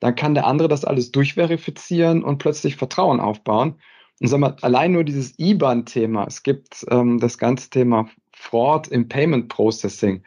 dann 0.00 0.16
kann 0.16 0.34
der 0.34 0.46
andere 0.46 0.68
das 0.68 0.84
alles 0.84 1.12
durchverifizieren 1.12 2.22
und 2.22 2.38
plötzlich 2.38 2.76
Vertrauen 2.76 3.20
aufbauen. 3.20 3.76
Und 4.20 4.28
sagen 4.28 4.42
wir, 4.42 4.56
allein 4.62 4.92
nur 4.92 5.04
dieses 5.04 5.38
IBAN-Thema, 5.38 6.26
es 6.26 6.42
gibt 6.42 6.84
ähm, 6.90 7.18
das 7.18 7.38
ganze 7.38 7.70
Thema 7.70 8.08
Fraud 8.32 8.88
im 8.88 9.08
Payment 9.08 9.48
Processing 9.48 10.22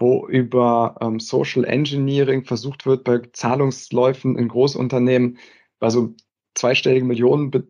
wo 0.00 0.26
über 0.26 0.96
ähm, 1.00 1.20
Social 1.20 1.64
Engineering 1.64 2.44
versucht 2.44 2.86
wird, 2.86 3.04
bei 3.04 3.20
Zahlungsläufen 3.32 4.36
in 4.36 4.48
Großunternehmen 4.48 5.38
bei 5.78 5.90
so 5.90 6.14
zweistelligen 6.54 7.06
Millionen 7.06 7.52
äh, 7.52 7.60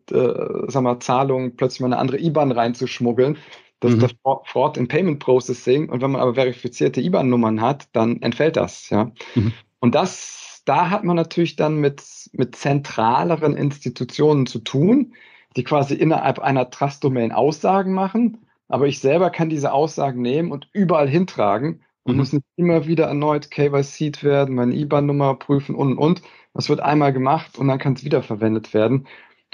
sag 0.69 0.83
mal, 0.83 1.01
Zahlungen 1.01 1.57
plötzlich 1.57 1.81
mal 1.81 1.89
eine 1.89 1.99
andere 1.99 2.19
IBAN 2.19 2.53
reinzuschmuggeln. 2.53 3.37
Das 3.81 3.93
mhm. 3.93 4.05
ist 4.05 4.17
das 4.23 4.37
Fraud 4.47 4.77
in 4.77 4.89
Payment 4.89 5.19
Processing. 5.19 5.89
Und 5.89 6.03
wenn 6.03 6.13
man 6.13 6.21
aber 6.21 6.35
verifizierte 6.35 7.01
IBAN-Nummern 7.01 7.61
hat, 7.61 7.89
dann 7.93 8.23
entfällt 8.23 8.57
das. 8.57 8.91
Ja. 8.91 9.11
Mhm. 9.35 9.53
Und 9.81 9.95
das, 9.95 10.63
da 10.67 10.91
hat 10.91 11.05
man 11.05 11.17
natürlich 11.17 11.57
dann 11.57 11.81
mit, 11.81 12.03
mit 12.33 12.55
zentraleren 12.55 13.57
Institutionen 13.57 14.47
zu 14.47 14.61
tun, 14.61 15.15
die 15.57 15.65
quasi 15.65 15.95
innerhalb 15.95 16.39
einer 16.39 16.71
Trust-Domain 16.71 17.33
Aussagen 17.33 17.93
machen. 17.93 18.47
Aber 18.69 18.87
ich 18.87 19.01
selber 19.01 19.31
kann 19.31 19.49
diese 19.49 19.73
Aussagen 19.73 20.23
nehmen 20.23 20.53
und 20.53 20.69
überall 20.73 21.09
hintragen 21.09 21.83
und 22.05 22.13
mhm. 22.13 22.19
muss 22.19 22.33
nicht 22.33 22.45
immer 22.57 22.87
wieder 22.87 23.07
erneut 23.07 23.51
KYC'd 23.51 24.25
werden, 24.25 24.55
meine 24.55 24.75
IBAN-Nummer 24.75 25.35
prüfen 25.35 25.75
und 25.75 25.93
und 25.93 25.99
und. 25.99 26.23
Das 26.55 26.69
wird 26.69 26.81
einmal 26.81 27.13
gemacht 27.13 27.59
und 27.59 27.69
dann 27.69 27.79
kann 27.79 27.93
es 27.93 28.05
wiederverwendet 28.05 28.75
werden. 28.75 29.07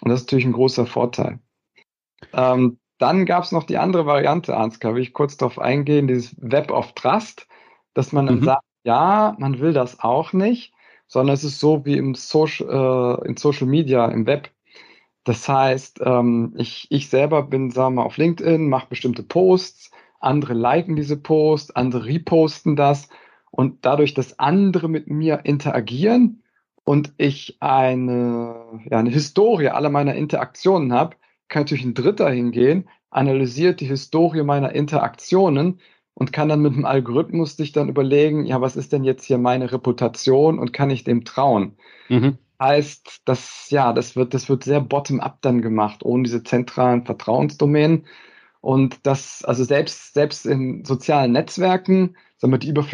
Und 0.03 0.11
das 0.11 0.21
ist 0.21 0.27
natürlich 0.27 0.47
ein 0.47 0.53
großer 0.53 0.87
Vorteil. 0.87 1.41
Ähm, 2.33 2.79
dann 2.99 3.27
gab 3.27 3.45
es 3.45 3.53
noch 3.53 3.65
die 3.65 3.79
andere 3.79 4.07
Variante, 4.07 4.57
Ansgar, 4.57 4.95
will 4.95 5.03
ich 5.03 5.13
kurz 5.13 5.37
darauf 5.37 5.59
eingehen, 5.59 6.09
dieses 6.09 6.35
Web 6.39 6.71
of 6.71 6.93
Trust, 6.93 7.47
dass 7.95 8.13
man 8.13 8.27
dann 8.27 8.41
mhm. 8.41 8.45
sagt, 8.45 8.65
ja, 8.85 9.35
man 9.39 9.59
will 9.59 9.73
das 9.73 10.01
auch 10.01 10.33
nicht, 10.33 10.73
sondern 11.07 11.35
es 11.35 11.45
ist 11.45 11.61
so 11.61 11.85
wie 11.85 11.97
im 11.97 12.15
Social, 12.15 13.21
äh, 13.23 13.29
in 13.29 13.37
Social 13.37 13.67
Media, 13.67 14.07
im 14.07 14.27
Web. 14.27 14.51
Das 15.25 15.49
heißt, 15.49 16.01
ähm, 16.05 16.55
ich, 16.57 16.87
ich 16.91 17.09
selber 17.09 17.43
bin, 17.43 17.71
sagen 17.71 17.95
wir 17.95 18.03
mal, 18.03 18.07
auf 18.07 18.17
LinkedIn, 18.17 18.69
mache 18.69 18.89
bestimmte 18.89 19.23
Posts, 19.23 19.91
andere 20.20 20.55
liken 20.55 20.96
diese 20.96 21.16
Post, 21.16 21.76
andere 21.76 22.07
reposten 22.07 22.76
das 22.76 23.09
und 23.50 23.85
dadurch, 23.85 24.14
dass 24.14 24.38
andere 24.38 24.88
mit 24.88 25.09
mir 25.09 25.40
interagieren 25.44 26.42
und 26.85 27.12
ich 27.16 27.57
eine, 27.61 28.81
ja, 28.90 28.98
eine 28.98 29.11
Historie 29.11 29.68
aller 29.68 29.90
meiner 29.90 30.14
Interaktionen 30.14 30.92
habe, 30.92 31.16
kann 31.48 31.62
natürlich 31.62 31.85
ein 31.85 31.94
Dritter 31.94 32.31
hingehen, 32.31 32.88
analysiert 33.11 33.81
die 33.81 33.87
Historie 33.87 34.42
meiner 34.42 34.74
Interaktionen 34.74 35.81
und 36.14 36.33
kann 36.33 36.48
dann 36.48 36.62
mit 36.62 36.74
dem 36.74 36.85
Algorithmus 36.85 37.57
sich 37.57 37.72
dann 37.72 37.88
überlegen, 37.88 38.46
ja, 38.46 38.61
was 38.61 38.76
ist 38.76 38.92
denn 38.92 39.05
jetzt 39.05 39.24
hier 39.24 39.38
meine 39.38 39.70
Reputation 39.72 40.59
und 40.59 40.72
kann 40.72 40.90
ich 40.90 41.05
dem 41.05 41.24
trauen? 41.24 41.76
Mhm. 42.09 42.38
Heißt, 42.61 43.22
das, 43.26 43.68
ja, 43.70 43.92
das 43.92 44.16
wird, 44.16 44.33
das 44.33 44.48
wird 44.48 44.64
sehr 44.64 44.81
bottom-up 44.81 45.38
dann 45.42 45.61
gemacht, 45.61 46.02
ohne 46.02 46.22
diese 46.22 46.42
zentralen 46.42 47.05
Vertrauensdomänen. 47.05 48.07
Und 48.66 49.07
das, 49.07 49.44
also 49.44 49.62
selbst, 49.62 50.12
selbst 50.12 50.44
in 50.44 50.85
sozialen 50.85 51.31
Netzwerken, 51.31 52.16
wir, 52.42 52.59
die 52.59 52.70
über, 52.70 52.85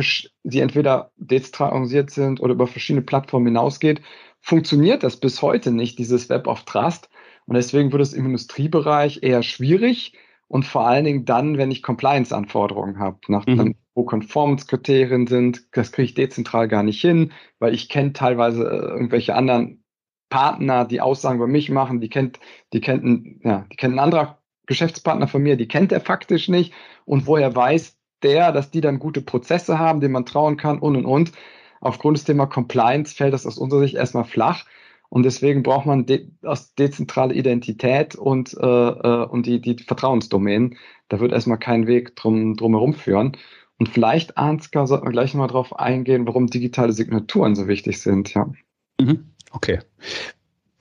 die 0.43 0.61
entweder 0.61 1.13
dezentralisiert 1.17 2.11
sind 2.11 2.43
oder 2.43 2.53
über 2.53 2.67
verschiedene 2.67 3.01
Plattformen 3.01 3.47
hinausgeht, 3.47 4.03
funktioniert 4.43 5.03
das 5.03 5.17
bis 5.19 5.41
heute 5.41 5.71
nicht, 5.71 5.99
dieses 5.99 6.29
Web 6.29 6.47
of 6.47 6.65
Trust. 6.65 7.09
Und 7.47 7.55
deswegen 7.57 7.91
wird 7.91 8.03
es 8.03 8.13
im 8.13 8.27
Industriebereich 8.27 9.23
eher 9.23 9.43
schwierig 9.43 10.13
und 10.47 10.67
vor 10.67 10.87
allen 10.87 11.07
Dingen 11.07 11.25
dann, 11.25 11.57
wenn 11.57 11.71
ich 11.71 11.83
Compliance-Anforderungen 11.83 12.99
habe, 12.99 13.21
nach 13.29 13.47
mhm. 13.47 13.57
dann, 13.57 13.75
wo 13.95 14.05
Conformance-Kriterien 14.05 15.27
sind, 15.27 15.75
das 15.75 15.91
kriege 15.91 16.05
ich 16.05 16.13
dezentral 16.13 16.69
gar 16.69 16.83
nicht 16.83 17.01
hin, 17.01 17.33
weil 17.61 17.73
ich 17.73 17.89
kenne 17.89 18.13
teilweise 18.13 18.63
äh, 18.65 18.91
irgendwelche 18.91 19.35
anderen 19.35 19.83
Partner, 20.29 20.85
die 20.85 21.01
Aussagen 21.01 21.39
über 21.39 21.47
mich 21.47 21.71
machen, 21.71 22.03
die 22.03 22.11
kennt, 22.11 22.41
die 22.75 22.83
kennt, 22.83 23.43
ja, 23.43 23.65
die 23.73 23.77
kennt 23.77 23.95
ein 23.95 24.01
anderer 24.01 24.42
Geschäftspartner 24.73 25.29
von 25.29 25.43
mir, 25.43 25.57
die 25.57 25.69
kennt 25.69 25.93
er 25.93 26.01
faktisch 26.01 26.49
nicht 26.49 26.73
und 27.05 27.27
woher 27.27 27.55
weiß 27.55 27.97
der, 28.23 28.53
dass 28.53 28.71
die 28.71 28.81
dann 28.81 28.99
gute 28.99 29.21
Prozesse 29.21 29.79
haben, 29.79 30.01
denen 30.01 30.13
man 30.13 30.27
trauen 30.27 30.57
kann 30.57 30.79
und 30.79 30.97
und 30.97 31.07
und. 31.07 31.33
Aufgrund 31.81 32.17
des 32.17 32.25
Thema 32.25 32.47
Compliance 32.47 33.15
fällt 33.15 33.35
das 33.35 33.47
aus 33.47 33.59
unserer 33.59 33.81
Sicht 33.81 33.97
erstmal 33.97 34.25
flach 34.25 34.65
und 35.09 35.25
deswegen 35.25 35.63
braucht 35.63 35.85
man 35.85 36.07
de 36.07 36.31
aus 36.43 36.75
dezentrale 36.75 37.35
Identität 37.35 38.15
und, 38.15 38.57
äh, 38.59 38.67
äh, 38.67 39.27
und 39.27 39.45
die, 39.45 39.61
die 39.61 39.77
Vertrauensdomänen. 39.77 40.79
Da 41.09 41.21
wird 41.21 41.33
erstmal 41.33 41.59
kein 41.59 41.87
Weg 41.87 42.17
drum, 42.17 42.57
drum 42.57 42.73
herum 42.73 42.95
führen. 42.95 43.37
Und 43.79 43.91
vielleicht, 43.91 44.39
Ansgar, 44.39 44.87
sollten 44.87 45.05
wir 45.05 45.13
gleich 45.13 45.35
nochmal 45.35 45.49
drauf 45.49 45.79
eingehen, 45.79 46.27
warum 46.27 46.47
digitale 46.47 46.93
Signaturen 46.93 47.55
so 47.55 47.69
wichtig 47.69 48.01
sind. 48.01 48.33
Ja. 48.33 48.51
Mhm. 48.99 49.33
Okay. 49.51 49.81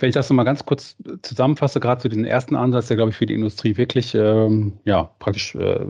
Wenn 0.01 0.09
ich 0.09 0.15
das 0.15 0.29
nochmal 0.29 0.45
ganz 0.45 0.65
kurz 0.65 0.95
zusammenfasse, 1.21 1.79
gerade 1.79 2.01
zu 2.01 2.09
diesem 2.09 2.25
ersten 2.25 2.55
Ansatz, 2.55 2.87
der, 2.87 2.97
glaube 2.97 3.11
ich, 3.11 3.17
für 3.17 3.25
die 3.25 3.35
Industrie 3.35 3.77
wirklich 3.77 4.15
ähm, 4.15 4.73
ja, 4.83 5.11
praktisch 5.19 5.55
äh, 5.55 5.85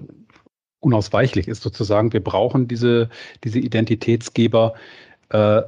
unausweichlich 0.80 1.47
ist, 1.47 1.63
sozusagen. 1.63 2.12
Wir 2.12 2.24
brauchen 2.24 2.67
diese, 2.67 3.10
diese 3.43 3.60
Identitätsgeber, 3.60 4.74
äh, 5.30 5.62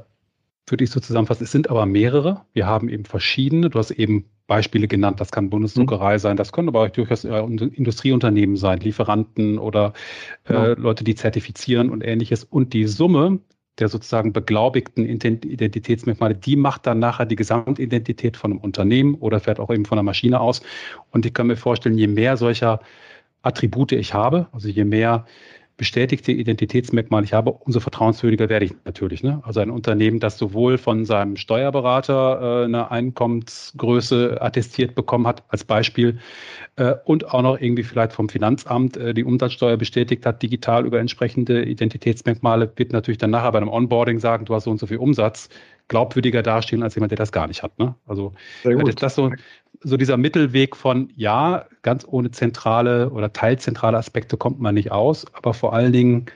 würde 0.66 0.84
ich 0.84 0.90
so 0.90 1.00
zusammenfassen. 1.00 1.44
Es 1.44 1.52
sind 1.52 1.70
aber 1.70 1.86
mehrere. 1.86 2.42
Wir 2.52 2.66
haben 2.66 2.88
eben 2.88 3.04
verschiedene. 3.04 3.70
Du 3.70 3.78
hast 3.78 3.90
eben 3.90 4.26
Beispiele 4.46 4.88
genannt. 4.88 5.20
Das 5.20 5.30
kann 5.30 5.50
Bundesdruckerei 5.50 6.14
mhm. 6.14 6.18
sein, 6.18 6.36
das 6.36 6.52
können 6.52 6.68
aber 6.68 6.82
auch 6.82 6.88
durchaus 6.88 7.24
Industrieunternehmen 7.24 8.56
sein, 8.56 8.80
Lieferanten 8.80 9.58
oder 9.58 9.92
äh, 10.44 10.52
genau. 10.52 10.74
Leute, 10.74 11.04
die 11.04 11.14
zertifizieren 11.14 11.90
und 11.90 12.02
ähnliches. 12.02 12.44
Und 12.44 12.72
die 12.74 12.86
Summe 12.86 13.40
der 13.78 13.88
sozusagen 13.88 14.32
beglaubigten 14.32 15.04
Identitätsmerkmale, 15.04 16.34
die 16.34 16.56
macht 16.56 16.86
dann 16.86 17.00
nachher 17.00 17.26
die 17.26 17.36
Gesamtidentität 17.36 18.36
von 18.36 18.52
einem 18.52 18.60
Unternehmen 18.60 19.14
oder 19.16 19.40
vielleicht 19.40 19.60
auch 19.60 19.70
eben 19.70 19.84
von 19.84 19.98
einer 19.98 20.04
Maschine 20.04 20.40
aus. 20.40 20.62
Und 21.10 21.26
ich 21.26 21.34
kann 21.34 21.48
mir 21.48 21.56
vorstellen, 21.56 21.98
je 21.98 22.06
mehr 22.06 22.36
solcher 22.36 22.80
Attribute 23.42 23.92
ich 23.92 24.14
habe, 24.14 24.48
also 24.52 24.68
je 24.68 24.84
mehr 24.84 25.26
bestätigte 25.76 26.30
Identitätsmerkmale 26.30 27.24
ich 27.24 27.32
habe, 27.32 27.50
umso 27.50 27.80
vertrauenswürdiger 27.80 28.48
werde 28.48 28.66
ich 28.66 28.74
natürlich. 28.84 29.22
Ne? 29.22 29.40
Also 29.44 29.60
ein 29.60 29.70
Unternehmen, 29.70 30.20
das 30.20 30.38
sowohl 30.38 30.78
von 30.78 31.04
seinem 31.04 31.36
Steuerberater 31.36 32.62
äh, 32.62 32.64
eine 32.64 32.90
Einkommensgröße 32.90 34.40
attestiert 34.40 34.94
bekommen 34.94 35.26
hat, 35.26 35.42
als 35.48 35.64
Beispiel, 35.64 36.18
äh, 36.76 36.94
und 37.04 37.32
auch 37.32 37.42
noch 37.42 37.60
irgendwie 37.60 37.82
vielleicht 37.82 38.12
vom 38.12 38.28
Finanzamt 38.28 38.96
äh, 38.96 39.14
die 39.14 39.24
Umsatzsteuer 39.24 39.76
bestätigt 39.76 40.24
hat, 40.26 40.42
digital 40.42 40.86
über 40.86 41.00
entsprechende 41.00 41.64
Identitätsmerkmale, 41.64 42.72
wird 42.76 42.92
natürlich 42.92 43.18
dann 43.18 43.30
nachher 43.30 43.52
bei 43.52 43.58
einem 43.58 43.68
Onboarding 43.68 44.20
sagen, 44.20 44.44
du 44.44 44.54
hast 44.54 44.64
so 44.64 44.70
und 44.70 44.78
so 44.78 44.86
viel 44.86 44.98
Umsatz, 44.98 45.48
glaubwürdiger 45.88 46.42
dastehen 46.42 46.82
als 46.82 46.94
jemand, 46.94 47.10
der 47.12 47.18
das 47.18 47.32
gar 47.32 47.46
nicht 47.46 47.62
hat. 47.62 47.78
Ne? 47.78 47.94
Also 48.06 48.32
ist 48.64 49.02
das 49.02 49.14
so, 49.14 49.30
so 49.80 49.96
dieser 49.96 50.16
Mittelweg 50.16 50.76
von, 50.76 51.12
ja, 51.14 51.66
ganz 51.82 52.06
ohne 52.06 52.30
zentrale 52.30 53.10
oder 53.10 53.32
teilzentrale 53.32 53.98
Aspekte 53.98 54.36
kommt 54.36 54.60
man 54.60 54.74
nicht 54.74 54.92
aus, 54.92 55.26
aber 55.34 55.54
vor 55.54 55.74
allen 55.74 55.92
Dingen 55.92 56.26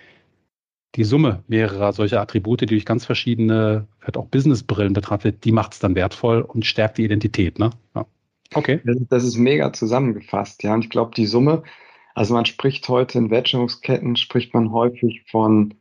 die 0.95 1.05
Summe 1.05 1.43
mehrerer 1.49 1.93
solcher 1.93 2.21
Attribute, 2.21 2.63
die 2.63 2.67
durch 2.67 2.85
ganz 2.85 3.05
verschiedene, 3.05 3.87
vielleicht 3.99 4.17
auch 4.17 4.27
Businessbrillen 4.27 4.93
betrachtet 4.93 5.45
die 5.45 5.53
macht 5.53 5.75
es 5.75 5.79
dann 5.79 5.95
wertvoll 5.95 6.43
und 6.43 6.65
stärkt 6.67 6.99
die 6.99 7.05
Identität. 7.05 7.59
Ne? 7.59 7.71
Ja. 7.95 8.07
Okay. 8.55 8.81
Das 9.11 9.25
ist 9.25 9.37
mega 9.37 9.73
zusammengefasst, 9.73 10.63
ja. 10.63 10.75
Und 10.75 10.85
ich 10.85 10.91
glaube, 10.91 11.13
die 11.15 11.27
Summe, 11.27 11.63
also 12.15 12.35
man 12.35 12.47
spricht 12.47 12.89
heute 12.89 13.19
in 13.19 13.31
Wertschöpfungsketten, 13.31 14.17
spricht 14.17 14.55
man 14.55 14.73
häufig 14.73 15.25
von 15.31 15.75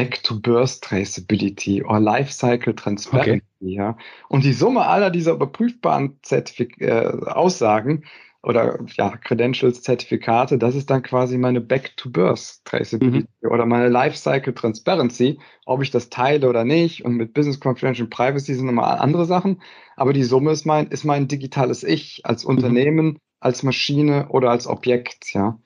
Back-to-Birth 0.00 0.80
Traceability 0.80 1.82
oder 1.84 2.00
Lifecycle 2.00 2.74
Transparency. 2.74 3.42
Okay. 3.60 3.74
Ja. 3.74 3.98
Und 4.30 4.44
die 4.44 4.54
Summe 4.54 4.86
aller 4.86 5.10
dieser 5.10 5.32
überprüfbaren 5.32 6.18
Zertifik 6.22 6.80
äh, 6.80 7.04
Aussagen 7.26 8.04
oder 8.42 8.78
ja, 8.96 9.18
Credentials, 9.18 9.82
Zertifikate, 9.82 10.56
das 10.56 10.74
ist 10.74 10.88
dann 10.88 11.02
quasi 11.02 11.36
meine 11.36 11.60
Back-to-Birth 11.60 12.64
Traceability 12.64 13.28
mhm. 13.42 13.50
oder 13.50 13.66
meine 13.66 13.90
Lifecycle 13.90 14.54
Transparency, 14.54 15.38
ob 15.66 15.82
ich 15.82 15.90
das 15.90 16.08
teile 16.08 16.48
oder 16.48 16.64
nicht. 16.64 17.04
Und 17.04 17.16
mit 17.16 17.34
Business 17.34 17.60
Confidential 17.62 18.08
Privacy 18.08 18.54
sind 18.54 18.64
nochmal 18.64 18.98
andere 18.98 19.26
Sachen. 19.26 19.60
Aber 19.96 20.14
die 20.14 20.24
Summe 20.24 20.52
ist 20.52 20.64
mein, 20.64 20.86
ist 20.86 21.04
mein 21.04 21.28
digitales 21.28 21.84
Ich 21.84 22.22
als 22.24 22.44
mhm. 22.44 22.50
Unternehmen, 22.50 23.06
mhm. 23.06 23.18
als 23.40 23.62
Maschine 23.62 24.28
oder 24.30 24.50
als 24.50 24.66
Objekt, 24.66 25.34
ja. 25.34 25.58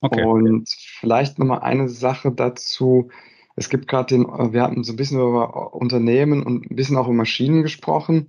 Okay. 0.00 0.22
Und 0.22 0.68
vielleicht 0.68 1.40
nochmal 1.40 1.60
eine 1.60 1.88
Sache 1.88 2.30
dazu, 2.30 3.10
es 3.56 3.70
gibt 3.70 3.88
gerade 3.88 4.14
den, 4.14 4.26
wir 4.26 4.62
hatten 4.62 4.84
so 4.84 4.92
ein 4.92 4.96
bisschen 4.96 5.18
über 5.18 5.74
Unternehmen 5.74 6.42
und 6.42 6.70
ein 6.70 6.76
bisschen 6.76 6.96
auch 6.96 7.06
über 7.06 7.14
Maschinen 7.14 7.62
gesprochen. 7.62 8.28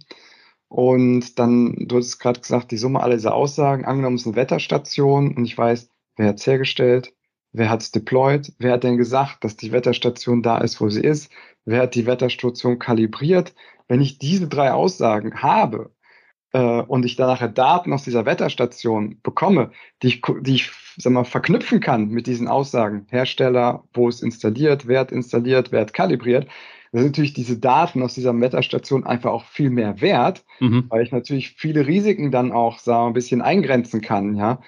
Und 0.70 1.38
dann, 1.40 1.76
du 1.88 1.98
hast 1.98 2.20
gerade 2.20 2.40
gesagt, 2.40 2.72
die 2.72 2.78
Summe 2.78 3.02
aller 3.02 3.16
dieser 3.16 3.36
Aussagen, 3.36 3.86
angenommen 3.86 4.16
es 4.16 4.22
ist 4.22 4.28
eine 4.28 4.36
Wetterstation 4.38 5.36
und 5.36 5.46
ich 5.46 5.58
weiß, 5.58 5.90
wer 6.18 6.30
hat 6.30 6.40
es 6.40 6.48
hergestellt, 6.48 7.14
wer 7.52 7.70
hat 7.70 7.82
es 7.82 7.92
deployed, 7.92 8.54
wer 8.60 8.74
hat 8.74 8.84
denn 8.84 8.98
gesagt, 8.98 9.44
dass 9.44 9.56
die 9.56 9.72
Wetterstation 9.72 10.42
da 10.42 10.58
ist, 10.58 10.82
wo 10.82 10.90
sie 10.90 11.02
ist, 11.02 11.32
wer 11.66 11.84
hat 11.84 11.96
die 11.96 12.06
Wetterstation 12.06 12.80
kalibriert. 12.80 13.54
Wenn 13.88 14.02
ich 14.02 14.20
diese 14.20 14.48
drei 14.48 14.74
Aussagen 14.74 15.42
habe, 15.42 15.92
äh, 16.54 16.82
und 16.82 17.06
ich 17.06 17.16
dann 17.16 17.28
nachher 17.28 17.50
Daten 17.50 17.94
aus 17.94 18.04
dieser 18.04 18.26
Wetterstation 18.26 19.20
bekomme, 19.22 19.72
die 20.02 20.08
ich, 20.08 20.22
die 20.42 20.56
ich 20.56 20.72
sag 20.98 21.14
mal, 21.14 21.24
verknüpfen 21.24 21.80
kann 21.80 22.10
mit 22.10 22.28
diesen 22.28 22.48
Aussagen, 22.48 23.06
Hersteller, 23.10 23.84
wo 23.94 24.10
es 24.10 24.22
installiert, 24.22 24.88
wer 24.88 25.02
hat 25.02 25.12
installiert, 25.12 25.72
wer 25.72 25.82
hat 25.82 25.94
kalibriert, 25.94 26.48
dann 26.92 27.02
sind 27.02 27.12
natürlich 27.12 27.34
diese 27.34 27.58
Daten 27.58 28.02
aus 28.02 28.16
dieser 28.16 28.40
Wetterstation 28.40 29.06
einfach 29.06 29.32
auch 29.32 29.46
viel 29.46 29.70
mehr 29.70 30.02
wert, 30.02 30.44
mhm. 30.60 30.86
weil 30.90 31.04
ich 31.04 31.12
natürlich 31.12 31.52
viele 31.52 31.86
Risiken 31.86 32.32
dann 32.32 32.52
auch 32.52 32.80
sagen 32.80 33.06
wir, 33.06 33.08
ein 33.08 33.14
bisschen 33.14 33.42
eingrenzen 33.42 34.02
kann, 34.02 34.36
ja. 34.36 34.60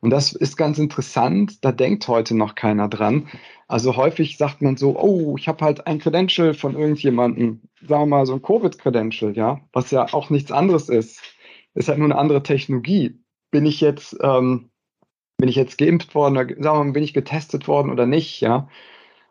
Und 0.00 0.10
das 0.10 0.32
ist 0.32 0.56
ganz 0.56 0.80
interessant, 0.80 1.64
da 1.64 1.70
denkt 1.70 2.08
heute 2.08 2.36
noch 2.36 2.56
keiner 2.56 2.88
dran. 2.88 3.28
Also 3.68 3.96
häufig 3.96 4.36
sagt 4.36 4.60
man 4.60 4.76
so, 4.76 4.98
oh, 4.98 5.36
ich 5.38 5.46
habe 5.46 5.64
halt 5.64 5.86
ein 5.86 6.00
Credential 6.00 6.54
von 6.54 6.74
irgendjemandem, 6.74 7.60
sagen 7.86 8.02
wir 8.02 8.06
mal 8.06 8.26
so 8.26 8.34
ein 8.34 8.42
Covid-Credential, 8.42 9.36
ja, 9.36 9.60
was 9.72 9.92
ja 9.92 10.12
auch 10.12 10.28
nichts 10.28 10.50
anderes 10.50 10.88
ist. 10.88 11.22
Ist 11.74 11.88
halt 11.88 11.98
nur 11.98 12.08
eine 12.08 12.18
andere 12.18 12.42
Technologie. 12.42 13.20
Bin 13.52 13.64
ich 13.64 13.80
jetzt, 13.80 14.16
ähm, 14.20 14.71
bin 15.42 15.48
ich 15.48 15.56
jetzt 15.56 15.76
geimpft 15.76 16.14
worden, 16.14 16.36
oder, 16.36 16.46
sagen 16.46 16.78
wir 16.78 16.84
mal, 16.84 16.92
bin 16.92 17.02
ich 17.02 17.14
getestet 17.14 17.66
worden 17.66 17.90
oder 17.90 18.06
nicht, 18.06 18.40
ja? 18.42 18.68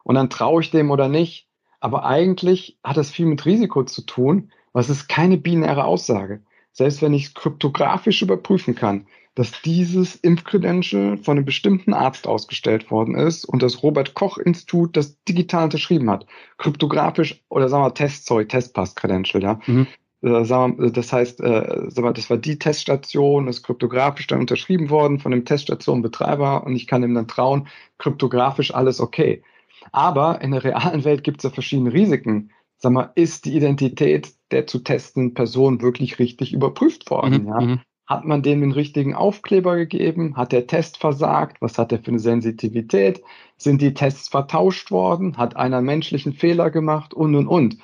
Und 0.03 0.15
dann 0.15 0.29
traue 0.29 0.61
ich 0.61 0.69
dem 0.69 0.91
oder 0.91 1.07
nicht. 1.07 1.47
Aber 1.79 2.03
eigentlich 2.03 2.77
hat 2.83 2.97
das 2.97 3.11
viel 3.11 3.25
mit 3.25 3.45
Risiko 3.45 3.85
zu 3.85 4.01
tun, 4.01 4.51
was 4.73 4.89
ist 4.89 5.07
keine 5.07 5.37
binäre 5.37 5.85
Aussage. 5.85 6.41
Selbst 6.73 7.01
wenn 7.01 7.13
ich 7.13 7.27
es 7.27 7.33
kryptografisch 7.33 8.21
überprüfen 8.21 8.75
kann, 8.75 9.07
dass 9.35 9.61
dieses 9.61 10.17
Impfcredential 10.17 11.15
von 11.15 11.37
einem 11.37 11.45
bestimmten 11.45 11.93
Arzt 11.93 12.27
ausgestellt 12.27 12.91
worden 12.91 13.15
ist 13.15 13.45
und 13.45 13.63
das 13.63 13.81
Robert-Koch-Institut 13.81 14.97
das 14.97 15.23
digital 15.23 15.63
unterschrieben 15.63 16.09
hat. 16.09 16.25
Kryptografisch 16.57 17.41
oder 17.47 17.69
sagen 17.69 17.85
wir 17.85 17.93
Test, 17.93 18.25
sorry, 18.25 18.49
Testpass-Credential, 18.49 19.41
ja. 19.41 19.61
Mhm. 19.65 19.87
Äh, 20.21 20.91
das 20.91 21.13
heißt, 21.13 21.41
äh, 21.41 21.87
das 21.89 22.29
war 22.29 22.37
die 22.37 22.59
Teststation, 22.59 23.47
ist 23.47 23.63
kryptografisch 23.63 24.27
dann 24.27 24.39
unterschrieben 24.39 24.89
worden 24.89 25.19
von 25.19 25.31
dem 25.31 25.45
Teststationenbetreiber 25.45 26.63
und 26.65 26.75
ich 26.75 26.87
kann 26.87 27.03
ihm 27.03 27.13
dann 27.13 27.27
trauen, 27.27 27.67
kryptografisch 27.97 28.73
alles 28.73 28.99
okay. 28.99 29.43
Aber 29.91 30.41
in 30.41 30.51
der 30.51 30.63
realen 30.63 31.03
Welt 31.03 31.23
gibt 31.23 31.37
es 31.37 31.43
ja 31.43 31.49
verschiedene 31.49 31.93
Risiken. 31.93 32.51
Sag 32.77 32.93
mal, 32.93 33.11
ist 33.15 33.45
die 33.45 33.55
Identität 33.55 34.33
der 34.51 34.67
zu 34.67 34.79
testenden 34.79 35.33
Person 35.33 35.81
wirklich 35.81 36.19
richtig 36.19 36.53
überprüft 36.53 37.09
worden? 37.09 37.43
Mhm, 37.43 37.47
ja? 37.47 37.61
Mhm. 37.61 37.79
Hat 38.07 38.25
man 38.25 38.41
dem 38.41 38.59
den 38.59 38.71
richtigen 38.73 39.13
Aufkleber 39.13 39.77
gegeben? 39.77 40.35
Hat 40.35 40.51
der 40.51 40.67
Test 40.67 40.97
versagt? 40.97 41.61
Was 41.61 41.77
hat 41.77 41.93
er 41.93 41.99
für 41.99 42.09
eine 42.09 42.19
Sensitivität? 42.19 43.21
Sind 43.57 43.81
die 43.81 43.93
Tests 43.93 44.27
vertauscht 44.27 44.91
worden? 44.91 45.37
Hat 45.37 45.55
einer 45.55 45.77
einen 45.77 45.85
menschlichen 45.85 46.33
Fehler 46.33 46.71
gemacht? 46.71 47.13
Und, 47.13 47.35
und, 47.35 47.47
und. 47.47 47.77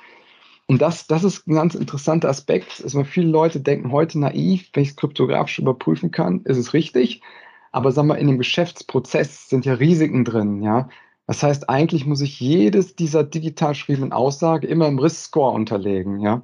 Und 0.67 0.82
das, 0.82 1.08
das 1.08 1.23
ist 1.23 1.47
ein 1.47 1.56
ganz 1.56 1.75
interessanter 1.75 2.30
Aspekt. 2.30 2.82
Also 2.84 3.03
viele 3.06 3.30
Leute 3.30 3.62
denken 3.62 3.91
heute 3.91 4.19
naiv, 4.19 4.69
wenn 4.73 4.84
ich 4.84 4.89
es 4.89 4.95
kryptografisch 4.97 5.60
überprüfen 5.60 6.12
kann, 6.12 6.41
ist 6.41 6.58
es 6.58 6.73
richtig. 6.73 7.21
Aber 7.71 7.91
sagen 7.91 8.10
wir, 8.10 8.17
in 8.17 8.27
dem 8.27 8.38
Geschäftsprozess 8.38 9.49
sind 9.49 9.65
ja 9.65 9.73
Risiken 9.75 10.25
drin, 10.25 10.62
ja. 10.62 10.89
Das 11.25 11.43
heißt, 11.43 11.69
eigentlich 11.69 12.06
muss 12.06 12.21
ich 12.21 12.39
jedes 12.39 12.95
dieser 12.95 13.23
digital 13.23 13.73
geschriebenen 13.73 14.13
Aussage 14.13 14.65
immer 14.67 14.88
im 14.88 14.99
Risk-Score 14.99 15.53
unterlegen, 15.53 16.19
ja. 16.19 16.41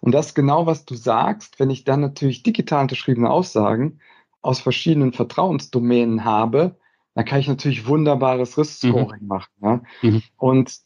Und 0.00 0.12
das 0.12 0.28
ist 0.28 0.34
genau, 0.34 0.66
was 0.66 0.84
du 0.84 0.94
sagst, 0.94 1.60
wenn 1.60 1.70
ich 1.70 1.84
dann 1.84 2.00
natürlich 2.00 2.42
digital 2.42 2.82
unterschriebene 2.82 3.30
Aussagen 3.30 4.00
aus 4.40 4.60
verschiedenen 4.60 5.12
Vertrauensdomänen 5.12 6.24
habe, 6.24 6.76
dann 7.14 7.24
kann 7.24 7.40
ich 7.40 7.48
natürlich 7.48 7.86
wunderbares 7.86 8.56
Risk-Scoring 8.56 9.22
mhm. 9.22 9.28
machen, 9.28 9.52
ja. 9.62 9.82
Mhm. 10.02 10.22
Und 10.36 10.80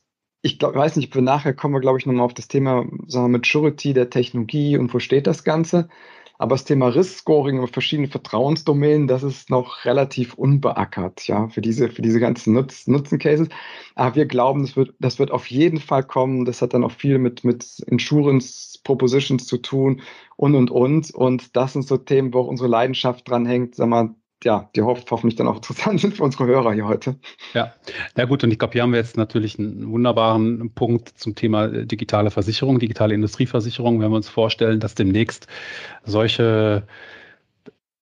ich 0.44 0.58
glaub, 0.58 0.74
weiß 0.74 0.96
nicht, 0.96 1.08
ob 1.08 1.14
wir 1.14 1.22
nachher 1.22 1.54
kommen 1.54 1.74
wir, 1.74 1.80
glaube 1.80 1.98
ich, 1.98 2.04
nochmal 2.04 2.26
auf 2.26 2.34
das 2.34 2.48
Thema 2.48 2.86
sagen 3.06 3.24
wir, 3.26 3.38
Maturity 3.38 3.94
der 3.94 4.10
Technologie 4.10 4.76
und 4.76 4.92
wo 4.92 4.98
steht 4.98 5.26
das 5.26 5.42
Ganze. 5.42 5.88
Aber 6.36 6.54
das 6.54 6.64
Thema 6.64 6.88
Risk-Scoring 6.88 7.58
über 7.58 7.68
verschiedene 7.68 8.08
Vertrauensdomänen, 8.08 9.06
das 9.06 9.22
ist 9.22 9.48
noch 9.48 9.86
relativ 9.86 10.34
unbeackert, 10.34 11.26
ja, 11.28 11.48
für 11.48 11.62
diese, 11.62 11.88
für 11.88 12.02
diese 12.02 12.20
ganzen 12.20 12.52
Nutz, 12.52 12.86
Nutzen-Cases. 12.86 13.48
Aber 13.94 14.16
wir 14.16 14.26
glauben, 14.26 14.62
das 14.62 14.76
wird, 14.76 14.94
das 14.98 15.18
wird 15.18 15.30
auf 15.30 15.46
jeden 15.46 15.78
Fall 15.80 16.02
kommen. 16.02 16.44
Das 16.44 16.60
hat 16.60 16.74
dann 16.74 16.84
auch 16.84 16.92
viel 16.92 17.18
mit, 17.18 17.44
mit 17.44 17.78
Insurance 17.86 18.78
Propositions 18.84 19.46
zu 19.46 19.58
tun 19.58 20.02
und, 20.36 20.54
und, 20.56 20.70
und. 20.70 21.10
Und 21.14 21.56
das 21.56 21.72
sind 21.72 21.86
so 21.86 21.96
Themen, 21.96 22.34
wo 22.34 22.40
auch 22.40 22.48
unsere 22.48 22.68
Leidenschaft 22.68 23.28
dran 23.28 23.46
hängt, 23.46 23.76
sag 23.76 23.88
mal, 23.88 24.14
ja, 24.44 24.68
die 24.76 24.82
hofft, 24.82 25.10
hoffentlich 25.10 25.36
dann 25.36 25.48
auch 25.48 25.56
interessant 25.56 26.00
sind 26.00 26.14
für 26.14 26.22
unsere 26.22 26.46
Hörer 26.46 26.72
hier 26.72 26.86
heute. 26.86 27.16
Ja, 27.54 27.74
ja 28.16 28.24
gut, 28.24 28.44
und 28.44 28.50
ich 28.50 28.58
glaube, 28.58 28.72
hier 28.72 28.82
haben 28.82 28.92
wir 28.92 29.00
jetzt 29.00 29.16
natürlich 29.16 29.58
einen 29.58 29.90
wunderbaren 29.90 30.70
Punkt 30.74 31.08
zum 31.18 31.34
Thema 31.34 31.66
äh, 31.66 31.86
digitale 31.86 32.30
Versicherung, 32.30 32.78
digitale 32.78 33.14
Industrieversicherung, 33.14 34.00
wenn 34.00 34.10
wir 34.10 34.16
uns 34.16 34.28
vorstellen, 34.28 34.80
dass 34.80 34.94
demnächst 34.94 35.46
solche 36.04 36.86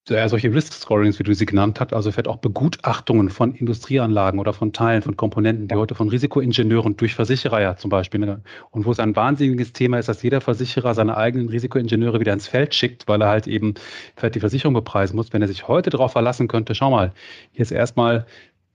ja, 0.08 0.28
solche 0.28 0.52
Risk-Scorings, 0.52 1.18
wie 1.20 1.22
du 1.22 1.32
sie 1.32 1.46
genannt 1.46 1.78
hast, 1.78 1.92
also 1.92 2.10
vielleicht 2.10 2.26
auch 2.26 2.38
Begutachtungen 2.38 3.28
von 3.30 3.54
Industrieanlagen 3.54 4.40
oder 4.40 4.52
von 4.52 4.72
Teilen, 4.72 5.00
von 5.02 5.16
Komponenten, 5.16 5.68
die 5.68 5.74
heute 5.76 5.94
von 5.94 6.08
Risikoingenieuren 6.08 6.96
durch 6.96 7.14
Versicherer 7.14 7.60
ja 7.60 7.76
zum 7.76 7.88
Beispiel, 7.88 8.20
ne, 8.20 8.42
und 8.70 8.84
wo 8.84 8.90
es 8.90 8.98
ein 8.98 9.14
wahnsinniges 9.14 9.72
Thema 9.72 9.98
ist, 9.98 10.08
dass 10.08 10.22
jeder 10.22 10.40
Versicherer 10.40 10.94
seine 10.94 11.16
eigenen 11.16 11.48
Risikoingenieure 11.48 12.18
wieder 12.18 12.32
ins 12.32 12.48
Feld 12.48 12.74
schickt, 12.74 13.06
weil 13.06 13.22
er 13.22 13.28
halt 13.28 13.46
eben 13.46 13.74
vielleicht 14.16 14.34
die 14.34 14.40
Versicherung 14.40 14.74
bepreisen 14.74 15.14
muss. 15.14 15.32
Wenn 15.32 15.42
er 15.42 15.48
sich 15.48 15.68
heute 15.68 15.90
darauf 15.90 16.12
verlassen 16.12 16.48
könnte, 16.48 16.74
schau 16.74 16.90
mal, 16.90 17.12
hier 17.52 17.62
ist 17.62 17.70
erstmal 17.70 18.26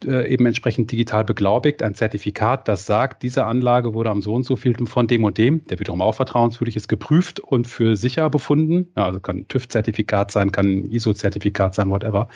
äh, 0.05 0.31
eben 0.31 0.45
entsprechend 0.45 0.91
digital 0.91 1.23
beglaubigt, 1.23 1.81
ein 1.81 1.95
Zertifikat, 1.95 2.67
das 2.67 2.85
sagt, 2.85 3.23
diese 3.23 3.45
Anlage 3.45 3.93
wurde 3.93 4.09
am 4.09 4.21
so 4.21 4.33
und 4.33 4.43
so 4.43 4.55
viel 4.55 4.75
von 4.85 5.07
dem 5.07 5.23
und 5.23 5.37
dem, 5.37 5.65
der 5.65 5.79
wiederum 5.79 6.01
auch 6.01 6.13
vertrauenswürdig 6.13 6.75
ist, 6.75 6.87
geprüft 6.87 7.39
und 7.39 7.67
für 7.67 7.95
sicher 7.95 8.29
befunden. 8.29 8.91
Ja, 8.95 9.05
also 9.05 9.19
kann 9.19 9.47
TÜV-Zertifikat 9.47 10.31
sein, 10.31 10.51
kann 10.51 10.85
ISO-Zertifikat 10.91 11.75
sein, 11.75 11.89
whatever. 11.89 12.27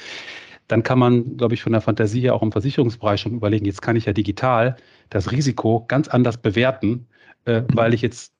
Dann 0.67 0.83
kann 0.83 0.99
man, 0.99 1.37
glaube 1.37 1.53
ich, 1.53 1.61
von 1.61 1.73
der 1.73 1.81
Fantasie 1.81 2.21
her 2.21 2.33
auch 2.33 2.41
im 2.41 2.51
Versicherungsbereich 2.51 3.21
schon 3.21 3.33
überlegen, 3.33 3.65
jetzt 3.65 3.81
kann 3.81 3.95
ich 3.95 4.05
ja 4.05 4.13
digital 4.13 4.77
das 5.09 5.31
Risiko 5.31 5.85
ganz 5.87 6.07
anders 6.07 6.37
bewerten, 6.37 7.07
äh, 7.45 7.63
weil 7.73 7.93
ich 7.93 8.01
jetzt 8.01 8.33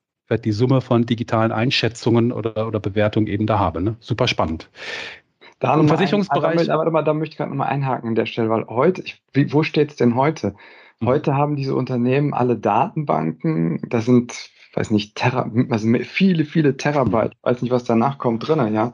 die 0.44 0.52
Summe 0.52 0.80
von 0.80 1.04
digitalen 1.04 1.52
Einschätzungen 1.52 2.32
oder, 2.32 2.66
oder 2.66 2.80
Bewertungen 2.80 3.26
eben 3.26 3.46
da 3.46 3.58
habe. 3.58 3.82
Ne? 3.82 3.96
Super 4.00 4.28
spannend. 4.28 4.70
Da 5.62 5.76
Im 5.76 5.86
Versicherungsbereich. 5.86 6.58
Ein, 6.58 6.70
aber, 6.70 6.88
aber, 6.88 7.02
da 7.04 7.14
möchte 7.14 7.34
ich 7.34 7.36
gerade 7.36 7.50
nochmal 7.50 7.68
einhaken 7.68 8.08
an 8.08 8.14
der 8.16 8.26
Stelle, 8.26 8.50
weil 8.50 8.66
heute, 8.66 9.00
ich, 9.02 9.22
wie, 9.32 9.52
wo 9.52 9.62
steht 9.62 9.92
es 9.92 9.96
denn 9.96 10.16
heute? 10.16 10.56
Mhm. 10.98 11.06
Heute 11.06 11.36
haben 11.36 11.54
diese 11.54 11.76
Unternehmen 11.76 12.34
alle 12.34 12.56
Datenbanken, 12.56 13.80
da 13.88 14.00
sind, 14.00 14.50
weiß 14.74 14.90
nicht, 14.90 15.14
Terra, 15.14 15.48
also 15.70 15.88
viele, 16.02 16.46
viele 16.46 16.76
Terabyte, 16.76 17.36
weiß 17.42 17.62
nicht, 17.62 17.70
was 17.70 17.84
danach 17.84 18.18
kommt 18.18 18.48
drinnen, 18.48 18.74
ja. 18.74 18.92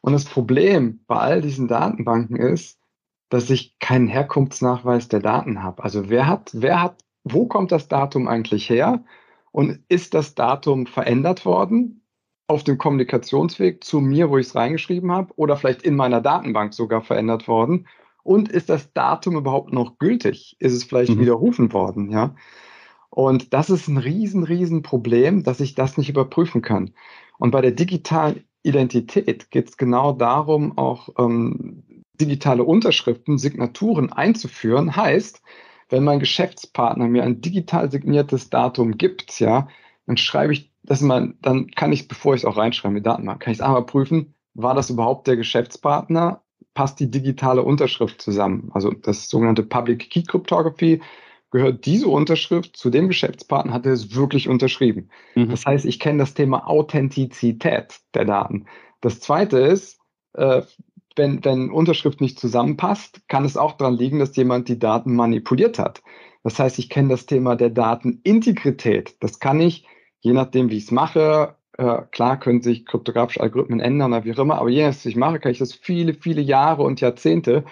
Und 0.00 0.14
das 0.14 0.24
Problem 0.24 0.98
bei 1.06 1.16
all 1.16 1.40
diesen 1.40 1.68
Datenbanken 1.68 2.34
ist, 2.34 2.80
dass 3.28 3.48
ich 3.48 3.78
keinen 3.78 4.08
Herkunftsnachweis 4.08 5.06
der 5.06 5.20
Daten 5.20 5.62
habe. 5.62 5.84
Also 5.84 6.10
wer 6.10 6.26
hat, 6.26 6.50
wer 6.54 6.82
hat, 6.82 7.04
wo 7.22 7.46
kommt 7.46 7.70
das 7.70 7.86
Datum 7.86 8.26
eigentlich 8.26 8.68
her? 8.68 9.04
Und 9.52 9.78
ist 9.88 10.14
das 10.14 10.34
Datum 10.34 10.86
verändert 10.86 11.46
worden 11.46 12.03
auf 12.46 12.64
dem 12.64 12.78
Kommunikationsweg 12.78 13.82
zu 13.82 14.00
mir, 14.00 14.30
wo 14.30 14.38
ich 14.38 14.48
es 14.48 14.54
reingeschrieben 14.54 15.10
habe, 15.12 15.32
oder 15.36 15.56
vielleicht 15.56 15.82
in 15.82 15.96
meiner 15.96 16.20
Datenbank 16.20 16.74
sogar 16.74 17.02
verändert 17.02 17.48
worden? 17.48 17.86
Und 18.22 18.50
ist 18.50 18.70
das 18.70 18.92
Datum 18.92 19.36
überhaupt 19.36 19.72
noch 19.72 19.98
gültig? 19.98 20.56
Ist 20.58 20.72
es 20.72 20.84
vielleicht 20.84 21.14
mhm. 21.14 21.20
widerrufen 21.20 21.72
worden? 21.72 22.10
Ja. 22.10 22.34
Und 23.10 23.52
das 23.52 23.70
ist 23.70 23.86
ein 23.88 23.98
riesen, 23.98 24.42
riesen 24.42 24.82
Problem, 24.82 25.42
dass 25.42 25.60
ich 25.60 25.74
das 25.74 25.96
nicht 25.96 26.08
überprüfen 26.08 26.62
kann. 26.62 26.94
Und 27.38 27.50
bei 27.50 27.60
der 27.60 27.70
digitalen 27.70 28.44
Identität 28.62 29.50
geht 29.50 29.68
es 29.68 29.76
genau 29.76 30.12
darum, 30.12 30.76
auch 30.78 31.10
ähm, 31.18 31.84
digitale 32.20 32.64
Unterschriften, 32.64 33.38
Signaturen 33.38 34.12
einzuführen. 34.12 34.96
Heißt, 34.96 35.42
wenn 35.90 36.04
mein 36.04 36.18
Geschäftspartner 36.18 37.06
mir 37.08 37.22
ein 37.22 37.40
digital 37.40 37.90
signiertes 37.90 38.50
Datum 38.50 38.96
gibt, 38.96 39.38
ja, 39.38 39.68
dann 40.06 40.16
schreibe 40.16 40.52
ich 40.54 40.73
das 40.84 41.00
mal, 41.00 41.34
dann 41.42 41.70
kann 41.70 41.92
ich, 41.92 42.08
bevor 42.08 42.34
ich 42.34 42.42
es 42.42 42.44
auch 42.44 42.56
reinschreibe, 42.56 42.94
mit 42.94 43.06
Datenbank, 43.06 43.40
kann 43.40 43.52
ich 43.52 43.58
es 43.58 43.64
einmal 43.64 43.84
prüfen, 43.86 44.34
war 44.54 44.74
das 44.74 44.90
überhaupt 44.90 45.26
der 45.26 45.36
Geschäftspartner? 45.36 46.42
Passt 46.74 47.00
die 47.00 47.10
digitale 47.10 47.62
Unterschrift 47.62 48.20
zusammen? 48.20 48.70
Also 48.72 48.90
das 48.90 49.28
sogenannte 49.28 49.62
Public 49.62 50.10
Key 50.10 50.22
Cryptography 50.22 51.00
gehört 51.50 51.86
diese 51.86 52.08
Unterschrift 52.08 52.76
zu 52.76 52.90
dem 52.90 53.08
Geschäftspartner, 53.08 53.72
hat 53.72 53.86
er 53.86 53.92
es 53.92 54.14
wirklich 54.14 54.48
unterschrieben. 54.48 55.08
Mhm. 55.36 55.50
Das 55.50 55.64
heißt, 55.64 55.84
ich 55.84 56.00
kenne 56.00 56.18
das 56.18 56.34
Thema 56.34 56.68
Authentizität 56.68 58.00
der 58.12 58.24
Daten. 58.24 58.66
Das 59.00 59.20
zweite 59.20 59.58
ist, 59.58 60.00
äh, 60.32 60.62
wenn, 61.16 61.44
wenn 61.44 61.70
Unterschrift 61.70 62.20
nicht 62.20 62.40
zusammenpasst, 62.40 63.28
kann 63.28 63.44
es 63.44 63.56
auch 63.56 63.72
daran 63.72 63.94
liegen, 63.94 64.18
dass 64.18 64.34
jemand 64.34 64.68
die 64.68 64.80
Daten 64.80 65.14
manipuliert 65.14 65.78
hat. 65.78 66.02
Das 66.42 66.58
heißt, 66.58 66.78
ich 66.78 66.90
kenne 66.90 67.10
das 67.10 67.26
Thema 67.26 67.54
der 67.54 67.70
Datenintegrität. 67.70 69.16
Das 69.20 69.38
kann 69.38 69.60
ich, 69.60 69.86
je 70.24 70.32
nachdem, 70.32 70.70
wie 70.70 70.78
ich 70.78 70.84
es 70.84 70.90
mache, 70.90 71.54
äh, 71.76 72.02
klar 72.10 72.40
können 72.40 72.62
sich 72.62 72.86
kryptografische 72.86 73.40
Algorithmen 73.40 73.80
ändern 73.80 74.12
oder 74.12 74.24
wie 74.24 74.32
auch 74.32 74.38
immer, 74.38 74.58
aber 74.58 74.70
je 74.70 74.82
nachdem, 74.82 74.96
was 74.96 75.06
ich 75.06 75.16
mache, 75.16 75.38
kann 75.38 75.52
ich 75.52 75.58
das 75.58 75.74
viele, 75.74 76.14
viele 76.14 76.40
Jahre 76.40 76.82
und 76.82 77.00
Jahrzehnte, 77.00 77.64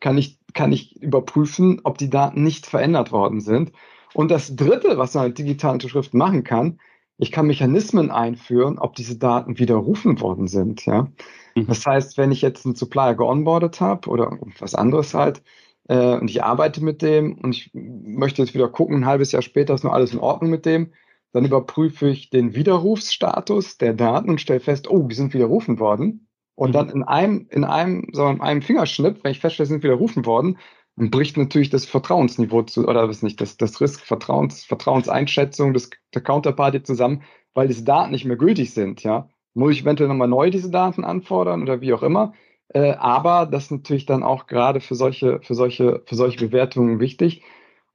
kann 0.00 0.16
ich, 0.16 0.38
kann 0.54 0.72
ich 0.72 1.00
überprüfen, 1.02 1.80
ob 1.84 1.98
die 1.98 2.08
Daten 2.08 2.42
nicht 2.42 2.66
verändert 2.66 3.12
worden 3.12 3.40
sind. 3.40 3.72
Und 4.14 4.30
das 4.30 4.56
Dritte, 4.56 4.96
was 4.96 5.14
man 5.14 5.28
mit 5.28 5.38
digitalen 5.38 5.74
Unterschriften 5.74 6.18
machen 6.18 6.44
kann, 6.44 6.80
ich 7.18 7.30
kann 7.30 7.46
Mechanismen 7.46 8.10
einführen, 8.10 8.78
ob 8.78 8.94
diese 8.94 9.18
Daten 9.18 9.58
widerrufen 9.58 10.20
worden 10.20 10.46
sind. 10.46 10.86
Ja? 10.86 11.08
Mhm. 11.54 11.66
Das 11.66 11.84
heißt, 11.84 12.16
wenn 12.16 12.32
ich 12.32 12.40
jetzt 12.40 12.64
einen 12.64 12.74
Supplier 12.76 13.14
geonboardet 13.14 13.80
habe 13.80 14.08
oder 14.08 14.38
was 14.60 14.74
anderes 14.74 15.12
halt, 15.12 15.42
äh, 15.88 16.16
und 16.16 16.30
ich 16.30 16.42
arbeite 16.42 16.82
mit 16.82 17.02
dem 17.02 17.36
und 17.38 17.54
ich 17.54 17.70
möchte 17.74 18.40
jetzt 18.40 18.54
wieder 18.54 18.68
gucken, 18.68 18.96
ein 18.98 19.06
halbes 19.06 19.32
Jahr 19.32 19.42
später 19.42 19.74
ist 19.74 19.84
noch 19.84 19.92
alles 19.92 20.14
in 20.14 20.20
Ordnung 20.20 20.50
mit 20.50 20.64
dem, 20.64 20.92
dann 21.32 21.44
überprüfe 21.44 22.08
ich 22.08 22.30
den 22.30 22.54
Widerrufsstatus 22.54 23.78
der 23.78 23.94
Daten 23.94 24.30
und 24.30 24.40
stelle 24.40 24.60
fest, 24.60 24.88
oh, 24.90 25.06
die 25.06 25.14
sind 25.14 25.34
widerrufen 25.34 25.78
worden. 25.78 26.28
Und 26.54 26.70
mhm. 26.70 26.72
dann 26.72 26.90
in 26.90 27.02
einem, 27.04 27.46
in 27.50 27.64
einem, 27.64 28.08
wir, 28.12 28.30
in 28.30 28.40
einem 28.40 28.62
Fingerschnipp, 28.62 29.22
wenn 29.22 29.32
ich 29.32 29.40
feststelle, 29.40 29.66
sie 29.66 29.74
sind 29.74 29.82
widerrufen 29.82 30.26
worden, 30.26 30.58
dann 30.96 31.10
bricht 31.10 31.36
natürlich 31.36 31.70
das 31.70 31.84
Vertrauensniveau 31.84 32.62
zu, 32.62 32.88
oder 32.88 33.08
was 33.08 33.22
nicht, 33.22 33.40
das, 33.40 33.56
das 33.56 33.80
Risk, 33.80 34.04
Vertrauens, 34.04 34.64
Vertrauenseinschätzung 34.64 35.72
des, 35.72 35.90
der 36.12 36.22
Counterparty 36.22 36.82
zusammen, 36.82 37.22
weil 37.54 37.68
diese 37.68 37.84
Daten 37.84 38.10
nicht 38.10 38.24
mehr 38.24 38.36
gültig 38.36 38.74
sind, 38.74 39.02
ja. 39.02 39.28
Muss 39.54 39.72
ich 39.72 39.82
eventuell 39.82 40.08
nochmal 40.08 40.28
neu 40.28 40.50
diese 40.50 40.70
Daten 40.70 41.04
anfordern 41.04 41.62
oder 41.62 41.80
wie 41.80 41.92
auch 41.92 42.02
immer. 42.02 42.32
Äh, 42.68 42.92
aber 42.92 43.46
das 43.46 43.64
ist 43.64 43.70
natürlich 43.70 44.06
dann 44.06 44.22
auch 44.22 44.46
gerade 44.46 44.80
für 44.80 44.94
solche, 44.94 45.40
für 45.42 45.54
solche, 45.54 46.02
für 46.06 46.14
solche 46.14 46.38
Bewertungen 46.38 47.00
wichtig. 47.00 47.42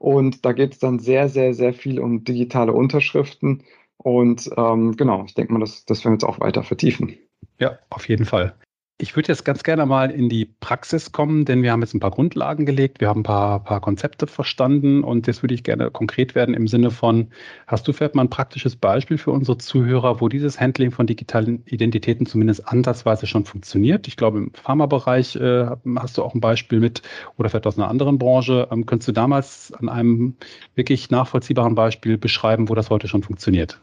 Und 0.04 0.44
da 0.44 0.52
geht 0.52 0.74
es 0.74 0.80
dann 0.80 1.00
sehr, 1.00 1.30
sehr, 1.30 1.54
sehr 1.54 1.74
viel 1.74 1.98
um 1.98 2.26
digitale 2.26 2.74
Unterschriften. 2.74 3.64
Und 3.96 4.50
ähm, 4.58 4.98
genau, 4.98 5.24
ich 5.24 5.34
denke 5.34 5.54
mal, 5.54 5.60
das, 5.62 5.86
das 5.86 6.04
werden 6.04 6.12
wir 6.12 6.16
jetzt 6.16 6.26
auch 6.26 6.42
weiter 6.42 6.62
vertiefen. 6.62 7.16
Ja, 7.58 7.80
auf 7.90 8.10
jeden 8.10 8.26
Fall. 8.26 8.54
Ich 9.00 9.16
würde 9.16 9.30
jetzt 9.30 9.44
ganz 9.44 9.64
gerne 9.64 9.88
mal 9.88 10.12
in 10.12 10.30
die 10.30 10.46
Praxis 10.46 11.12
kommen, 11.12 11.46
denn 11.46 11.64
wir 11.64 11.72
haben 11.72 11.82
jetzt 11.82 11.96
ein 11.96 12.00
paar 12.00 12.12
Grundlagen 12.12 12.68
gelegt, 12.68 13.02
wir 13.02 13.10
haben 13.10 13.22
ein 13.22 13.24
paar, 13.24 13.64
paar 13.64 13.82
Konzepte 13.82 14.28
verstanden 14.28 15.04
und 15.04 15.26
jetzt 15.26 15.42
würde 15.42 15.56
ich 15.56 15.64
gerne 15.64 15.90
konkret 15.90 16.36
werden 16.36 16.54
im 16.54 16.68
Sinne 16.68 16.92
von, 16.92 17.32
hast 17.66 17.88
du 17.88 17.92
vielleicht 17.92 18.14
mal 18.14 18.22
ein 18.22 18.30
praktisches 18.30 18.76
Beispiel 18.76 19.18
für 19.18 19.32
unsere 19.32 19.58
Zuhörer, 19.58 20.22
wo 20.22 20.30
dieses 20.30 20.60
Handling 20.60 20.92
von 20.92 21.08
digitalen 21.08 21.64
Identitäten 21.66 22.28
zumindest 22.28 22.68
ansatzweise 22.68 23.26
schon 23.26 23.46
funktioniert? 23.46 24.08
Ich 24.08 24.16
glaube, 24.16 24.38
im 24.38 24.54
Pharmabereich 24.54 25.36
äh, 25.38 25.66
hast 25.98 26.20
du 26.20 26.24
auch 26.24 26.36
ein 26.36 26.42
Beispiel 26.42 26.80
mit 26.80 27.02
oder 27.36 27.50
vielleicht 27.50 27.66
aus 27.66 27.80
einer 27.80 27.90
anderen 27.90 28.20
Branche. 28.20 28.68
Ähm, 28.72 28.86
könntest 28.86 29.08
du 29.08 29.12
damals 29.12 29.74
an 29.74 29.90
einem 29.90 30.36
wirklich 30.76 31.10
nachvollziehbaren 31.10 31.74
Beispiel 31.74 32.20
beschreiben, 32.20 32.70
wo 32.70 32.76
das 32.76 32.92
heute 32.92 33.08
schon 33.08 33.24
funktioniert? 33.24 33.80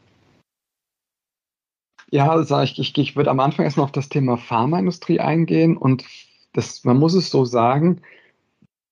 Ja, 2.10 2.42
sag 2.42 2.64
ich, 2.64 2.78
ich, 2.78 2.96
ich 2.98 3.16
würde 3.16 3.30
am 3.30 3.40
Anfang 3.40 3.64
erstmal 3.64 3.84
auf 3.84 3.92
das 3.92 4.08
Thema 4.08 4.36
Pharmaindustrie 4.36 5.20
eingehen 5.20 5.76
und 5.76 6.04
das, 6.52 6.84
man 6.84 6.98
muss 6.98 7.14
es 7.14 7.30
so 7.30 7.44
sagen, 7.44 8.02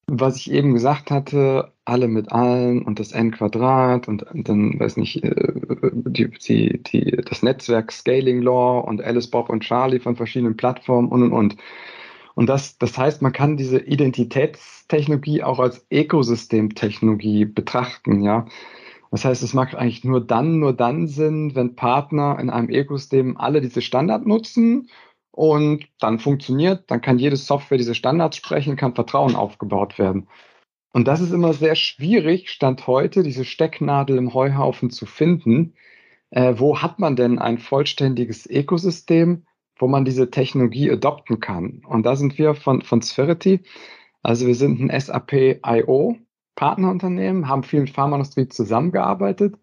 was 0.07 0.37
ich 0.37 0.51
eben 0.51 0.73
gesagt 0.73 1.11
hatte, 1.11 1.73
alle 1.85 2.09
mit 2.09 2.33
allen 2.33 2.83
und 2.83 2.99
das 2.99 3.13
N 3.13 3.31
Quadrat 3.31 4.09
und, 4.09 4.25
dann, 4.33 4.79
weiß 4.81 4.97
nicht, 4.97 5.23
äh, 5.23 5.53
die, 5.93 6.31
die, 6.31 6.83
die, 6.83 7.23
das 7.29 7.43
Netzwerk 7.43 7.93
Scaling 7.93 8.41
Law 8.41 8.81
und 8.81 9.03
Alice 9.03 9.29
Bob 9.29 9.51
und 9.51 9.63
Charlie 9.63 10.01
von 10.01 10.17
verschiedenen 10.17 10.57
Plattformen 10.57 11.09
und 11.09 11.23
und 11.25 11.33
und. 11.33 11.57
Und 12.35 12.47
das, 12.49 12.79
das 12.79 12.97
heißt, 12.97 13.21
man 13.21 13.33
kann 13.33 13.57
diese 13.57 13.81
Identitätstechnologie 13.81 15.43
auch 15.43 15.59
als 15.59 15.85
Ökosystemtechnologie 15.91 17.45
betrachten, 17.47 18.23
ja. 18.23 18.47
Das 19.11 19.25
heißt, 19.25 19.43
es 19.43 19.55
macht 19.55 19.75
eigentlich 19.75 20.05
nur 20.05 20.25
dann, 20.25 20.59
nur 20.59 20.73
dann 20.73 21.07
Sinn, 21.07 21.55
wenn 21.55 21.77
Partner 21.77 22.39
in 22.39 22.51
einem 22.51 22.69
Ökosystem 22.69 23.37
alle 23.37 23.61
diese 23.61 23.83
Standard 23.83 24.27
nutzen 24.27 24.89
und 25.31 25.87
dann 26.01 26.19
funktioniert, 26.19 26.91
dann 26.91 27.01
kann 27.01 27.19
jede 27.19 27.37
Software 27.37 27.79
diese 27.79 27.95
Standards 27.95 28.37
sprechen, 28.37 28.77
kann 28.77 28.95
Vertrauen 28.95 29.37
aufgebaut 29.37 29.99
werden. 29.99 30.29
Und 30.93 31.07
das 31.07 31.21
ist 31.21 31.33
immer 31.33 31.53
sehr 31.53 31.75
schwierig, 31.75 32.51
Stand 32.51 32.87
heute, 32.87 33.23
diese 33.23 33.45
Stecknadel 33.45 34.17
im 34.19 34.35
Heuhaufen 34.35 34.91
zu 34.91 35.07
finden. 35.07 35.75
Äh, 36.31 36.55
wo 36.57 36.81
hat 36.81 36.99
man 36.99 37.17
denn 37.17 37.39
ein 37.39 37.59
vollständiges 37.59 38.47
Ökosystem, 38.47 39.47
wo 39.79 39.87
man 39.87 40.05
diese 40.05 40.31
Technologie 40.31 40.91
adopten 40.91 41.41
kann? 41.41 41.83
Und 41.87 42.05
da 42.05 42.17
sind 42.17 42.37
wir 42.39 42.55
von, 42.55 42.83
von 42.83 43.01
Spherity. 43.01 43.63
Also 44.23 44.47
wir 44.47 44.55
sind 44.55 44.81
ein 44.81 45.01
SAP 45.01 45.61
IO 45.65 46.17
Partnerunternehmen, 46.59 47.49
haben 47.49 47.63
viel 47.63 47.81
mit 47.83 47.91
Pharmaindustrie 47.91 48.49
zusammengearbeitet 48.49 49.55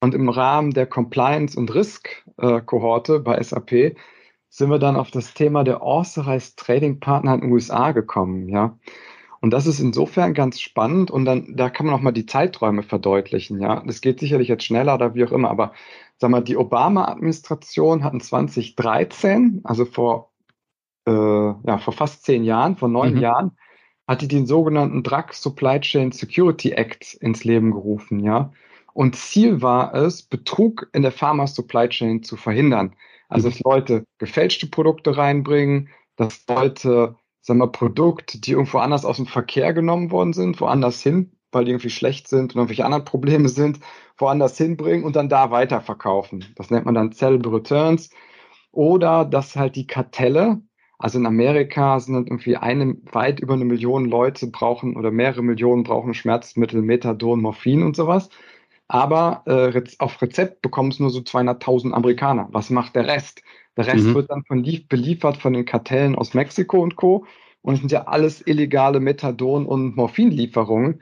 und 0.00 0.14
im 0.14 0.30
Rahmen 0.30 0.70
der 0.70 0.86
Compliance- 0.86 1.58
und 1.58 1.74
Risk-Kohorte 1.74 3.20
bei 3.20 3.42
SAP 3.42 3.96
sind 4.48 4.70
wir 4.70 4.78
dann 4.78 4.96
auf 4.96 5.10
das 5.10 5.34
Thema 5.34 5.62
der 5.62 5.82
Authorized 5.82 6.56
Trading 6.58 7.00
Partner 7.00 7.34
in 7.34 7.42
den 7.42 7.52
USA 7.52 7.92
gekommen, 7.92 8.48
ja. 8.48 8.78
Und 9.40 9.50
das 9.50 9.66
ist 9.66 9.78
insofern 9.78 10.32
ganz 10.32 10.58
spannend 10.58 11.10
und 11.10 11.26
dann, 11.26 11.54
da 11.54 11.68
kann 11.68 11.84
man 11.84 11.94
auch 11.94 12.00
mal 12.00 12.12
die 12.12 12.24
Zeiträume 12.24 12.82
verdeutlichen, 12.82 13.60
ja. 13.60 13.82
Das 13.86 14.00
geht 14.00 14.18
sicherlich 14.18 14.48
jetzt 14.48 14.64
schneller 14.64 14.94
oder 14.94 15.14
wie 15.14 15.26
auch 15.26 15.32
immer, 15.32 15.50
aber 15.50 15.74
sag 16.16 16.30
mal, 16.30 16.40
die 16.40 16.56
Obama-Administration 16.56 18.04
hat 18.04 18.14
in 18.14 18.20
2013, 18.22 19.60
also 19.64 19.84
vor, 19.84 20.32
äh, 21.06 21.12
ja, 21.12 21.76
vor 21.78 21.92
fast 21.92 22.24
zehn 22.24 22.42
Jahren, 22.42 22.76
vor 22.76 22.88
neun 22.88 23.16
mhm. 23.16 23.20
Jahren, 23.20 23.58
hat 24.08 24.22
die 24.22 24.28
den 24.28 24.46
sogenannten 24.46 25.02
Drug 25.02 25.32
Supply 25.32 25.80
Chain 25.80 26.12
Security 26.12 26.72
Act 26.72 27.14
ins 27.14 27.44
Leben 27.44 27.70
gerufen, 27.70 28.20
ja. 28.20 28.52
Und 28.94 29.14
Ziel 29.14 29.62
war 29.62 29.94
es, 29.94 30.22
Betrug 30.22 30.88
in 30.92 31.02
der 31.02 31.12
Pharma 31.12 31.46
Supply 31.46 31.88
Chain 31.88 32.22
zu 32.24 32.36
verhindern. 32.36 32.96
Also, 33.28 33.50
dass 33.50 33.60
Leute 33.60 34.04
gefälschte 34.16 34.66
Produkte 34.66 35.16
reinbringen, 35.16 35.90
dass 36.16 36.44
Leute 36.48 37.14
sagen 37.42 37.60
wir, 37.60 37.68
Produkte, 37.68 38.40
die 38.40 38.52
irgendwo 38.52 38.78
anders 38.78 39.04
aus 39.04 39.16
dem 39.16 39.26
Verkehr 39.26 39.72
genommen 39.72 40.10
worden 40.10 40.32
sind, 40.32 40.60
woanders 40.60 41.02
hin, 41.02 41.32
weil 41.52 41.64
die 41.64 41.70
irgendwie 41.72 41.90
schlecht 41.90 42.28
sind 42.28 42.54
und 42.54 42.56
irgendwelche 42.56 42.84
anderen 42.84 43.04
Probleme 43.04 43.48
sind, 43.48 43.80
woanders 44.16 44.56
hinbringen 44.56 45.04
und 45.04 45.16
dann 45.16 45.28
da 45.28 45.50
weiterverkaufen. 45.50 46.44
Das 46.56 46.70
nennt 46.70 46.86
man 46.86 46.94
dann 46.94 47.12
Sellable 47.12 47.52
Returns. 47.52 48.10
Oder 48.72 49.24
dass 49.24 49.56
halt 49.56 49.76
die 49.76 49.86
Kartelle, 49.86 50.60
also 50.98 51.18
in 51.18 51.26
Amerika 51.26 52.00
sind 52.00 52.14
irgendwie 52.14 52.56
eine, 52.56 52.96
weit 53.12 53.38
über 53.38 53.54
eine 53.54 53.64
Million 53.64 54.04
Leute 54.06 54.48
brauchen 54.48 54.96
oder 54.96 55.12
mehrere 55.12 55.42
Millionen 55.42 55.84
brauchen 55.84 56.12
Schmerzmittel, 56.12 56.82
Methadon, 56.82 57.40
Morphin 57.40 57.84
und 57.84 57.94
sowas. 57.94 58.28
Aber 58.88 59.42
äh, 59.46 59.80
auf 59.98 60.20
Rezept 60.20 60.62
bekommen 60.62 60.90
es 60.90 60.98
nur 60.98 61.10
so 61.10 61.20
200.000 61.20 61.92
Amerikaner. 61.92 62.48
Was 62.50 62.70
macht 62.70 62.96
der 62.96 63.06
Rest? 63.06 63.42
Der 63.76 63.86
Rest 63.86 64.06
mhm. 64.06 64.14
wird 64.14 64.30
dann 64.30 64.44
von 64.44 64.64
beliefert 64.88 65.36
von 65.36 65.52
den 65.52 65.64
Kartellen 65.64 66.16
aus 66.16 66.34
Mexiko 66.34 66.80
und 66.80 66.96
Co. 66.96 67.26
Und 67.62 67.74
es 67.74 67.80
sind 67.80 67.92
ja 67.92 68.06
alles 68.06 68.44
illegale 68.44 68.98
Methadon- 68.98 69.66
und 69.66 69.94
Morphinlieferungen. 69.94 71.00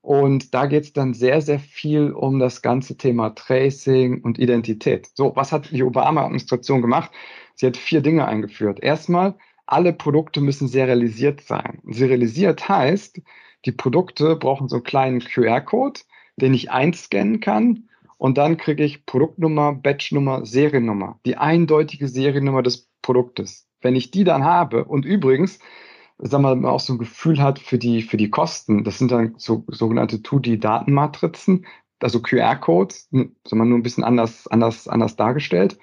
Und 0.00 0.54
da 0.54 0.66
geht 0.66 0.84
es 0.84 0.92
dann 0.92 1.14
sehr, 1.14 1.40
sehr 1.40 1.58
viel 1.58 2.12
um 2.12 2.38
das 2.38 2.62
ganze 2.62 2.96
Thema 2.96 3.30
Tracing 3.30 4.22
und 4.22 4.38
Identität. 4.38 5.08
So, 5.14 5.34
was 5.34 5.50
hat 5.50 5.70
die 5.70 5.82
Obama-Administration 5.82 6.82
gemacht? 6.82 7.10
Sie 7.54 7.66
hat 7.66 7.76
vier 7.76 8.00
Dinge 8.00 8.26
eingeführt. 8.26 8.82
Erstmal, 8.82 9.34
alle 9.66 9.92
Produkte 9.92 10.40
müssen 10.40 10.68
serialisiert 10.68 11.40
sein. 11.40 11.80
Serialisiert 11.86 12.68
heißt, 12.68 13.20
die 13.64 13.72
Produkte 13.72 14.36
brauchen 14.36 14.68
so 14.68 14.76
einen 14.76 14.84
kleinen 14.84 15.20
QR-Code, 15.20 16.00
den 16.36 16.54
ich 16.54 16.70
einscannen 16.70 17.40
kann 17.40 17.88
und 18.18 18.38
dann 18.38 18.56
kriege 18.56 18.84
ich 18.84 19.06
Produktnummer, 19.06 19.74
Batchnummer, 19.74 20.46
Seriennummer, 20.46 21.20
die 21.26 21.36
eindeutige 21.36 22.08
Seriennummer 22.08 22.62
des 22.62 22.88
Produktes. 23.02 23.66
Wenn 23.80 23.96
ich 23.96 24.10
die 24.10 24.24
dann 24.24 24.44
habe 24.44 24.84
und 24.84 25.04
übrigens, 25.04 25.58
sagen 26.18 26.42
wir 26.42 26.54
mal, 26.54 26.70
auch 26.70 26.80
so 26.80 26.94
ein 26.94 26.98
Gefühl 26.98 27.42
hat 27.42 27.58
für 27.58 27.78
die, 27.78 28.02
für 28.02 28.16
die 28.16 28.30
Kosten, 28.30 28.84
das 28.84 28.98
sind 28.98 29.10
dann 29.10 29.34
so, 29.36 29.64
sogenannte 29.68 30.18
2D-Datenmatrizen, 30.18 31.66
also 32.00 32.20
QR-Codes, 32.22 33.08
hm, 33.10 33.36
sagen 33.44 33.60
wir 33.60 33.66
nur 33.66 33.78
ein 33.78 33.82
bisschen 33.82 34.04
anders, 34.04 34.46
anders, 34.46 34.88
anders 34.88 35.16
dargestellt. 35.16 35.78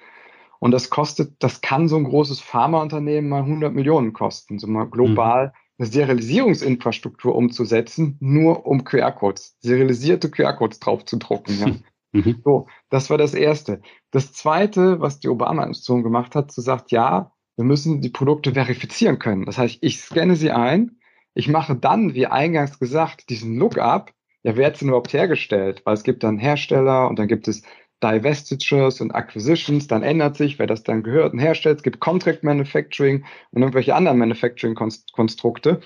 Und 0.62 0.70
das 0.70 0.90
kostet, 0.90 1.42
das 1.42 1.60
kann 1.60 1.88
so 1.88 1.96
ein 1.96 2.04
großes 2.04 2.40
Pharmaunternehmen 2.40 3.28
mal 3.28 3.42
100 3.42 3.74
Millionen 3.74 4.12
kosten, 4.12 4.60
so 4.60 4.68
mal 4.68 4.84
global. 4.84 5.48
Mhm 5.48 5.52
eine 5.78 5.90
Serialisierungsinfrastruktur 5.90 7.34
umzusetzen, 7.34 8.16
nur 8.20 8.66
um 8.66 8.84
QR-Codes, 8.84 9.56
serialisierte 9.60 10.30
QR-Codes 10.30 10.78
drauf 10.78 11.04
zu 11.04 11.18
drucken. 11.18 11.58
Ja. 11.58 11.74
Mhm. 12.14 12.42
So, 12.44 12.66
das 12.90 13.08
war 13.08 13.16
das 13.16 13.32
Erste. 13.32 13.80
Das 14.10 14.34
Zweite, 14.34 15.00
was 15.00 15.18
die 15.18 15.30
Obama-Administration 15.30 16.02
gemacht 16.02 16.34
hat, 16.34 16.52
zu 16.52 16.60
sagt, 16.60 16.90
ja, 16.90 17.32
wir 17.56 17.64
müssen 17.64 18.02
die 18.02 18.10
Produkte 18.10 18.52
verifizieren 18.52 19.18
können. 19.18 19.46
Das 19.46 19.56
heißt, 19.56 19.78
ich 19.80 19.98
scanne 19.98 20.36
sie 20.36 20.50
ein, 20.50 20.98
ich 21.32 21.48
mache 21.48 21.74
dann, 21.74 22.12
wie 22.12 22.26
eingangs 22.26 22.78
gesagt, 22.78 23.30
diesen 23.30 23.56
Lookup, 23.56 24.12
ja, 24.42 24.56
wer 24.56 24.66
hat 24.66 24.76
sie 24.76 24.84
überhaupt 24.84 25.14
hergestellt? 25.14 25.80
Weil 25.86 25.94
es 25.94 26.04
gibt 26.04 26.22
dann 26.22 26.36
Hersteller 26.36 27.08
und 27.08 27.18
dann 27.18 27.28
gibt 27.28 27.48
es 27.48 27.62
Divestitures 28.02 29.00
und 29.00 29.14
Acquisitions, 29.14 29.86
dann 29.86 30.02
ändert 30.02 30.36
sich, 30.36 30.58
wer 30.58 30.66
das 30.66 30.82
dann 30.82 31.02
gehört 31.02 31.32
und 31.32 31.38
herstellt. 31.38 31.78
Es 31.78 31.82
gibt 31.82 32.00
Contract 32.00 32.42
Manufacturing 32.42 33.24
und 33.52 33.62
irgendwelche 33.62 33.94
anderen 33.94 34.18
Manufacturing-Konstrukte. 34.18 35.80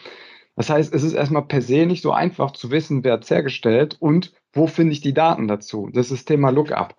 Das 0.57 0.71
heißt, 0.71 0.95
es 0.95 1.03
ist 1.03 1.13
erstmal 1.13 1.47
per 1.47 1.61
se 1.61 1.85
nicht 1.85 2.03
so 2.03 2.13
einfach 2.13 2.53
zu 2.53 2.71
wissen, 2.71 3.05
wer 3.05 3.15
hat 3.15 3.25
es 3.25 3.31
hergestellt 3.31 3.97
und 4.01 4.33
wo 4.53 4.67
finde 4.67 4.93
ich 4.93 5.03
die 5.03 5.13
Daten 5.13 5.49
dazu. 5.49 5.91
Das 5.93 6.07
ist 6.07 6.21
das 6.21 6.25
Thema 6.25 6.51
Lookup. 6.51 6.97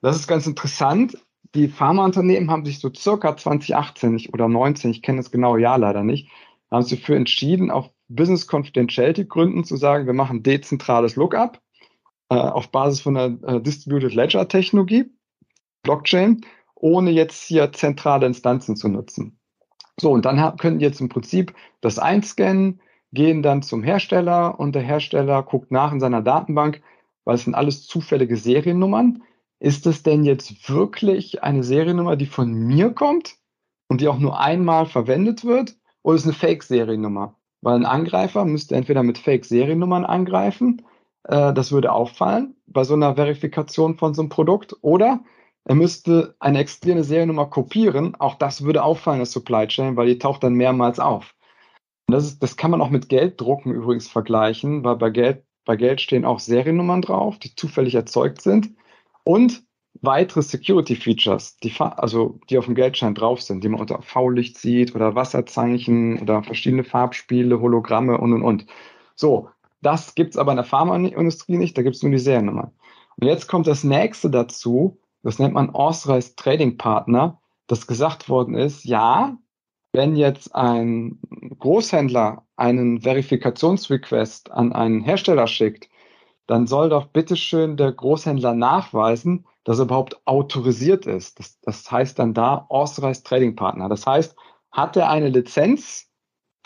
Das 0.00 0.16
ist 0.16 0.26
ganz 0.26 0.46
interessant. 0.46 1.18
Die 1.54 1.68
Pharmaunternehmen 1.68 2.50
haben 2.50 2.64
sich 2.64 2.80
so 2.80 2.90
circa 2.92 3.36
2018 3.36 4.28
oder 4.32 4.48
19, 4.48 4.90
ich 4.90 5.02
kenne 5.02 5.18
das 5.18 5.30
genaue 5.30 5.60
Jahr 5.60 5.78
leider 5.78 6.02
nicht, 6.02 6.30
haben 6.70 6.82
sich 6.82 7.00
dafür 7.00 7.16
entschieden, 7.16 7.70
auf 7.70 7.90
Business 8.08 8.46
Confidentiality 8.46 9.26
Gründen 9.26 9.64
zu 9.64 9.76
sagen, 9.76 10.06
wir 10.06 10.12
machen 10.14 10.42
dezentrales 10.42 11.16
Lookup 11.16 11.60
äh, 12.28 12.34
auf 12.34 12.70
Basis 12.70 13.00
von 13.00 13.14
der 13.14 13.38
äh, 13.46 13.60
Distributed 13.60 14.14
Ledger 14.14 14.48
Technologie, 14.48 15.10
Blockchain, 15.82 16.40
ohne 16.74 17.10
jetzt 17.10 17.44
hier 17.44 17.72
zentrale 17.72 18.26
Instanzen 18.26 18.76
zu 18.76 18.88
nutzen. 18.88 19.38
So, 19.98 20.10
und 20.10 20.24
dann 20.26 20.56
können 20.56 20.78
die 20.78 20.84
jetzt 20.84 21.00
im 21.00 21.08
Prinzip 21.08 21.54
das 21.80 21.98
einscannen, 21.98 22.80
gehen 23.12 23.42
dann 23.42 23.62
zum 23.62 23.82
Hersteller 23.82 24.58
und 24.60 24.74
der 24.74 24.82
Hersteller 24.82 25.42
guckt 25.42 25.70
nach 25.70 25.92
in 25.92 26.00
seiner 26.00 26.20
Datenbank, 26.20 26.82
weil 27.24 27.36
es 27.36 27.44
sind 27.44 27.54
alles 27.54 27.86
zufällige 27.86 28.36
Seriennummern. 28.36 29.22
Ist 29.58 29.86
es 29.86 30.02
denn 30.02 30.24
jetzt 30.24 30.68
wirklich 30.68 31.42
eine 31.42 31.64
Seriennummer, 31.64 32.16
die 32.16 32.26
von 32.26 32.52
mir 32.52 32.90
kommt 32.90 33.36
und 33.88 34.02
die 34.02 34.08
auch 34.08 34.18
nur 34.18 34.38
einmal 34.38 34.84
verwendet 34.84 35.44
wird? 35.44 35.76
Oder 36.02 36.16
ist 36.16 36.22
es 36.22 36.26
eine 36.26 36.34
Fake-Seriennummer? 36.34 37.36
Weil 37.62 37.76
ein 37.76 37.86
Angreifer 37.86 38.44
müsste 38.44 38.76
entweder 38.76 39.02
mit 39.02 39.16
Fake-Seriennummern 39.16 40.04
angreifen 40.04 40.82
äh, 41.28 41.52
das 41.52 41.72
würde 41.72 41.92
auffallen 41.92 42.56
bei 42.66 42.84
so 42.84 42.94
einer 42.94 43.16
Verifikation 43.16 43.96
von 43.96 44.14
so 44.14 44.22
einem 44.22 44.28
Produkt. 44.28 44.76
Oder 44.82 45.20
er 45.64 45.74
müsste 45.74 46.36
eine 46.38 46.60
externe 46.60 47.04
Seriennummer 47.04 47.46
kopieren. 47.46 48.14
Auch 48.18 48.36
das 48.36 48.62
würde 48.62 48.82
auffallen, 48.82 49.20
das 49.20 49.32
Supply 49.32 49.66
Chain, 49.66 49.96
weil 49.96 50.06
die 50.06 50.18
taucht 50.18 50.42
dann 50.44 50.54
mehrmals 50.54 51.00
auf. 51.00 51.34
Und 52.08 52.14
das, 52.14 52.24
ist, 52.24 52.42
das 52.42 52.56
kann 52.56 52.70
man 52.70 52.80
auch 52.80 52.90
mit 52.90 53.08
Gelddrucken 53.08 53.72
übrigens 53.72 54.08
vergleichen, 54.08 54.84
weil 54.84 54.96
bei 54.96 55.10
Geld, 55.10 55.44
bei 55.64 55.76
Geld 55.76 56.00
stehen 56.00 56.24
auch 56.24 56.38
Seriennummern 56.38 57.02
drauf, 57.02 57.38
die 57.38 57.54
zufällig 57.54 57.96
erzeugt 57.96 58.42
sind. 58.42 58.70
Und 59.24 59.64
weitere 60.02 60.42
Security 60.42 60.94
Features, 60.94 61.56
die, 61.58 61.72
also 61.78 62.38
die 62.48 62.58
auf 62.58 62.66
dem 62.66 62.76
Geldschein 62.76 63.14
drauf 63.14 63.42
sind, 63.42 63.64
die 63.64 63.68
man 63.68 63.80
unter 63.80 64.02
V-Licht 64.02 64.58
sieht 64.58 64.94
oder 64.94 65.16
Wasserzeichen 65.16 66.20
oder 66.20 66.44
verschiedene 66.44 66.84
Farbspiele, 66.84 67.60
Hologramme 67.60 68.18
und 68.18 68.32
und 68.32 68.42
und. 68.42 68.66
So, 69.16 69.48
das 69.86 70.14
gibt 70.14 70.30
es 70.30 70.36
aber 70.36 70.52
in 70.52 70.56
der 70.56 70.64
Pharmaindustrie 70.64 71.56
nicht, 71.56 71.78
da 71.78 71.82
gibt 71.82 71.96
es 71.96 72.02
nur 72.02 72.12
die 72.12 72.18
Seriennummer. 72.18 72.72
Und 73.16 73.26
jetzt 73.26 73.46
kommt 73.46 73.66
das 73.66 73.84
nächste 73.84 74.28
dazu, 74.28 74.98
das 75.22 75.38
nennt 75.38 75.54
man 75.54 75.70
Authorized 75.70 76.36
Trading 76.36 76.76
Partner, 76.76 77.40
dass 77.68 77.86
gesagt 77.86 78.28
worden 78.28 78.54
ist, 78.54 78.84
ja, 78.84 79.38
wenn 79.92 80.16
jetzt 80.16 80.54
ein 80.54 81.20
Großhändler 81.58 82.44
einen 82.56 83.00
Verifikationsrequest 83.00 84.50
an 84.50 84.72
einen 84.72 85.02
Hersteller 85.02 85.46
schickt, 85.46 85.88
dann 86.46 86.66
soll 86.66 86.88
doch 86.88 87.06
bitteschön 87.06 87.76
der 87.76 87.92
Großhändler 87.92 88.54
nachweisen, 88.54 89.46
dass 89.64 89.78
er 89.78 89.84
überhaupt 89.86 90.20
autorisiert 90.26 91.06
ist. 91.06 91.38
Das, 91.38 91.60
das 91.60 91.90
heißt 91.90 92.18
dann 92.18 92.34
da 92.34 92.66
Authorized 92.68 93.26
Trading 93.26 93.56
Partner. 93.56 93.88
Das 93.88 94.06
heißt, 94.06 94.36
hat 94.70 94.96
er 94.96 95.10
eine 95.10 95.28
Lizenz 95.28 96.05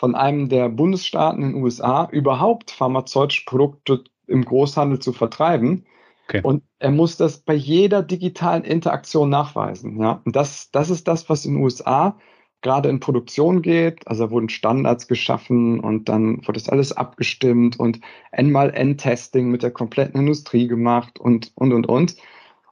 von 0.01 0.15
einem 0.15 0.49
der 0.49 0.71
Bundesstaaten 0.71 1.43
in 1.43 1.53
den 1.53 1.63
USA 1.63 2.09
überhaupt 2.11 2.71
pharmazeutische 2.71 3.45
Produkte 3.45 4.03
im 4.27 4.47
Großhandel 4.47 4.99
zu 4.99 5.13
vertreiben. 5.13 5.85
Okay. 6.27 6.41
Und 6.43 6.63
er 6.79 6.91
muss 6.91 7.19
das 7.19 7.41
bei 7.41 7.53
jeder 7.53 8.03
digitalen 8.03 8.65
Interaktion 8.65 9.29
nachweisen. 9.29 10.01
Ja? 10.01 10.23
Und 10.25 10.35
das, 10.35 10.71
das 10.71 10.89
ist 10.89 11.07
das, 11.07 11.29
was 11.29 11.45
in 11.45 11.53
den 11.53 11.63
USA 11.63 12.17
gerade 12.63 12.89
in 12.89 12.99
Produktion 12.99 13.61
geht. 13.61 14.09
Also 14.09 14.25
da 14.25 14.31
wurden 14.31 14.49
Standards 14.49 15.07
geschaffen 15.07 15.81
und 15.81 16.09
dann 16.09 16.39
wurde 16.47 16.59
das 16.59 16.71
alles 16.71 16.93
abgestimmt 16.93 17.79
und 17.79 18.01
N-mal-N-Testing 18.33 19.51
mit 19.51 19.63
der 19.63 19.71
kompletten 19.71 20.19
Industrie 20.19 20.67
gemacht 20.67 21.19
und, 21.21 21.53
und, 21.57 21.75
und, 21.75 21.87
und. 21.87 22.17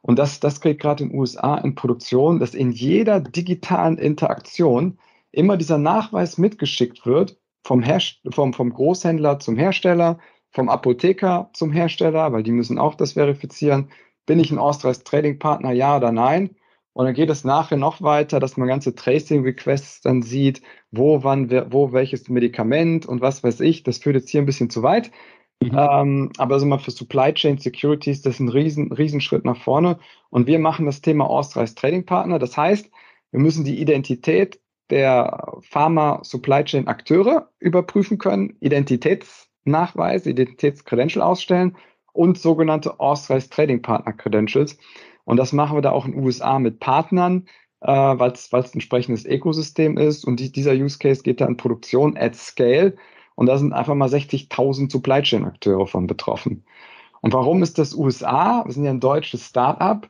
Und 0.00 0.18
das, 0.18 0.40
das 0.40 0.62
geht 0.62 0.80
gerade 0.80 1.04
in 1.04 1.10
den 1.10 1.18
USA 1.18 1.58
in 1.58 1.74
Produktion, 1.74 2.38
dass 2.38 2.54
in 2.54 2.70
jeder 2.70 3.20
digitalen 3.20 3.98
Interaktion 3.98 4.96
immer 5.32 5.56
dieser 5.56 5.78
Nachweis 5.78 6.38
mitgeschickt 6.38 7.06
wird 7.06 7.38
vom, 7.64 7.82
Herst 7.82 8.20
vom, 8.30 8.52
vom 8.52 8.72
Großhändler 8.72 9.38
zum 9.38 9.56
Hersteller, 9.56 10.18
vom 10.50 10.68
Apotheker 10.68 11.50
zum 11.52 11.72
Hersteller, 11.72 12.32
weil 12.32 12.42
die 12.42 12.52
müssen 12.52 12.78
auch 12.78 12.94
das 12.94 13.12
verifizieren. 13.12 13.90
Bin 14.26 14.40
ich 14.40 14.50
ein 14.50 14.58
Austreichs 14.58 15.04
Trading 15.04 15.38
Partner, 15.38 15.72
ja 15.72 15.96
oder 15.96 16.12
nein? 16.12 16.56
Und 16.94 17.04
dann 17.04 17.14
geht 17.14 17.30
es 17.30 17.44
nachher 17.44 17.76
noch 17.76 18.02
weiter, 18.02 18.40
dass 18.40 18.56
man 18.56 18.66
ganze 18.66 18.94
Tracing 18.94 19.42
Requests 19.44 20.00
dann 20.00 20.22
sieht, 20.22 20.62
wo, 20.90 21.22
wann, 21.22 21.48
wo 21.72 21.92
welches 21.92 22.28
Medikament 22.28 23.06
und 23.06 23.20
was 23.20 23.44
weiß 23.44 23.60
ich. 23.60 23.84
Das 23.84 23.98
führt 23.98 24.16
jetzt 24.16 24.30
hier 24.30 24.42
ein 24.42 24.46
bisschen 24.46 24.68
zu 24.68 24.82
weit. 24.82 25.12
Mhm. 25.62 25.76
Ähm, 25.78 26.32
aber 26.38 26.54
also 26.54 26.66
mal 26.66 26.78
für 26.78 26.90
Supply 26.90 27.32
Chain 27.34 27.58
Securities, 27.58 28.22
das 28.22 28.34
ist 28.34 28.40
ein 28.40 28.48
riesen, 28.48 28.92
Riesenschritt 28.92 29.44
nach 29.44 29.56
vorne. 29.56 29.98
Und 30.30 30.46
wir 30.46 30.58
machen 30.58 30.86
das 30.86 31.00
Thema 31.00 31.28
Austreichs 31.28 31.74
Trading 31.74 32.04
Partner. 32.04 32.38
Das 32.38 32.56
heißt, 32.56 32.90
wir 33.30 33.40
müssen 33.40 33.64
die 33.64 33.80
Identität 33.80 34.58
der 34.90 35.58
Pharma-Supply 35.62 36.64
Chain-Akteure 36.64 37.50
überprüfen 37.58 38.18
können, 38.18 38.56
Identitätsnachweise, 38.60 40.30
Identitätskredential 40.30 41.22
ausstellen 41.22 41.76
und 42.12 42.38
sogenannte 42.38 42.98
Authorized 43.00 43.52
Trading 43.52 43.82
Partner 43.82 44.12
Credentials. 44.12 44.78
Und 45.24 45.36
das 45.36 45.52
machen 45.52 45.76
wir 45.76 45.82
da 45.82 45.90
auch 45.90 46.06
in 46.06 46.12
den 46.12 46.24
USA 46.24 46.58
mit 46.58 46.80
Partnern, 46.80 47.46
äh, 47.80 47.92
weil 47.92 48.32
es 48.32 48.52
ein 48.52 48.64
entsprechendes 48.72 49.24
Ökosystem 49.24 49.96
ist. 49.98 50.24
Und 50.24 50.40
die, 50.40 50.50
dieser 50.50 50.72
Use 50.72 50.98
Case 50.98 51.22
geht 51.22 51.40
da 51.40 51.46
in 51.46 51.56
Produktion 51.56 52.16
at 52.16 52.34
Scale. 52.34 52.96
Und 53.34 53.46
da 53.46 53.58
sind 53.58 53.72
einfach 53.72 53.94
mal 53.94 54.08
60.000 54.08 54.90
Supply 54.90 55.22
Chain 55.22 55.44
Akteure 55.44 55.86
von 55.86 56.06
betroffen. 56.06 56.64
Und 57.20 57.32
warum 57.32 57.62
ist 57.62 57.78
das 57.78 57.94
USA? 57.94 58.64
Wir 58.64 58.72
sind 58.72 58.84
ja 58.84 58.90
ein 58.90 59.00
deutsches 59.00 59.46
Startup. 59.46 60.08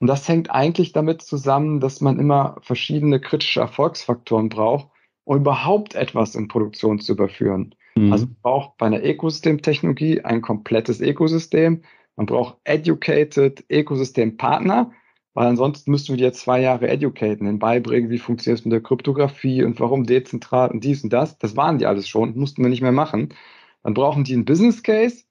Und 0.00 0.06
das 0.06 0.28
hängt 0.28 0.50
eigentlich 0.50 0.92
damit 0.92 1.22
zusammen, 1.22 1.80
dass 1.80 2.00
man 2.00 2.18
immer 2.18 2.56
verschiedene 2.62 3.20
kritische 3.20 3.60
Erfolgsfaktoren 3.60 4.48
braucht, 4.48 4.88
um 5.24 5.38
überhaupt 5.38 5.94
etwas 5.94 6.34
in 6.34 6.48
Produktion 6.48 7.00
zu 7.00 7.12
überführen. 7.12 7.74
Mhm. 7.96 8.12
Also 8.12 8.26
man 8.26 8.36
braucht 8.42 8.78
bei 8.78 8.86
einer 8.86 9.04
Ökosystemtechnologie 9.04 10.22
ein 10.22 10.40
komplettes 10.40 11.00
Ökosystem. 11.00 11.82
Man 12.16 12.26
braucht 12.26 12.58
educated 12.64 13.64
Ökosystempartner, 13.70 14.92
weil 15.34 15.46
ansonsten 15.46 15.90
müssten 15.90 16.12
wir 16.12 16.16
die 16.16 16.24
jetzt 16.24 16.40
zwei 16.40 16.60
Jahre 16.60 16.88
educaten, 16.88 17.46
ihnen 17.46 17.58
beibringen, 17.58 18.10
wie 18.10 18.18
funktioniert 18.18 18.60
es 18.60 18.64
mit 18.64 18.72
der 18.72 18.82
Kryptographie 18.82 19.62
und 19.62 19.78
warum 19.80 20.04
dezentral 20.04 20.70
und 20.70 20.82
dies 20.82 21.04
und 21.04 21.12
das. 21.12 21.38
Das 21.38 21.56
waren 21.56 21.78
die 21.78 21.86
alles 21.86 22.08
schon, 22.08 22.36
mussten 22.36 22.62
wir 22.62 22.70
nicht 22.70 22.82
mehr 22.82 22.92
machen. 22.92 23.34
Dann 23.82 23.94
brauchen 23.94 24.24
die 24.24 24.34
einen 24.34 24.44
Business 24.44 24.82
Case. 24.82 25.24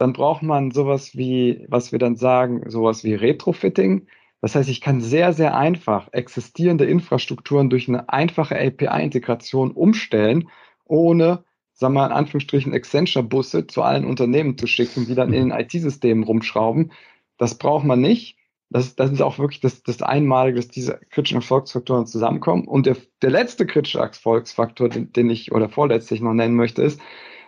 Dann 0.00 0.14
braucht 0.14 0.42
man 0.42 0.70
sowas 0.70 1.14
wie, 1.14 1.66
was 1.68 1.92
wir 1.92 1.98
dann 1.98 2.16
sagen, 2.16 2.62
sowas 2.70 3.04
wie 3.04 3.12
Retrofitting. 3.12 4.06
Das 4.40 4.54
heißt, 4.54 4.70
ich 4.70 4.80
kann 4.80 5.02
sehr, 5.02 5.34
sehr 5.34 5.54
einfach 5.54 6.08
existierende 6.12 6.86
Infrastrukturen 6.86 7.68
durch 7.68 7.86
eine 7.86 8.08
einfache 8.08 8.58
API-Integration 8.58 9.72
umstellen, 9.72 10.48
ohne, 10.86 11.44
sagen 11.74 11.92
wir 11.92 12.00
mal 12.00 12.06
in 12.06 12.12
Anführungsstrichen, 12.12 12.72
Accenture-Busse 12.72 13.66
zu 13.66 13.82
allen 13.82 14.06
Unternehmen 14.06 14.56
zu 14.56 14.66
schicken, 14.66 15.04
die 15.04 15.14
dann 15.14 15.34
in 15.34 15.50
den 15.50 15.58
IT-Systemen 15.60 16.24
rumschrauben. 16.24 16.92
Das 17.36 17.58
braucht 17.58 17.84
man 17.84 18.00
nicht. 18.00 18.38
Das, 18.70 18.96
das 18.96 19.12
ist 19.12 19.20
auch 19.20 19.38
wirklich 19.38 19.60
das, 19.60 19.82
das 19.82 20.00
Einmalige, 20.00 20.56
dass 20.56 20.68
diese 20.68 20.98
kritischen 21.10 21.42
Erfolgsfaktoren 21.42 22.06
zusammenkommen. 22.06 22.66
Und 22.66 22.86
der, 22.86 22.96
der 23.20 23.32
letzte 23.32 23.66
kritische 23.66 23.98
Erfolgsfaktor, 23.98 24.88
den, 24.88 25.12
den 25.12 25.28
ich 25.28 25.52
oder 25.52 25.68
vorletztlich 25.68 26.22
noch 26.22 26.32
nennen 26.32 26.56
möchte, 26.56 26.80
ist, 26.80 26.98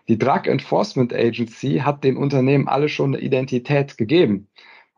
die 0.09 0.19
Drug 0.19 0.47
Enforcement 0.47 1.13
Agency 1.15 1.81
hat 1.85 2.05
den 2.05 2.17
Unternehmen 2.17 2.69
alle 2.69 2.89
schon 2.89 3.15
eine 3.15 3.23
Identität 3.23 3.97
gegeben. 3.97 4.49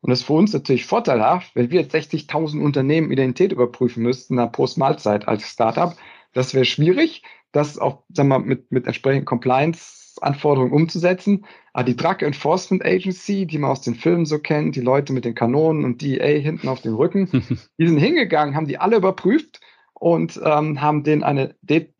Und 0.00 0.11
das 0.11 0.20
ist 0.20 0.26
für 0.26 0.34
uns 0.34 0.52
natürlich 0.52 0.86
vorteilhaft, 0.86 1.55
wenn 1.55 1.70
wir 1.70 1.80
jetzt 1.80 1.94
60.000 1.94 2.61
Unternehmen 2.61 3.11
Identität 3.11 3.52
überprüfen 3.52 4.02
müssten 4.02 4.34
nach 4.34 4.52
Post-Mahlzeit 4.52 5.26
als 5.28 5.48
Startup. 5.48 5.96
Das 6.34 6.52
wäre 6.52 6.66
schwierig, 6.66 7.22
das 7.52 7.78
auch 7.78 8.02
sagen 8.12 8.28
wir, 8.28 8.38
mit, 8.38 8.70
mit 8.70 8.86
entsprechenden 8.86 9.24
Compliance-Anforderungen 9.24 10.72
umzusetzen. 10.72 11.46
Aber 11.72 11.84
die 11.84 11.96
Drug 11.96 12.20
Enforcement 12.20 12.84
Agency, 12.84 13.46
die 13.46 13.59
man 13.59 13.70
aus 13.70 13.80
den 13.80 13.94
Filmen 13.94 14.26
so 14.26 14.38
kennt, 14.38 14.76
die 14.76 14.80
Leute 14.80 15.12
mit 15.12 15.24
den 15.24 15.34
Kanonen 15.34 15.84
und 15.84 16.02
DEA 16.02 16.38
hinten 16.38 16.68
auf 16.68 16.82
dem 16.82 16.96
Rücken, 16.96 17.30
die 17.78 17.88
sind 17.88 17.98
hingegangen, 17.98 18.57
haben 18.57 18.68
die 18.68 18.78
alle 18.78 18.96
überprüft 18.96 19.61
und 19.94 20.38
ähm, 20.44 20.82
haben 20.82 21.02
denen 21.02 21.22
eine, 21.22 21.55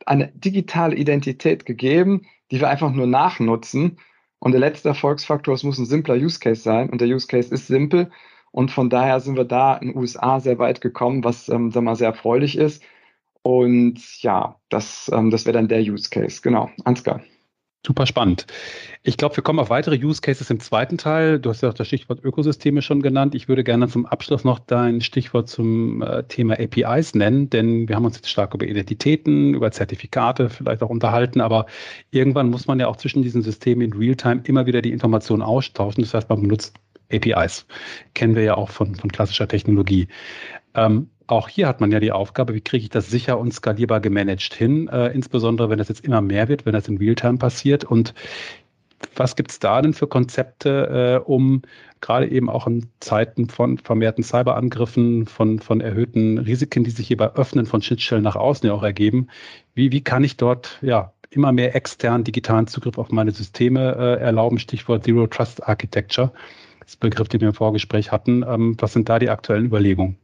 eine 0.05 0.33
digitale 0.35 0.95
Identität 0.97 1.65
gegeben, 1.65 2.27
die 2.51 2.61
wir 2.61 2.69
einfach 2.69 2.93
nur 2.93 3.07
nachnutzen. 3.07 3.99
Und 4.39 4.53
der 4.53 4.61
letzte 4.61 4.89
Erfolgsfaktor, 4.91 5.55
es 5.55 5.63
muss 5.63 5.79
ein 5.79 5.87
simpler 5.87 6.17
Use 6.17 6.39
Case 6.39 6.63
sein. 6.63 6.91
Und 6.91 7.01
der 7.01 7.09
Use 7.09 7.27
Case 7.27 7.53
ist 7.53 7.67
simpel. 7.67 8.11
Und 8.53 8.71
von 8.71 8.91
daher 8.91 9.21
sind 9.21 9.37
wir 9.37 9.45
da 9.45 9.77
in 9.77 9.89
den 9.89 9.97
USA 9.97 10.39
sehr 10.41 10.59
weit 10.59 10.81
gekommen, 10.81 11.25
was 11.25 11.49
ähm, 11.49 11.71
sag 11.71 11.83
mal, 11.83 11.97
sehr 11.97 12.09
erfreulich 12.09 12.57
ist. 12.57 12.83
Und 13.43 14.23
ja, 14.23 14.61
das, 14.69 15.11
ähm, 15.13 15.31
das 15.31 15.45
wäre 15.45 15.55
dann 15.55 15.69
der 15.69 15.81
Use 15.81 16.09
Case. 16.11 16.41
Genau, 16.43 16.71
Ansgar. 16.85 17.21
Super 17.87 18.07
spannend. 18.07 18.47
Ich 19.03 19.19
glaube, 19.19 19.37
wir 19.37 19.43
kommen 19.43 19.59
auf 19.59 19.69
weitere 19.69 20.03
Use 20.03 20.23
Cases 20.23 20.49
im 20.49 20.59
zweiten 20.59 20.97
Teil. 20.97 21.39
Du 21.39 21.51
hast 21.51 21.63
ja 21.63 21.69
auch 21.69 21.75
das 21.75 21.87
Stichwort 21.87 22.25
Ökosysteme 22.25 22.81
schon 22.81 23.03
genannt. 23.03 23.35
Ich 23.35 23.47
würde 23.47 23.63
gerne 23.63 23.89
zum 23.89 24.07
Abschluss 24.07 24.43
noch 24.43 24.59
dein 24.59 25.03
Stichwort 25.03 25.51
zum 25.51 26.01
äh, 26.01 26.23
Thema 26.25 26.55
APIs 26.59 27.15
nennen, 27.15 27.51
denn 27.51 27.87
wir 27.87 27.97
haben 27.97 28.07
uns 28.07 28.17
jetzt 28.17 28.31
stark 28.31 28.55
über 28.55 28.67
Identitäten, 28.67 29.53
über 29.53 29.71
Zertifikate 29.71 30.49
vielleicht 30.49 30.83
auch 30.83 30.89
unterhalten, 30.89 31.43
aber 31.43 31.67
irgendwann 32.11 32.49
muss 32.49 32.67
man 32.67 32.81
ja 32.81 32.89
auch 32.89 32.97
zwischen 32.97 33.23
diesen 33.23 33.43
Systemen 33.43 33.83
in 33.83 33.93
Realtime 33.93 34.41
immer 34.45 34.65
wieder 34.65 34.81
die 34.81 34.93
Informationen 34.93 35.43
austauschen. 35.43 36.03
Das 36.03 36.15
heißt, 36.15 36.31
man 36.31 36.41
benutzt 36.41 36.75
APIs. 37.13 37.67
Kennen 38.15 38.35
wir 38.35 38.45
ja 38.45 38.57
auch 38.57 38.71
von, 38.71 38.95
von 38.95 39.13
klassischer 39.13 39.47
Technologie. 39.47 40.09
Ähm, 40.75 41.11
auch 41.27 41.49
hier 41.49 41.69
hat 41.69 41.81
man 41.81 41.91
ja 41.91 42.01
die 42.01 42.13
Aufgabe, 42.13 42.55
wie 42.55 42.61
kriege 42.61 42.85
ich 42.85 42.91
das 42.91 43.09
sicher 43.09 43.39
und 43.39 43.53
skalierbar 43.53 44.01
gemanagt 44.01 44.55
hin, 44.55 44.89
äh, 44.89 45.09
insbesondere 45.09 45.71
wenn 45.71 45.79
das 45.79 45.89
jetzt 45.89 46.05
immer 46.05 46.21
mehr 46.21 46.49
wird, 46.49 46.67
wenn 46.67 46.73
das 46.73 46.89
in 46.89 46.99
Realtime 46.99 47.39
passiert. 47.39 47.85
Und 47.85 48.15
was 49.17 49.37
gibt 49.37 49.51
es 49.51 49.59
da 49.59 49.81
denn 49.83 49.95
für 49.95 50.07
Konzepte, 50.07 51.23
äh, 51.25 51.25
um 51.25 51.63
gerade 52.01 52.29
eben 52.29 52.51
auch 52.51 52.67
in 52.67 52.89
Zeiten 53.01 53.49
von 53.49 53.79
vermehrten 53.79 54.25
Cyberangriffen, 54.25 55.27
von, 55.27 55.59
von 55.59 55.81
erhöhten 55.81 56.39
Risiken, 56.39 56.85
die 56.85 56.91
sich 56.91 57.09
hier 57.09 57.17
bei 57.17 57.33
Öffnen 57.35 57.67
von 57.67 57.83
Schnittstellen 57.83 58.23
nach 58.23 58.37
außen 58.37 58.67
ja 58.67 58.75
auch 58.75 58.83
ergeben, 58.83 59.29
wie, 59.75 59.93
wie 59.93 60.03
kann 60.03 60.25
ich 60.25 60.37
dort 60.37 60.79
ja 60.83 61.13
immer 61.31 61.53
mehr 61.53 61.75
externen 61.75 62.25
digitalen 62.25 62.67
Zugriff 62.67 62.99
auf 62.99 63.11
meine 63.11 63.31
Systeme 63.31 63.97
äh, 63.97 64.21
erlauben? 64.21 64.59
Stichwort 64.59 65.05
Zero 65.05 65.27
Trust 65.27 65.67
Architecture, 65.67 66.33
das 66.81 66.97
Begriff, 66.97 67.29
den 67.29 67.41
wir 67.41 67.49
im 67.49 67.55
Vorgespräch 67.55 68.13
hatten. 68.13 68.45
Ähm, 68.47 68.77
was 68.79 68.93
sind 68.93 69.09
da 69.09 69.19
die 69.19 69.31
aktuellen 69.31 69.67
Überlegungen? 69.67 70.19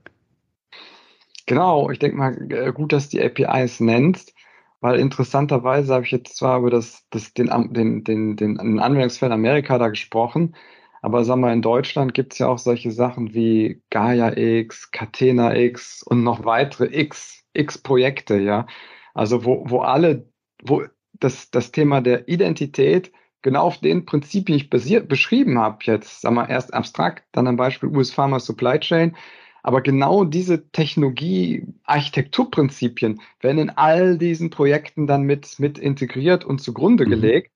Genau, 1.51 1.91
ich 1.91 1.99
denke 1.99 2.17
mal, 2.17 2.53
äh, 2.53 2.73
gut, 2.73 2.93
dass 2.93 3.09
die 3.09 3.21
APIs 3.21 3.81
nennst, 3.81 4.35
weil 4.81 5.01
interessanterweise 5.01 5.93
habe 5.93 6.05
ich 6.05 6.13
jetzt 6.13 6.37
zwar 6.37 6.61
über 6.61 6.71
das, 6.71 7.05
das, 7.11 7.35
den, 7.35 7.49
den, 7.73 8.05
den, 8.05 8.37
den, 8.37 8.79
Anwendungsfall 8.79 9.33
Amerika 9.33 9.77
da 9.77 9.89
gesprochen, 9.89 10.55
aber 11.03 11.25
sag 11.25 11.39
mal, 11.39 11.53
in 11.53 11.61
Deutschland 11.61 12.15
gibt 12.15 12.35
es 12.35 12.39
ja 12.39 12.47
auch 12.47 12.59
solche 12.59 12.93
Sachen 12.93 13.35
wie 13.35 13.83
Gaia 13.91 14.37
X, 14.37 14.93
Catena 14.93 15.57
X 15.57 16.05
und 16.05 16.23
noch 16.23 16.45
weitere 16.45 16.87
X, 16.87 17.43
X 17.53 17.79
Projekte, 17.79 18.39
ja. 18.39 18.69
Also 19.13 19.45
wo, 19.45 19.65
wo 19.69 19.81
alle, 19.81 20.29
wo 20.63 20.85
das, 21.15 21.51
das 21.51 21.73
Thema 21.73 22.01
der 22.01 22.29
Identität 22.29 23.11
genau 23.43 23.63
auf 23.65 23.79
den 23.79 24.05
Prinzipien, 24.07 24.57
die 24.57 24.65
ich 24.67 24.71
basiert, 24.71 25.09
beschrieben 25.09 25.59
habe, 25.59 25.79
jetzt, 25.83 26.21
sag 26.21 26.33
mal, 26.33 26.49
erst 26.49 26.73
abstrakt, 26.73 27.25
dann 27.33 27.49
am 27.49 27.57
Beispiel 27.57 27.89
US 27.89 28.13
Pharma 28.13 28.39
Supply 28.39 28.79
Chain, 28.79 29.17
aber 29.63 29.83
genau 29.83 30.25
diese 30.25 30.71
Technologie-Architekturprinzipien 30.71 33.21
werden 33.41 33.59
in 33.59 33.71
all 33.71 34.19
diesen 34.19 34.51
Projekten 34.51 35.07
dann 35.07 35.23
mit, 35.23 35.59
mit 35.59 35.79
integriert 35.79 36.45
und 36.45 36.61
zugrunde 36.61 37.07
mhm. 37.07 37.11
gelegt. 37.11 37.53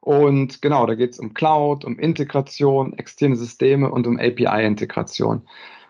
Und 0.00 0.60
genau, 0.60 0.86
da 0.86 0.94
geht 0.94 1.12
es 1.12 1.18
um 1.18 1.32
Cloud, 1.32 1.84
um 1.84 1.98
Integration, 1.98 2.92
externe 2.98 3.36
Systeme 3.36 3.90
und 3.90 4.06
um 4.06 4.18
API-Integration. 4.18 5.48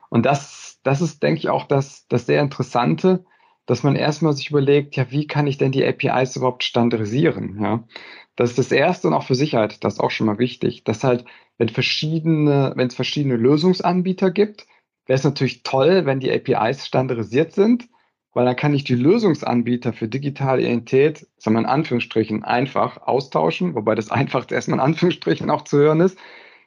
Und 0.09 0.27
das, 0.27 0.79
das 0.85 1.01
ist, 1.01 1.23
denke 1.23 1.41
ich, 1.41 1.49
auch 1.49 1.67
das, 1.67 2.07
das 2.09 2.27
sehr 2.27 2.41
Interessante, 2.41 3.25
dass 3.67 3.83
man 3.83 3.97
erstmal 3.97 4.35
sich 4.35 4.51
überlegt, 4.51 4.95
ja, 4.95 5.11
wie 5.11 5.27
kann 5.27 5.47
ich 5.47 5.59
denn 5.59 5.73
die 5.73 5.85
APIs 5.85 6.37
überhaupt 6.37 6.65
standardisieren? 6.65 7.59
Ja, 7.61 7.85
das 8.37 8.51
ist 8.51 8.59
das 8.59 8.73
Erste 8.73 9.09
und 9.09 9.15
auch 9.15 9.25
für 9.25 9.35
Sicherheit, 9.35 9.83
das 9.83 9.95
ist 9.95 10.01
auch 10.01 10.11
schon 10.11 10.27
mal 10.27 10.39
wichtig, 10.39 10.85
dass 10.85 11.03
halt, 11.03 11.25
wenn 11.59 11.69
verschiedene, 11.69 12.73
wenn 12.77 12.89
es 12.89 12.95
verschiedene 12.95 13.37
Lösungsanbieter 13.37 14.31
gibt, 14.31 14.67
wäre 15.07 15.19
es 15.19 15.25
natürlich 15.25 15.63
toll, 15.63 16.07
wenn 16.07 16.21
die 16.21 16.33
APIs 16.33 16.87
standardisiert 16.87 17.53
sind, 17.53 17.89
weil 18.33 18.45
dann 18.45 18.57
kann 18.57 18.75
ich 18.75 18.85
die 18.85 18.95
Lösungsanbieter 18.95 19.93
für 19.93 20.09
digitale 20.09 20.63
Identität, 20.63 21.27
sagen 21.37 21.57
wir 21.57 21.61
in 21.61 21.67
Anführungsstrichen, 21.67 22.45
einfach 22.45 23.03
austauschen, 23.03 23.75
wobei 23.75 23.95
das 23.95 24.11
einfach 24.11 24.51
erstmal 24.51 24.79
in 24.79 24.85
Anführungsstrichen 24.85 25.51
auch 25.51 25.63
zu 25.63 25.79
hören 25.79 26.01
ist. 26.01 26.19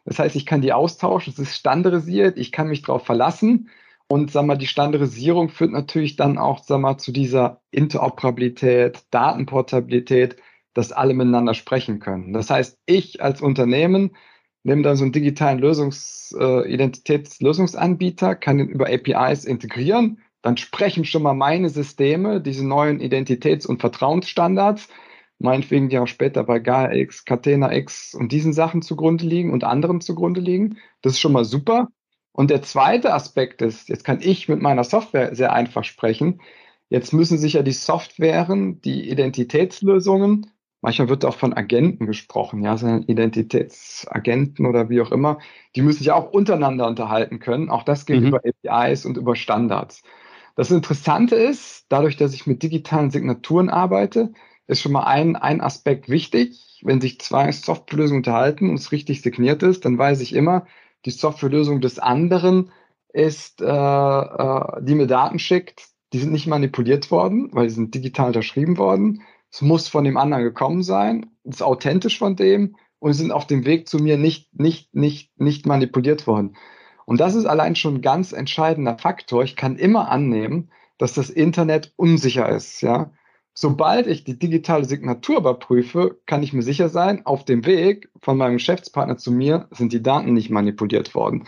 Das 0.06 0.20
heißt, 0.20 0.36
ich 0.38 0.46
kann 0.46 0.62
die 0.62 0.72
austauschen, 0.72 1.34
es 1.34 1.40
ist 1.40 1.56
standardisiert, 1.56 2.38
ich 2.38 2.54
kann 2.54 2.70
mich 2.70 2.82
darauf 2.82 3.06
verlassen 3.06 3.70
und 4.08 4.32
sag 4.32 4.46
mal, 4.46 4.58
die 4.58 4.68
Standardisierung 4.68 5.50
führt 5.50 5.72
natürlich 5.72 6.16
dann 6.16 6.38
auch 6.38 6.64
sag 6.64 6.80
mal, 6.80 6.98
zu 6.98 7.12
dieser 7.12 7.62
Interoperabilität, 7.72 9.04
Datenportabilität, 9.12 10.38
dass 10.74 10.94
alle 10.94 11.14
miteinander 11.14 11.54
sprechen 11.54 12.00
können. 12.00 12.32
Das 12.32 12.50
heißt, 12.50 12.78
ich 12.86 13.22
als 13.22 13.42
Unternehmen 13.42 14.16
nehme 14.68 14.82
dann 14.82 14.98
so 14.98 15.06
einen 15.06 15.14
digitalen 15.14 15.60
Lösungs, 15.60 16.36
äh, 16.38 16.72
Identitätslösungsanbieter, 16.72 18.36
kann 18.36 18.58
den 18.58 18.68
über 18.68 18.88
APIs 18.88 19.46
integrieren, 19.46 20.20
dann 20.42 20.58
sprechen 20.58 21.06
schon 21.06 21.24
mal 21.24 21.34
meine 21.34 21.70
Systeme, 21.70 22.42
diese 22.42 22.68
neuen 22.68 23.00
Identitäts- 23.00 23.66
und 23.66 23.80
Vertrauensstandards, 23.80 24.90
meinetwegen 25.40 25.88
die 25.88 25.98
auch 26.00 26.08
später 26.08 26.44
bei 26.44 26.60
GAIA-X, 26.60 27.24
Catena-X 27.24 28.14
und 28.14 28.34
diesen 28.34 28.52
Sachen 28.52 28.82
zugrunde 28.82 29.26
liegen 29.26 29.54
und 29.54 29.64
anderen 29.64 30.02
zugrunde 30.02 30.42
liegen. 30.42 30.78
Das 31.02 31.14
ist 31.14 31.22
schon 31.22 31.34
mal 31.34 31.46
super. 31.46 31.88
Und 32.34 32.50
der 32.50 32.62
zweite 32.62 33.14
Aspekt 33.14 33.62
ist, 33.62 33.88
jetzt 33.88 34.04
kann 34.04 34.20
ich 34.22 34.50
mit 34.50 34.62
meiner 34.62 34.84
Software 34.84 35.34
sehr 35.34 35.54
einfach 35.54 35.86
sprechen. 35.86 36.42
Jetzt 36.90 37.14
müssen 37.14 37.38
sich 37.38 37.54
ja 37.54 37.64
die 37.64 37.72
Softwaren, 37.72 38.82
die 38.82 39.10
Identitätslösungen 39.10 40.52
Manchmal 40.82 41.10
wird 41.10 41.26
auch 41.26 41.36
von 41.36 41.54
Agenten 41.54 42.06
gesprochen, 42.06 42.62
ja, 42.62 42.78
sind 42.78 43.10
Identitätsagenten 43.10 44.66
oder 44.66 44.90
wie 44.90 45.02
auch 45.02 45.12
immer. 45.12 45.40
Die 45.76 45.82
müssen 45.82 46.00
sich 46.00 46.12
auch 46.12 46.32
untereinander 46.32 46.88
unterhalten 46.88 47.40
können. 47.40 47.70
Auch 47.70 47.84
das 47.84 48.06
geht 48.06 48.22
mhm. 48.22 48.28
über 48.28 48.42
APIs 48.44 49.06
und 49.06 49.18
über 49.18 49.36
Standards. 49.36 50.04
Das 50.56 50.72
Interessante 50.72 51.36
ist, 51.36 51.86
dadurch, 51.90 52.16
dass 52.18 52.34
ich 52.34 52.46
mit 52.46 52.62
digitalen 52.62 53.10
Signaturen 53.10 53.70
arbeite, 53.70 54.34
ist 54.68 54.82
schon 54.82 54.92
mal 54.92 55.06
ein, 55.06 55.36
ein 55.36 55.62
Aspekt 55.62 56.10
wichtig. 56.10 56.82
Wenn 56.84 57.02
sich 57.02 57.20
zwei 57.22 57.52
Softwarelösungen 57.52 58.20
unterhalten 58.20 58.70
und 58.70 58.76
es 58.76 58.92
richtig 58.92 59.22
signiert 59.24 59.64
ist, 59.64 59.84
dann 59.84 59.98
weiß 59.98 60.22
ich 60.22 60.34
immer, 60.34 60.68
die 61.06 61.12
Softwarelösung 61.12 61.82
des 61.82 61.98
anderen 61.98 62.72
ist, 63.14 63.62
äh, 63.62 63.66
äh, 63.66 64.84
die 64.84 64.96
mir 64.96 65.08
Daten 65.08 65.40
schickt, 65.40 65.88
die 66.14 66.20
sind 66.20 66.32
nicht 66.32 66.48
manipuliert 66.48 67.10
worden, 67.10 67.50
weil 67.52 67.68
sie 67.70 67.76
sind 67.76 67.96
digital 67.96 68.28
unterschrieben 68.28 68.78
worden 68.78 69.24
es 69.52 69.62
muss 69.62 69.88
von 69.88 70.04
dem 70.04 70.18
anderen 70.18 70.44
gekommen 70.44 70.84
sein, 70.84 71.32
es 71.44 71.56
ist 71.56 71.62
authentisch 71.62 72.20
von 72.20 72.36
dem 72.36 72.76
und 73.00 73.14
sind 73.14 73.32
auf 73.32 73.48
dem 73.48 73.66
Weg 73.66 73.88
zu 73.88 74.00
mir 74.00 74.18
nicht, 74.18 74.50
nicht, 74.60 74.94
nicht, 74.94 75.40
nicht 75.40 75.66
manipuliert 75.66 76.28
worden. 76.28 76.58
Und 77.06 77.20
das 77.22 77.36
ist 77.36 77.46
allein 77.46 77.76
schon 77.76 77.96
ein 77.96 78.02
ganz 78.02 78.34
entscheidender 78.34 78.98
Faktor. 78.98 79.44
Ich 79.44 79.56
kann 79.56 79.78
immer 79.78 80.10
annehmen, 80.10 80.72
dass 80.98 81.14
das 81.14 81.30
Internet 81.30 81.94
unsicher 81.96 82.50
ist, 82.50 82.82
ja. 82.82 83.12
sobald 83.54 84.08
ich 84.08 84.24
die 84.24 84.38
digitale 84.38 84.86
Signatur 84.86 85.38
überprüfe, 85.38 86.20
kann 86.26 86.44
ich 86.44 86.54
mir 86.54 86.64
sicher 86.64 86.90
sein, 86.90 87.26
auf 87.26 87.46
dem 87.46 87.66
Weg 87.66 88.10
von 88.22 88.38
meinem 88.38 88.54
Geschäftspartner 88.54 89.18
zu 89.18 89.32
mir 89.32 89.68
sind 89.72 89.94
die 89.94 90.02
Daten 90.02 90.34
nicht 90.34 90.50
manipuliert 90.50 91.16
worden. 91.16 91.48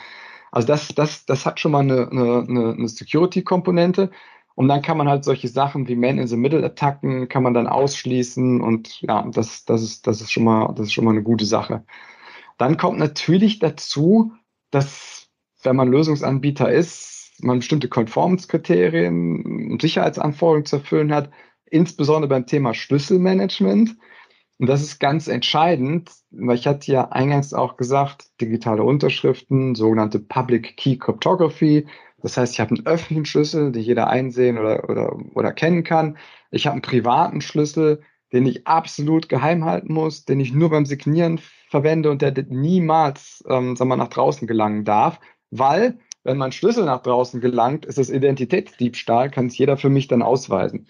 Also 0.52 0.68
das, 0.68 0.88
das, 0.89 1.26
das 1.26 1.45
hat 1.45 1.60
schon 1.60 1.72
mal 1.72 1.80
eine, 1.82 2.10
eine, 2.10 2.74
eine 2.74 2.88
Security-Komponente. 2.88 4.12
Und 4.60 4.68
dann 4.68 4.82
kann 4.82 4.97
man 4.97 5.07
halt 5.07 5.24
solche 5.24 5.47
Sachen 5.47 5.88
wie 5.88 5.95
Man-in-the-Middle-Attacken 5.95 7.30
kann 7.30 7.43
man 7.43 7.53
dann 7.53 7.66
ausschließen 7.66 8.60
und 8.60 8.99
ja, 8.99 9.26
das, 9.32 9.64
das, 9.64 9.82
ist, 9.82 10.05
das, 10.05 10.20
ist 10.20 10.34
schon 10.34 10.43
mal, 10.43 10.74
das 10.76 10.88
ist 10.88 10.91
schon 10.91 11.05
mal 11.05 11.12
eine 11.12 11.24
gute 11.24 11.45
Sache. 11.45 11.86
Dann 12.57 12.76
kommt 12.76 12.99
natürlich 12.99 13.60
dazu, 13.60 14.34
dass 14.70 15.30
wenn 15.64 15.78
man 15.78 15.88
Lösungsanbieter 15.88 16.70
ist, 16.70 17.39
man 17.41 17.60
bestimmte 17.60 17.88
Conformance-Kriterien 17.88 19.72
und 19.72 19.82
Sicherheitsanforderungen 19.82 20.66
zu 20.66 20.76
erfüllen 20.76 21.14
hat, 21.14 21.32
insbesondere 21.64 22.28
beim 22.28 22.45
Thema 22.45 22.74
Schlüsselmanagement. 22.74 23.95
Und 24.57 24.68
das 24.68 24.82
ist 24.82 24.99
ganz 24.99 25.30
entscheidend, 25.30 26.12
weil 26.32 26.57
ich 26.57 26.68
hatte 26.68 26.91
ja 26.91 27.07
eingangs 27.07 27.53
auch 27.53 27.78
gesagt, 27.78 28.26
digitale 28.41 28.84
Unterschriften, 28.84 29.76
sogenannte 29.76 30.20
Public 30.20 30.76
Key 30.76 30.97
Cryptography, 30.97 31.88
das 32.22 32.38
heißt, 32.38 32.53
ich 32.53 32.59
habe 32.59 32.76
einen 32.76 32.86
öffentlichen 32.86 33.26
Schlüssel, 33.26 33.72
den 33.72 33.82
jeder 33.82 34.07
einsehen 34.07 34.57
oder, 34.57 34.89
oder, 34.89 35.17
oder 35.36 35.53
kennen 35.53 35.84
kann. 35.84 36.17
Ich 36.51 36.65
habe 36.65 36.74
einen 36.74 36.82
privaten 36.82 37.41
Schlüssel, 37.41 38.01
den 38.34 38.45
ich 38.45 38.67
absolut 38.67 39.30
geheim 39.30 39.65
halten 39.65 39.93
muss, 39.93 40.26
den 40.26 40.39
ich 40.39 40.53
nur 40.53 40.70
beim 40.70 40.86
Signieren 40.86 41.39
verwende 41.70 42.11
und 42.11 42.22
der 42.22 42.34
niemals 42.49 43.43
ähm, 43.47 43.76
sagen 43.76 43.89
wir, 43.89 43.97
nach 43.97 44.09
draußen 44.09 44.47
gelangen 44.47 44.86
darf, 44.86 45.20
weil 45.51 45.99
wenn 46.24 46.38
mein 46.38 46.51
Schlüssel 46.51 46.86
nach 46.86 47.01
draußen 47.01 47.39
gelangt, 47.41 47.86
ist 47.86 47.97
es 47.97 48.09
Identitätsdiebstahl, 48.09 49.32
kann 49.32 49.47
es 49.47 49.57
jeder 49.57 49.78
für 49.78 49.89
mich 49.89 50.07
dann 50.07 50.22
ausweisen. 50.22 50.88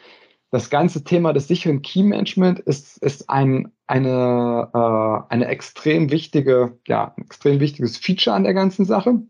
Das 0.51 0.71
ganze 0.71 1.03
Thema 1.03 1.31
des 1.31 1.47
sicheren 1.47 1.83
Key 1.83 2.01
Management 2.01 2.59
ist, 2.59 2.97
ist 2.97 3.29
ein, 3.29 3.71
eine, 3.85 4.69
äh, 4.73 5.33
eine 5.33 5.45
extrem 5.45 6.09
wichtige, 6.09 6.79
ja, 6.87 7.13
extrem 7.17 7.59
wichtiges 7.59 7.97
Feature 7.97 8.35
an 8.35 8.43
der 8.43 8.55
ganzen 8.55 8.85
Sache. 8.85 9.21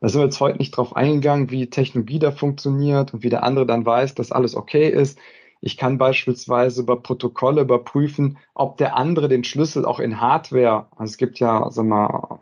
Da 0.00 0.08
sind 0.08 0.20
wir 0.20 0.26
jetzt 0.26 0.40
heute 0.40 0.58
nicht 0.58 0.70
drauf 0.76 0.94
eingegangen, 0.94 1.50
wie 1.50 1.70
Technologie 1.70 2.18
da 2.18 2.30
funktioniert 2.30 3.14
und 3.14 3.22
wie 3.22 3.30
der 3.30 3.42
andere 3.42 3.66
dann 3.66 3.84
weiß, 3.84 4.14
dass 4.14 4.32
alles 4.32 4.54
okay 4.54 4.88
ist. 4.88 5.18
Ich 5.60 5.76
kann 5.76 5.98
beispielsweise 5.98 6.82
über 6.82 7.02
Protokolle 7.02 7.62
überprüfen, 7.62 8.38
ob 8.54 8.76
der 8.76 8.96
andere 8.96 9.28
den 9.28 9.42
Schlüssel 9.42 9.84
auch 9.84 9.98
in 9.98 10.20
Hardware, 10.20 10.86
also 10.96 11.10
es 11.10 11.16
gibt 11.16 11.40
ja, 11.40 11.68
sag 11.70 11.84
mal, 11.84 12.38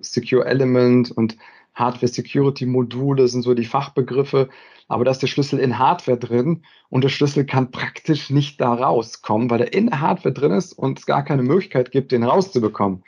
Secure 0.00 0.46
Element 0.46 1.10
und 1.10 1.36
Hardware 1.74 2.08
Security 2.08 2.66
Module 2.66 3.28
sind 3.28 3.42
so 3.42 3.52
die 3.54 3.64
Fachbegriffe, 3.66 4.48
aber 4.88 5.04
da 5.04 5.10
ist 5.10 5.20
der 5.20 5.26
Schlüssel 5.26 5.58
in 5.58 5.78
Hardware 5.78 6.18
drin 6.18 6.62
und 6.88 7.04
der 7.04 7.08
Schlüssel 7.10 7.44
kann 7.44 7.70
praktisch 7.70 8.30
nicht 8.30 8.60
da 8.60 8.72
rauskommen, 8.72 9.50
weil 9.50 9.62
er 9.62 9.72
in 9.74 9.88
der 9.88 10.00
Hardware 10.00 10.32
drin 10.32 10.52
ist 10.52 10.72
und 10.72 10.98
es 10.98 11.06
gar 11.06 11.24
keine 11.24 11.42
Möglichkeit 11.42 11.90
gibt, 11.90 12.12
den 12.12 12.22
rauszubekommen. 12.22 13.02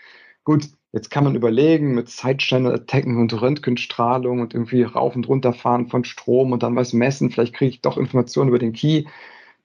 Gut, 0.45 0.69
Jetzt 0.97 1.11
kann 1.11 1.25
man 1.25 1.35
überlegen 1.35 1.95
mit 1.95 2.09
Side-Channel-Attacken 2.09 3.19
und 3.19 3.39
Röntgenstrahlung 3.39 4.41
und 4.41 4.55
irgendwie 4.55 4.83
rauf 4.83 5.15
und 5.15 5.29
runter 5.29 5.53
fahren 5.53 5.89
von 5.89 6.05
Strom 6.05 6.53
und 6.53 6.63
dann 6.63 6.75
was 6.75 6.95
messen. 6.95 7.31
Vielleicht 7.31 7.53
kriege 7.53 7.69
ich 7.69 7.83
doch 7.83 7.99
Informationen 7.99 8.49
über 8.49 8.59
den 8.59 8.73
Key. 8.73 9.05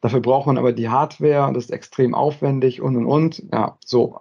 Dafür 0.01 0.19
braucht 0.19 0.47
man 0.47 0.57
aber 0.57 0.73
die 0.73 0.89
Hardware 0.89 1.47
und 1.47 1.53
das 1.53 1.63
ist 1.63 1.69
extrem 1.69 2.15
aufwendig 2.15 2.81
und 2.81 2.97
und 2.97 3.05
und. 3.05 3.43
Ja, 3.53 3.77
so. 3.85 4.19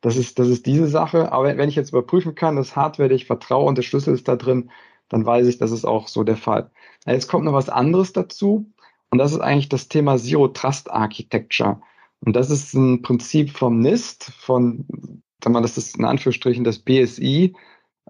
Das 0.00 0.16
ist, 0.16 0.40
das 0.40 0.48
ist 0.48 0.66
diese 0.66 0.88
Sache. 0.88 1.30
Aber 1.30 1.56
wenn 1.56 1.68
ich 1.68 1.76
jetzt 1.76 1.90
überprüfen 1.90 2.34
kann, 2.34 2.56
dass 2.56 2.74
Hardware, 2.74 3.08
die 3.08 3.14
ich 3.14 3.26
vertraue 3.26 3.68
und 3.68 3.78
der 3.78 3.84
Schlüssel 3.84 4.12
ist 4.12 4.26
da 4.26 4.34
drin, 4.34 4.72
dann 5.10 5.24
weiß 5.24 5.46
ich, 5.46 5.58
das 5.58 5.70
ist 5.70 5.84
auch 5.84 6.08
so 6.08 6.24
der 6.24 6.36
Fall. 6.36 6.72
Jetzt 7.06 7.28
kommt 7.28 7.44
noch 7.44 7.52
was 7.52 7.68
anderes 7.68 8.12
dazu. 8.12 8.66
Und 9.10 9.18
das 9.18 9.30
ist 9.30 9.38
eigentlich 9.38 9.68
das 9.68 9.86
Thema 9.86 10.18
Zero 10.18 10.48
Trust 10.48 10.90
Architecture. 10.90 11.80
Und 12.18 12.34
das 12.34 12.50
ist 12.50 12.74
ein 12.74 13.02
Prinzip 13.02 13.50
vom 13.50 13.78
NIST, 13.78 14.32
von 14.40 15.22
sag 15.42 15.52
mal, 15.52 15.62
das 15.62 15.78
ist 15.78 15.98
in 15.98 16.04
Anführungsstrichen 16.04 16.64
das 16.64 16.78
BSI, 16.78 17.54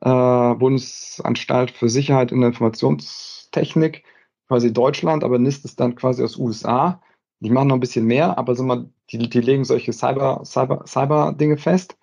äh, 0.01 0.55
Bundesanstalt 0.55 1.71
für 1.71 1.89
Sicherheit 1.89 2.33
in 2.33 2.41
der 2.41 2.49
Informationstechnik, 2.49 4.05
quasi 4.49 4.73
Deutschland, 4.73 5.25
aber 5.25 5.39
NIST 5.39 5.65
ist 5.65 5.81
dann 5.81 5.95
quasi 5.95 6.23
aus 6.23 6.37
USA. 6.37 7.01
Die 7.41 7.51
machen 7.51 7.69
noch 7.69 7.77
ein 7.77 7.81
bisschen 7.81 8.07
mehr, 8.07 8.37
aber 8.39 8.55
sag 8.55 8.67
mal, 8.67 8.91
die, 9.11 9.19
die 9.19 9.41
legen 9.41 9.65
solche 9.65 9.93
Cyber, 9.93 10.43
Cyber, 10.45 10.85
Cyber-Dinge 10.87 11.57
fest. 11.57 11.97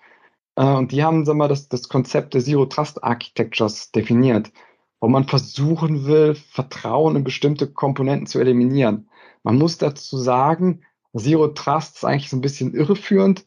Äh, 0.56 0.66
und 0.66 0.92
die 0.92 1.04
haben, 1.04 1.26
sag 1.26 1.36
mal, 1.36 1.48
das, 1.48 1.70
das 1.70 1.90
Konzept 1.90 2.34
der 2.34 2.42
Zero 2.42 2.66
Trust 2.66 3.04
Architectures 3.04 3.92
definiert, 3.92 4.52
wo 5.00 5.08
man 5.08 5.26
versuchen 5.26 6.06
will, 6.06 6.36
Vertrauen 6.36 7.16
in 7.16 7.24
bestimmte 7.24 7.72
Komponenten 7.72 8.28
zu 8.28 8.40
eliminieren. 8.40 9.10
Man 9.44 9.58
muss 9.58 9.78
dazu 9.78 10.18
sagen, 10.18 10.82
Zero 11.16 11.50
Trust 11.50 11.98
ist 11.98 12.06
eigentlich 12.06 12.30
so 12.30 12.38
ein 12.38 12.42
bisschen 12.42 12.74
irreführend, 12.74 13.46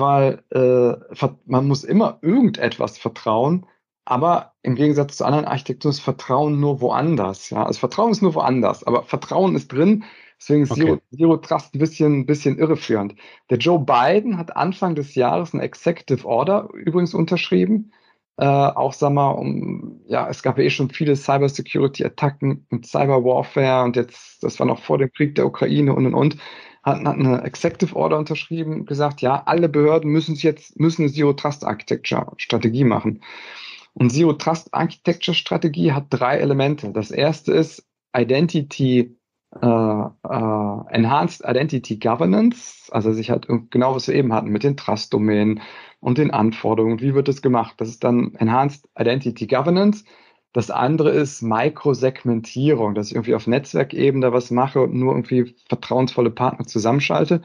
weil 0.00 0.42
äh, 0.50 1.24
man 1.46 1.68
muss 1.68 1.84
immer 1.84 2.18
irgendetwas 2.22 2.98
vertrauen, 2.98 3.66
aber 4.04 4.54
im 4.62 4.74
Gegensatz 4.74 5.16
zu 5.16 5.24
anderen 5.24 5.44
Architekturen 5.44 5.92
ist 5.92 6.00
Vertrauen 6.00 6.58
nur 6.58 6.80
woanders. 6.80 7.50
Ja? 7.50 7.64
Also 7.64 7.78
Vertrauen 7.78 8.10
ist 8.10 8.22
nur 8.22 8.34
woanders, 8.34 8.82
aber 8.84 9.04
Vertrauen 9.04 9.54
ist 9.54 9.72
drin. 9.72 10.04
Deswegen 10.40 10.62
ist 10.62 10.70
okay. 10.72 10.80
Zero, 10.80 10.98
Zero 11.14 11.36
Trust 11.36 11.74
ein 11.74 11.78
bisschen, 11.78 12.20
ein 12.20 12.26
bisschen 12.26 12.58
irreführend. 12.58 13.14
Der 13.50 13.58
Joe 13.58 13.78
Biden 13.78 14.38
hat 14.38 14.56
Anfang 14.56 14.94
des 14.94 15.14
Jahres 15.14 15.52
eine 15.52 15.62
Executive 15.62 16.26
Order 16.26 16.70
übrigens 16.72 17.14
unterschrieben. 17.14 17.92
Äh, 18.38 18.46
auch, 18.46 18.94
sag 18.94 19.12
mal, 19.12 19.32
um, 19.32 20.00
ja, 20.06 20.26
es 20.28 20.42
gab 20.42 20.56
ja 20.56 20.64
eh 20.64 20.70
schon 20.70 20.88
viele 20.88 21.14
Cybersecurity-Attacken 21.14 22.66
und 22.70 22.86
Cyberwarfare 22.86 23.84
und 23.84 23.96
jetzt, 23.96 24.42
das 24.42 24.58
war 24.58 24.66
noch 24.66 24.82
vor 24.82 24.96
dem 24.96 25.12
Krieg 25.12 25.34
der 25.34 25.44
Ukraine 25.44 25.94
und 25.94 26.06
und 26.06 26.14
und 26.14 26.36
hat, 26.82 26.98
hat 27.04 27.16
eine 27.16 27.42
Executive 27.42 27.94
Order 27.96 28.18
unterschrieben, 28.18 28.86
gesagt, 28.86 29.20
ja, 29.20 29.42
alle 29.46 29.68
Behörden 29.68 30.10
müssen 30.10 30.34
jetzt 30.36 30.78
müssen 30.78 31.02
eine 31.02 31.12
Zero 31.12 31.32
Trust 31.32 31.64
Architecture 31.64 32.32
Strategie 32.36 32.84
machen. 32.84 33.22
Und 33.92 34.10
Zero 34.10 34.32
Trust 34.34 34.72
Architecture 34.72 35.34
Strategie 35.34 35.92
hat 35.92 36.06
drei 36.10 36.38
Elemente. 36.38 36.92
Das 36.92 37.10
erste 37.10 37.52
ist 37.52 37.86
Identity 38.16 39.16
äh, 39.60 39.66
äh, 39.66 40.80
Enhanced 40.90 41.42
Identity 41.44 41.96
Governance, 41.98 42.88
also 42.92 43.12
sich 43.12 43.30
hat 43.30 43.48
genau 43.70 43.96
was 43.96 44.06
wir 44.06 44.14
eben 44.14 44.32
hatten 44.32 44.50
mit 44.50 44.62
den 44.62 44.76
Trust-Domänen 44.76 45.60
und 45.98 46.18
den 46.18 46.30
Anforderungen. 46.30 47.00
Wie 47.00 47.14
wird 47.14 47.26
das 47.26 47.42
gemacht? 47.42 47.74
Das 47.78 47.88
ist 47.88 48.04
dann 48.04 48.34
Enhanced 48.36 48.88
Identity 48.96 49.48
Governance. 49.48 50.04
Das 50.52 50.70
andere 50.70 51.10
ist 51.10 51.42
Mikrosegmentierung, 51.42 52.94
dass 52.94 53.08
ich 53.08 53.14
irgendwie 53.14 53.34
auf 53.34 53.46
Netzwerkebene 53.46 54.32
was 54.32 54.50
mache 54.50 54.80
und 54.80 54.94
nur 54.94 55.12
irgendwie 55.12 55.54
vertrauensvolle 55.68 56.30
Partner 56.30 56.66
zusammenschalte. 56.66 57.42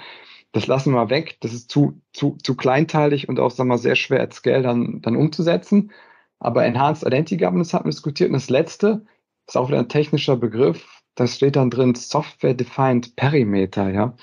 Das 0.51 0.68
lassen 0.68 0.93
wir 0.93 1.10
weg. 1.10 1.38
Das 1.41 1.53
ist 1.53 1.70
zu, 1.70 2.01
zu, 2.14 2.38
zu 2.41 2.56
kleinteilig 2.56 3.30
und 3.30 3.39
auch, 3.39 3.51
sagen 3.51 3.70
wir, 3.70 3.78
sehr 3.78 3.95
schwer 3.95 4.22
at 4.22 4.34
scale 4.34 4.64
dann, 4.64 5.01
dann 5.01 5.16
umzusetzen. 5.16 5.91
Aber 6.39 6.66
Enhanced 6.66 7.06
Identity 7.06 7.38
Governance 7.38 7.74
hatten 7.74 7.86
wir 7.86 7.91
diskutiert. 7.91 8.30
Und 8.30 8.36
das 8.36 8.49
letzte 8.49 9.06
ist 9.47 9.58
auch 9.58 9.68
wieder 9.68 9.80
ein 9.80 9.89
technischer 9.89 10.36
Begriff. 10.38 11.01
Da 11.16 11.28
steht 11.28 11.56
dann 11.56 11.70
drin 11.70 11.95
Software 11.95 12.53
Defined 12.53 13.16
Perimeter, 13.16 13.89
ja. 13.89 14.16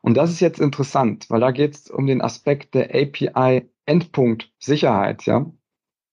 Und 0.00 0.16
das 0.16 0.30
ist 0.30 0.40
jetzt 0.40 0.60
interessant, 0.60 1.30
weil 1.30 1.40
da 1.40 1.52
geht 1.52 1.74
es 1.74 1.90
um 1.90 2.06
den 2.06 2.22
Aspekt 2.22 2.74
der 2.74 2.90
API 2.94 3.68
Endpunkt 3.86 4.52
Sicherheit, 4.58 5.26
ja. 5.26 5.46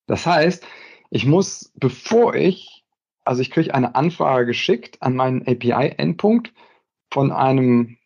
Das 0.07 0.25
heißt, 0.25 0.65
ich 1.09 1.25
muss, 1.25 1.71
bevor 1.75 2.35
ich, 2.35 2.83
also 3.25 3.41
ich 3.41 3.51
kriege 3.51 3.73
eine 3.73 3.95
Anfrage 3.95 4.45
geschickt 4.45 5.01
an 5.01 5.15
meinen 5.15 5.47
API-Endpunkt 5.47 6.53
von 7.11 7.31
einem, 7.31 7.97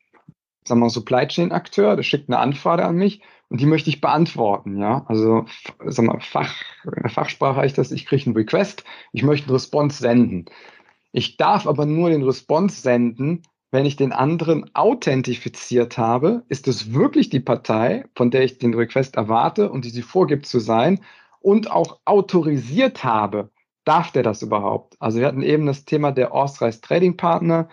sagen 0.66 0.80
wir 0.80 0.86
mal, 0.86 0.90
Supply 0.90 1.28
Chain-Akteur, 1.28 1.96
der 1.96 2.04
schickt 2.04 2.30
eine 2.30 2.40
Anfrage 2.40 2.86
an 2.86 2.96
mich 2.96 3.22
und 3.50 3.62
die 3.62 3.66
möchte 3.66 3.90
ich 3.90 4.02
beantworten, 4.02 4.78
ja. 4.78 5.06
Also, 5.08 5.46
sagen 5.86 6.08
wir, 6.08 6.20
Fach, 6.22 6.54
Fachsprache 7.08 7.58
heißt 7.58 7.78
das, 7.78 7.92
ich 7.92 8.06
kriege 8.06 8.26
einen 8.26 8.36
Request, 8.36 8.84
ich 9.12 9.24
möchte 9.24 9.48
einen 9.48 9.56
Response 9.56 10.02
senden. 10.02 10.46
Ich 11.12 11.38
darf 11.38 11.68
aber 11.68 11.86
nur 11.86 12.10
den 12.10 12.24
Response 12.24 12.82
senden, 12.82 13.44
wenn 13.70 13.86
ich 13.86 13.96
den 13.96 14.12
anderen 14.12 14.70
authentifiziert 14.76 15.98
habe, 15.98 16.44
ist 16.48 16.68
es 16.68 16.94
wirklich 16.94 17.30
die 17.30 17.40
Partei, 17.40 18.06
von 18.16 18.32
der 18.32 18.44
ich 18.44 18.60
den 18.60 18.74
Request 18.74 19.16
erwarte 19.16 19.72
und 19.72 19.84
die 19.84 19.90
sie 19.90 20.04
vorgibt 20.04 20.46
zu 20.46 20.60
sein, 20.60 21.00
und 21.44 21.70
auch 21.70 22.00
autorisiert 22.06 23.04
habe, 23.04 23.52
darf 23.86 24.12
der 24.12 24.24
das 24.24 24.42
überhaupt? 24.42 24.96
Also 25.00 25.20
wir 25.20 25.28
hatten 25.28 25.44
eben 25.44 25.66
das 25.68 25.86
Thema 25.86 26.12
der 26.12 26.34
Authorized 26.34 26.84
Trading 26.84 27.18
Partner. 27.18 27.70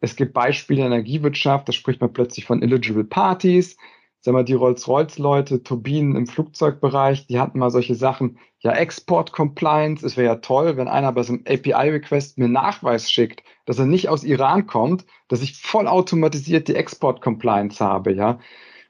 Es 0.00 0.16
gibt 0.16 0.34
Beispiele 0.34 0.84
in 0.84 0.90
der 0.90 0.98
Energiewirtschaft, 0.98 1.68
da 1.68 1.72
spricht 1.72 2.00
man 2.00 2.12
plötzlich 2.12 2.44
von 2.44 2.60
eligible 2.60 3.04
parties. 3.04 3.76
Sagen 4.20 4.36
wir, 4.36 4.42
die 4.42 4.54
Rolls-Royce-Leute, 4.54 5.62
Turbinen 5.62 6.16
im 6.16 6.26
Flugzeugbereich, 6.26 7.26
die 7.26 7.38
hatten 7.38 7.58
mal 7.58 7.70
solche 7.70 7.94
Sachen, 7.94 8.38
ja, 8.58 8.72
Export-Compliance, 8.72 10.04
es 10.04 10.16
wäre 10.16 10.26
ja 10.26 10.36
toll, 10.36 10.76
wenn 10.76 10.88
einer 10.88 11.12
bei 11.12 11.22
so 11.22 11.34
einem 11.34 11.44
API-Request 11.46 12.38
mir 12.38 12.48
Nachweis 12.48 13.10
schickt, 13.10 13.42
dass 13.66 13.78
er 13.78 13.86
nicht 13.86 14.08
aus 14.08 14.24
Iran 14.24 14.66
kommt, 14.66 15.04
dass 15.28 15.42
ich 15.42 15.60
vollautomatisiert 15.60 16.68
die 16.68 16.74
Export-Compliance 16.74 17.84
habe, 17.84 18.12
ja. 18.14 18.38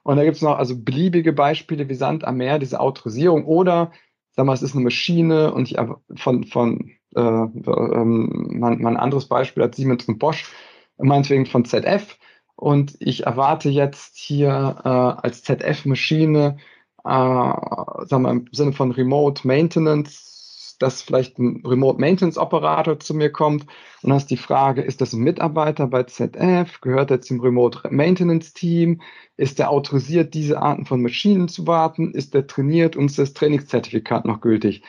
Und 0.05 0.17
da 0.17 0.25
gibt 0.25 0.37
es 0.37 0.43
noch 0.43 0.57
also 0.57 0.79
beliebige 0.79 1.33
Beispiele 1.33 1.89
wie 1.89 1.95
Sand 1.95 2.25
am 2.25 2.37
Meer, 2.37 2.61
diese 2.61 2.79
Autorisierung 2.79 3.45
oder 3.45 3.91
sag 4.37 4.47
mal, 4.47 4.53
es 4.55 4.63
ist 4.63 4.75
eine 4.75 4.85
Maschine 4.85 5.53
und 5.53 5.71
ich 5.71 5.77
von, 6.17 6.45
von 6.45 6.91
äh, 7.15 7.21
ähm, 7.21 8.47
mein, 8.51 8.81
mein 8.81 8.97
anderes 8.97 9.27
Beispiel 9.27 9.63
als 9.63 9.77
Siemens 9.77 10.07
und 10.07 10.19
Bosch, 10.19 10.51
meinetwegen 10.99 11.47
von 11.47 11.65
ZF. 11.65 12.19
Und 12.57 12.97
ich 13.01 13.27
erwarte 13.27 13.69
jetzt 13.69 14.17
hier 14.17 14.77
äh, 14.85 14.89
als 14.89 15.43
ZF-Maschine, 15.43 16.57
äh, 17.05 17.09
sagen 17.09 18.23
wir 18.23 18.31
im 18.31 18.49
Sinne 18.53 18.73
von 18.73 18.93
Remote 18.93 19.47
Maintenance, 19.47 20.34
dass 20.79 21.03
vielleicht 21.03 21.39
ein 21.39 21.63
Remote 21.65 22.01
Maintenance 22.01 22.39
Operator 22.39 22.99
zu 22.99 23.15
mir 23.15 23.31
kommt 23.31 23.67
und 24.03 24.13
ist 24.13 24.31
die 24.31 24.37
Frage, 24.37 24.83
ist 24.83 25.01
das 25.01 25.13
ein 25.13 25.21
Mitarbeiter 25.23 25.87
bei 25.87 26.03
ZF? 26.05 26.81
Gehört 26.81 27.11
er 27.11 27.21
zum 27.21 27.41
Remote 27.41 27.81
Maintenance 27.91 28.53
Team? 28.53 29.01
Ist 29.37 29.61
er 29.61 29.71
autorisiert, 29.71 30.35
diese 30.35 30.61
Arten 30.61 30.87
von 30.87 31.03
Maschinen 31.03 31.49
zu 31.49 31.67
warten? 31.67 32.13
Ist 32.13 32.35
er 32.35 32.47
trainiert 32.47 32.97
und 32.97 33.07
ist 33.07 33.19
das 33.19 33.35
Trainingszertifikat 33.35 34.25
noch 34.25 34.41
gültig? 34.41 34.83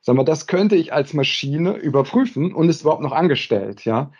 Sag 0.00 0.16
mal, 0.16 0.24
das 0.24 0.46
könnte 0.46 0.74
ich 0.76 0.92
als 0.92 1.14
Maschine 1.14 1.76
überprüfen 1.76 2.52
und 2.52 2.68
ist 2.68 2.82
überhaupt 2.82 3.02
noch 3.02 3.12
angestellt, 3.12 3.84
ja. 3.84 4.10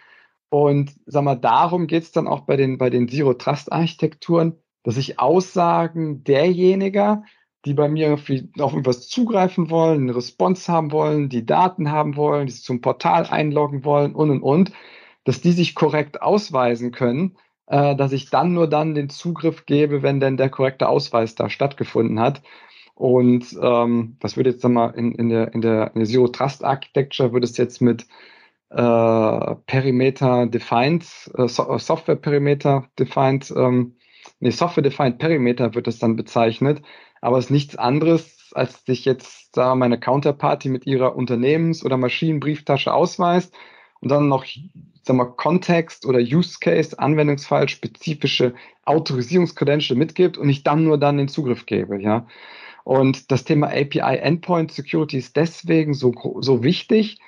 Und 0.49 0.95
sag 1.07 1.25
mal, 1.25 1.35
darum 1.35 1.87
geht 1.87 2.03
es 2.05 2.13
dann 2.13 2.29
auch 2.29 2.41
bei 2.41 2.57
den, 2.57 2.79
bei 2.79 2.91
den 2.91 3.09
Zero 3.09 3.35
Trust 3.35 3.73
Architekturen, 3.73 4.59
dass 4.85 4.97
ich 4.97 5.19
Aussagen 5.19 6.25
derjenigen, 6.25 7.25
die 7.65 7.75
bei 7.75 7.89
mir 7.89 8.15
auf 8.15 8.29
irgendwas 8.29 9.09
zugreifen 9.09 9.71
wollen, 9.71 10.03
eine 10.03 10.17
Response 10.17 10.71
haben 10.73 10.93
wollen, 10.93 11.29
die 11.29 11.47
Daten 11.47 11.91
haben 11.91 12.17
wollen, 12.17 12.47
die 12.47 12.53
sich 12.53 12.65
zum 12.65 12.81
Portal 12.81 13.27
einloggen 13.27 13.85
wollen 13.85 14.15
und 14.15 14.31
und 14.31 14.43
und, 14.43 14.73
dass 15.25 15.41
die 15.41 15.53
sich 15.53 15.75
korrekt 15.75 16.23
ausweisen 16.23 16.91
können, 16.93 17.37
äh, 17.67 17.95
dass 17.97 18.13
ich 18.13 18.31
dann 18.31 18.53
nur 18.53 18.69
dann 18.69 18.95
den 18.95 19.09
Zugriff 19.11 19.67
gebe, 19.67 20.03
wenn 20.03 20.21
denn 20.21 20.37
der 20.37 20.51
korrekte 20.51 20.89
Ausweis 20.89 21.35
da 21.35 21.49
stattgefunden 21.51 22.21
hat. 22.21 22.43
Und 22.95 23.57
ähm, 23.61 24.17
das 24.21 24.37
würde 24.37 24.51
jetzt 24.51 24.65
mal 24.65 24.91
in, 24.91 25.13
in, 25.13 25.29
der, 25.29 25.55
in, 25.55 25.61
der, 25.61 25.93
in 25.95 26.01
der 26.01 26.09
Zero 26.09 26.29
Trust 26.29 26.65
Architecture 26.65 27.33
würde 27.33 27.45
es 27.45 27.57
jetzt 27.57 27.81
mit 27.81 28.07
äh, 28.71 29.55
Perimeter 29.67 30.47
Defined, 30.47 31.05
äh, 31.37 31.49
Software 31.49 32.17
Perimeter 32.17 32.89
Defined, 32.99 33.53
ähm, 33.57 33.97
nee, 34.41 34.51
Software 34.51 34.83
Defined 34.83 35.19
Perimeter 35.19 35.75
wird 35.75 35.89
es 35.89 35.99
dann 35.99 36.17
bezeichnet 36.17 36.83
aber 37.23 37.39
es 37.39 37.47
ist 37.47 37.51
nichts 37.51 37.77
anderes, 37.77 38.53
als 38.53 38.85
sich 38.85 39.07
jetzt 39.07 39.57
da 39.57 39.75
meine 39.75 39.99
Counterparty 39.99 40.69
mit 40.69 40.87
ihrer 40.87 41.17
Unternehmens- 41.17 41.85
oder 41.85 41.97
Maschinenbrieftasche 41.97 42.93
ausweist 42.93 43.55
und 44.01 44.11
dann 44.11 44.29
noch 44.29 44.45
sagen 45.05 45.19
wir, 45.19 45.27
Kontext 45.27 46.05
oder 46.05 46.19
Use 46.19 46.59
Case, 46.61 46.99
Anwendungsfall, 46.99 47.69
spezifische 47.69 48.55
Autorisierungskredential 48.85 49.97
mitgibt 49.97 50.37
und 50.37 50.49
ich 50.49 50.65
dann 50.65 50.85
nur 50.85 50.99
dann 50.99 51.17
den 51.17 51.29
Zugriff 51.29 51.65
gebe, 51.65 52.01
ja. 52.01 52.27
Und 52.85 53.31
das 53.31 53.45
Thema 53.45 53.69
API 53.69 54.19
Endpoint 54.19 54.73
Security 54.73 55.19
ist 55.19 55.37
deswegen 55.37 55.95
so, 55.95 56.13
so 56.41 56.65
wichtig, 56.65 57.21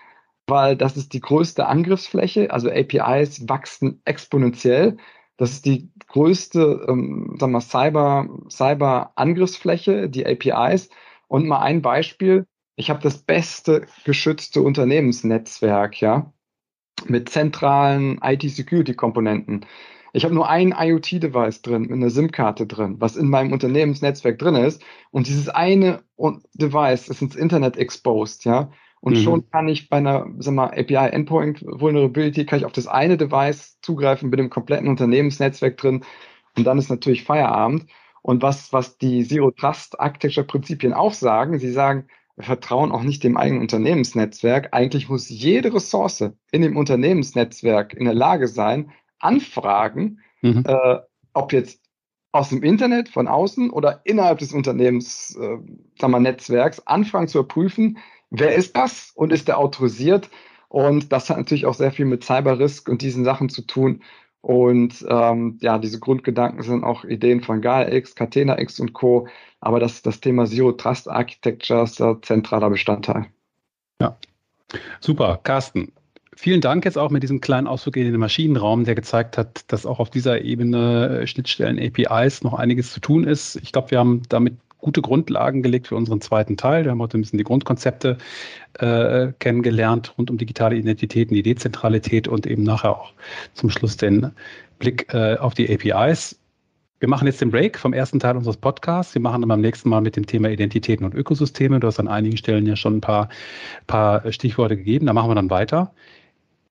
weil 0.48 0.76
das 0.76 0.96
ist 0.96 1.12
die 1.12 1.20
größte 1.20 1.66
Angriffsfläche. 1.66 2.50
Also 2.50 2.70
APIs 2.70 3.48
wachsen 3.48 4.02
exponentiell 4.04 4.96
das 5.36 5.52
ist 5.52 5.66
die 5.66 5.90
größte 6.08 6.86
ähm, 6.88 7.36
sagen 7.38 7.52
wir, 7.52 7.60
Cyber, 7.60 8.28
Cyber-Angriffsfläche, 8.50 10.08
die 10.08 10.26
APIs. 10.26 10.88
Und 11.26 11.46
mal 11.48 11.60
ein 11.60 11.82
Beispiel. 11.82 12.46
Ich 12.76 12.90
habe 12.90 13.00
das 13.02 13.18
beste 13.18 13.86
geschützte 14.04 14.62
Unternehmensnetzwerk, 14.62 16.00
ja, 16.00 16.32
mit 17.06 17.28
zentralen 17.28 18.20
IT-Security-Komponenten. 18.22 19.66
Ich 20.12 20.24
habe 20.24 20.34
nur 20.34 20.48
ein 20.48 20.72
IoT-Device 20.78 21.62
drin, 21.62 21.82
mit 21.82 21.92
einer 21.92 22.10
SIM-Karte 22.10 22.66
drin, 22.66 23.00
was 23.00 23.16
in 23.16 23.28
meinem 23.28 23.52
Unternehmensnetzwerk 23.52 24.38
drin 24.38 24.54
ist. 24.54 24.80
Und 25.10 25.26
dieses 25.26 25.48
eine 25.48 26.04
Device 26.54 27.08
ist 27.08 27.20
ins 27.20 27.34
Internet 27.34 27.76
exposed, 27.76 28.44
ja. 28.44 28.70
Und 29.04 29.18
mhm. 29.18 29.22
schon 29.22 29.50
kann 29.50 29.68
ich 29.68 29.90
bei 29.90 29.98
einer 29.98 30.26
sag 30.38 30.54
mal, 30.54 30.68
API 30.68 31.10
Endpoint 31.10 31.62
Vulnerability, 31.62 32.46
kann 32.46 32.58
ich 32.58 32.64
auf 32.64 32.72
das 32.72 32.86
eine 32.86 33.18
Device 33.18 33.78
zugreifen 33.82 34.30
mit 34.30 34.38
dem 34.38 34.48
kompletten 34.48 34.88
Unternehmensnetzwerk 34.88 35.76
drin. 35.76 36.04
Und 36.56 36.64
dann 36.64 36.78
ist 36.78 36.88
natürlich 36.88 37.22
Feierabend. 37.22 37.84
Und 38.22 38.40
was, 38.40 38.72
was 38.72 38.96
die 38.96 39.22
Zero 39.22 39.50
Trust 39.50 40.00
Architecture 40.00 40.46
Prinzipien 40.46 40.94
auch 40.94 41.12
sagen, 41.12 41.58
sie 41.58 41.70
sagen, 41.70 42.06
wir 42.36 42.46
vertrauen 42.46 42.92
auch 42.92 43.02
nicht 43.02 43.22
dem 43.22 43.36
eigenen 43.36 43.60
Unternehmensnetzwerk. 43.60 44.70
Eigentlich 44.72 45.10
muss 45.10 45.28
jede 45.28 45.74
Ressource 45.74 46.30
in 46.50 46.62
dem 46.62 46.78
Unternehmensnetzwerk 46.78 47.92
in 47.92 48.06
der 48.06 48.14
Lage 48.14 48.48
sein, 48.48 48.90
Anfragen, 49.18 50.20
mhm. 50.40 50.64
äh, 50.66 51.00
ob 51.34 51.52
jetzt 51.52 51.84
aus 52.32 52.48
dem 52.48 52.62
Internet, 52.62 53.10
von 53.10 53.28
außen 53.28 53.68
oder 53.68 54.00
innerhalb 54.04 54.38
des 54.38 54.54
Unternehmens, 54.54 55.36
äh, 55.36 55.58
sagen 56.00 56.12
wir, 56.12 56.20
Netzwerks, 56.20 56.80
Anfragen 56.86 57.28
zu 57.28 57.40
überprüfen, 57.40 57.98
wer 58.40 58.54
ist 58.54 58.76
das 58.76 59.12
und 59.14 59.32
ist 59.32 59.48
der 59.48 59.58
autorisiert? 59.58 60.30
Und 60.68 61.12
das 61.12 61.30
hat 61.30 61.36
natürlich 61.36 61.66
auch 61.66 61.74
sehr 61.74 61.92
viel 61.92 62.04
mit 62.04 62.24
Cyber-Risk 62.24 62.88
und 62.88 63.02
diesen 63.02 63.24
Sachen 63.24 63.48
zu 63.48 63.62
tun. 63.62 64.02
Und 64.40 65.06
ähm, 65.08 65.58
ja, 65.62 65.78
diese 65.78 66.00
Grundgedanken 66.00 66.62
sind 66.62 66.84
auch 66.84 67.04
Ideen 67.04 67.40
von 67.40 67.62
GalX, 67.62 68.14
Catena-X 68.14 68.80
und 68.80 68.92
Co. 68.92 69.26
Aber 69.60 69.80
das, 69.80 70.02
das 70.02 70.20
Thema 70.20 70.46
Zero 70.46 70.72
Trust 70.72 71.08
Architecture 71.08 71.84
ist 71.84 72.00
ein 72.02 72.22
zentraler 72.22 72.68
Bestandteil. 72.68 73.26
Ja, 74.02 74.18
super. 75.00 75.40
Carsten, 75.44 75.92
vielen 76.36 76.60
Dank 76.60 76.84
jetzt 76.84 76.98
auch 76.98 77.10
mit 77.10 77.22
diesem 77.22 77.40
kleinen 77.40 77.66
Ausflug 77.66 77.96
in 77.96 78.04
den 78.04 78.20
Maschinenraum, 78.20 78.84
der 78.84 78.94
gezeigt 78.94 79.38
hat, 79.38 79.64
dass 79.72 79.86
auch 79.86 79.98
auf 79.98 80.10
dieser 80.10 80.42
Ebene 80.42 81.20
äh, 81.22 81.26
Schnittstellen, 81.26 81.78
APIs 81.78 82.42
noch 82.42 82.52
einiges 82.52 82.92
zu 82.92 83.00
tun 83.00 83.24
ist. 83.24 83.56
Ich 83.62 83.72
glaube, 83.72 83.92
wir 83.92 83.98
haben 83.98 84.22
damit 84.28 84.58
gute 84.84 85.00
Grundlagen 85.00 85.62
gelegt 85.62 85.86
für 85.88 85.96
unseren 85.96 86.20
zweiten 86.20 86.58
Teil. 86.58 86.84
Wir 86.84 86.90
haben 86.90 87.00
heute 87.00 87.16
ein 87.16 87.22
bisschen 87.22 87.38
die 87.38 87.44
Grundkonzepte 87.44 88.18
äh, 88.74 89.28
kennengelernt 89.38 90.12
rund 90.18 90.30
um 90.30 90.36
digitale 90.36 90.76
Identitäten, 90.76 91.34
die 91.34 91.42
Dezentralität 91.42 92.28
und 92.28 92.46
eben 92.46 92.64
nachher 92.64 92.90
auch 92.90 93.14
zum 93.54 93.70
Schluss 93.70 93.96
den 93.96 94.30
Blick 94.78 95.12
äh, 95.14 95.38
auf 95.38 95.54
die 95.54 95.72
APIs. 95.72 96.38
Wir 97.00 97.08
machen 97.08 97.26
jetzt 97.26 97.40
den 97.40 97.50
Break 97.50 97.78
vom 97.78 97.94
ersten 97.94 98.20
Teil 98.20 98.36
unseres 98.36 98.58
Podcasts. 98.58 99.14
Wir 99.14 99.22
machen 99.22 99.40
dann 99.40 99.48
beim 99.48 99.62
nächsten 99.62 99.88
Mal 99.88 100.02
mit 100.02 100.16
dem 100.16 100.26
Thema 100.26 100.50
Identitäten 100.50 101.06
und 101.06 101.14
Ökosysteme. 101.14 101.80
Du 101.80 101.86
hast 101.86 101.98
an 101.98 102.08
einigen 102.08 102.36
Stellen 102.36 102.66
ja 102.66 102.76
schon 102.76 102.98
ein 102.98 103.00
paar, 103.00 103.30
paar 103.86 104.30
Stichworte 104.32 104.76
gegeben. 104.76 105.06
Da 105.06 105.14
machen 105.14 105.30
wir 105.30 105.34
dann 105.34 105.48
weiter. 105.48 105.94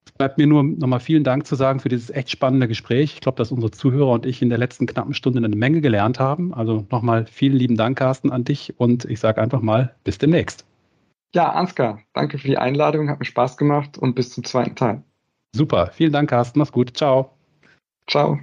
Es 0.05 0.11
bleibt 0.11 0.37
mir 0.37 0.47
nur 0.47 0.63
nochmal 0.63 0.99
vielen 0.99 1.23
Dank 1.23 1.47
zu 1.47 1.55
sagen 1.55 1.79
für 1.79 1.89
dieses 1.89 2.09
echt 2.09 2.29
spannende 2.29 2.67
Gespräch. 2.67 3.13
Ich 3.15 3.21
glaube, 3.21 3.37
dass 3.37 3.51
unsere 3.51 3.71
Zuhörer 3.71 4.11
und 4.11 4.25
ich 4.25 4.41
in 4.41 4.49
der 4.49 4.57
letzten 4.57 4.85
knappen 4.85 5.13
Stunde 5.13 5.39
eine 5.39 5.55
Menge 5.55 5.81
gelernt 5.81 6.19
haben. 6.19 6.53
Also 6.53 6.85
nochmal 6.91 7.25
vielen 7.25 7.55
lieben 7.55 7.77
Dank, 7.77 7.97
Carsten, 7.97 8.31
an 8.31 8.43
dich 8.43 8.73
und 8.77 9.05
ich 9.05 9.19
sage 9.19 9.41
einfach 9.41 9.61
mal 9.61 9.95
bis 10.03 10.17
demnächst. 10.17 10.65
Ja, 11.33 11.51
Ansgar, 11.51 11.99
danke 12.13 12.37
für 12.37 12.47
die 12.47 12.57
Einladung, 12.57 13.09
hat 13.09 13.19
mir 13.19 13.25
Spaß 13.25 13.57
gemacht 13.57 13.97
und 13.97 14.13
bis 14.13 14.29
zum 14.29 14.43
zweiten 14.43 14.75
Teil. 14.75 15.03
Super, 15.55 15.87
vielen 15.87 16.11
Dank, 16.11 16.29
Carsten. 16.29 16.59
Mach's 16.59 16.71
gut. 16.71 16.95
Ciao. 16.95 17.31
Ciao. 18.07 18.39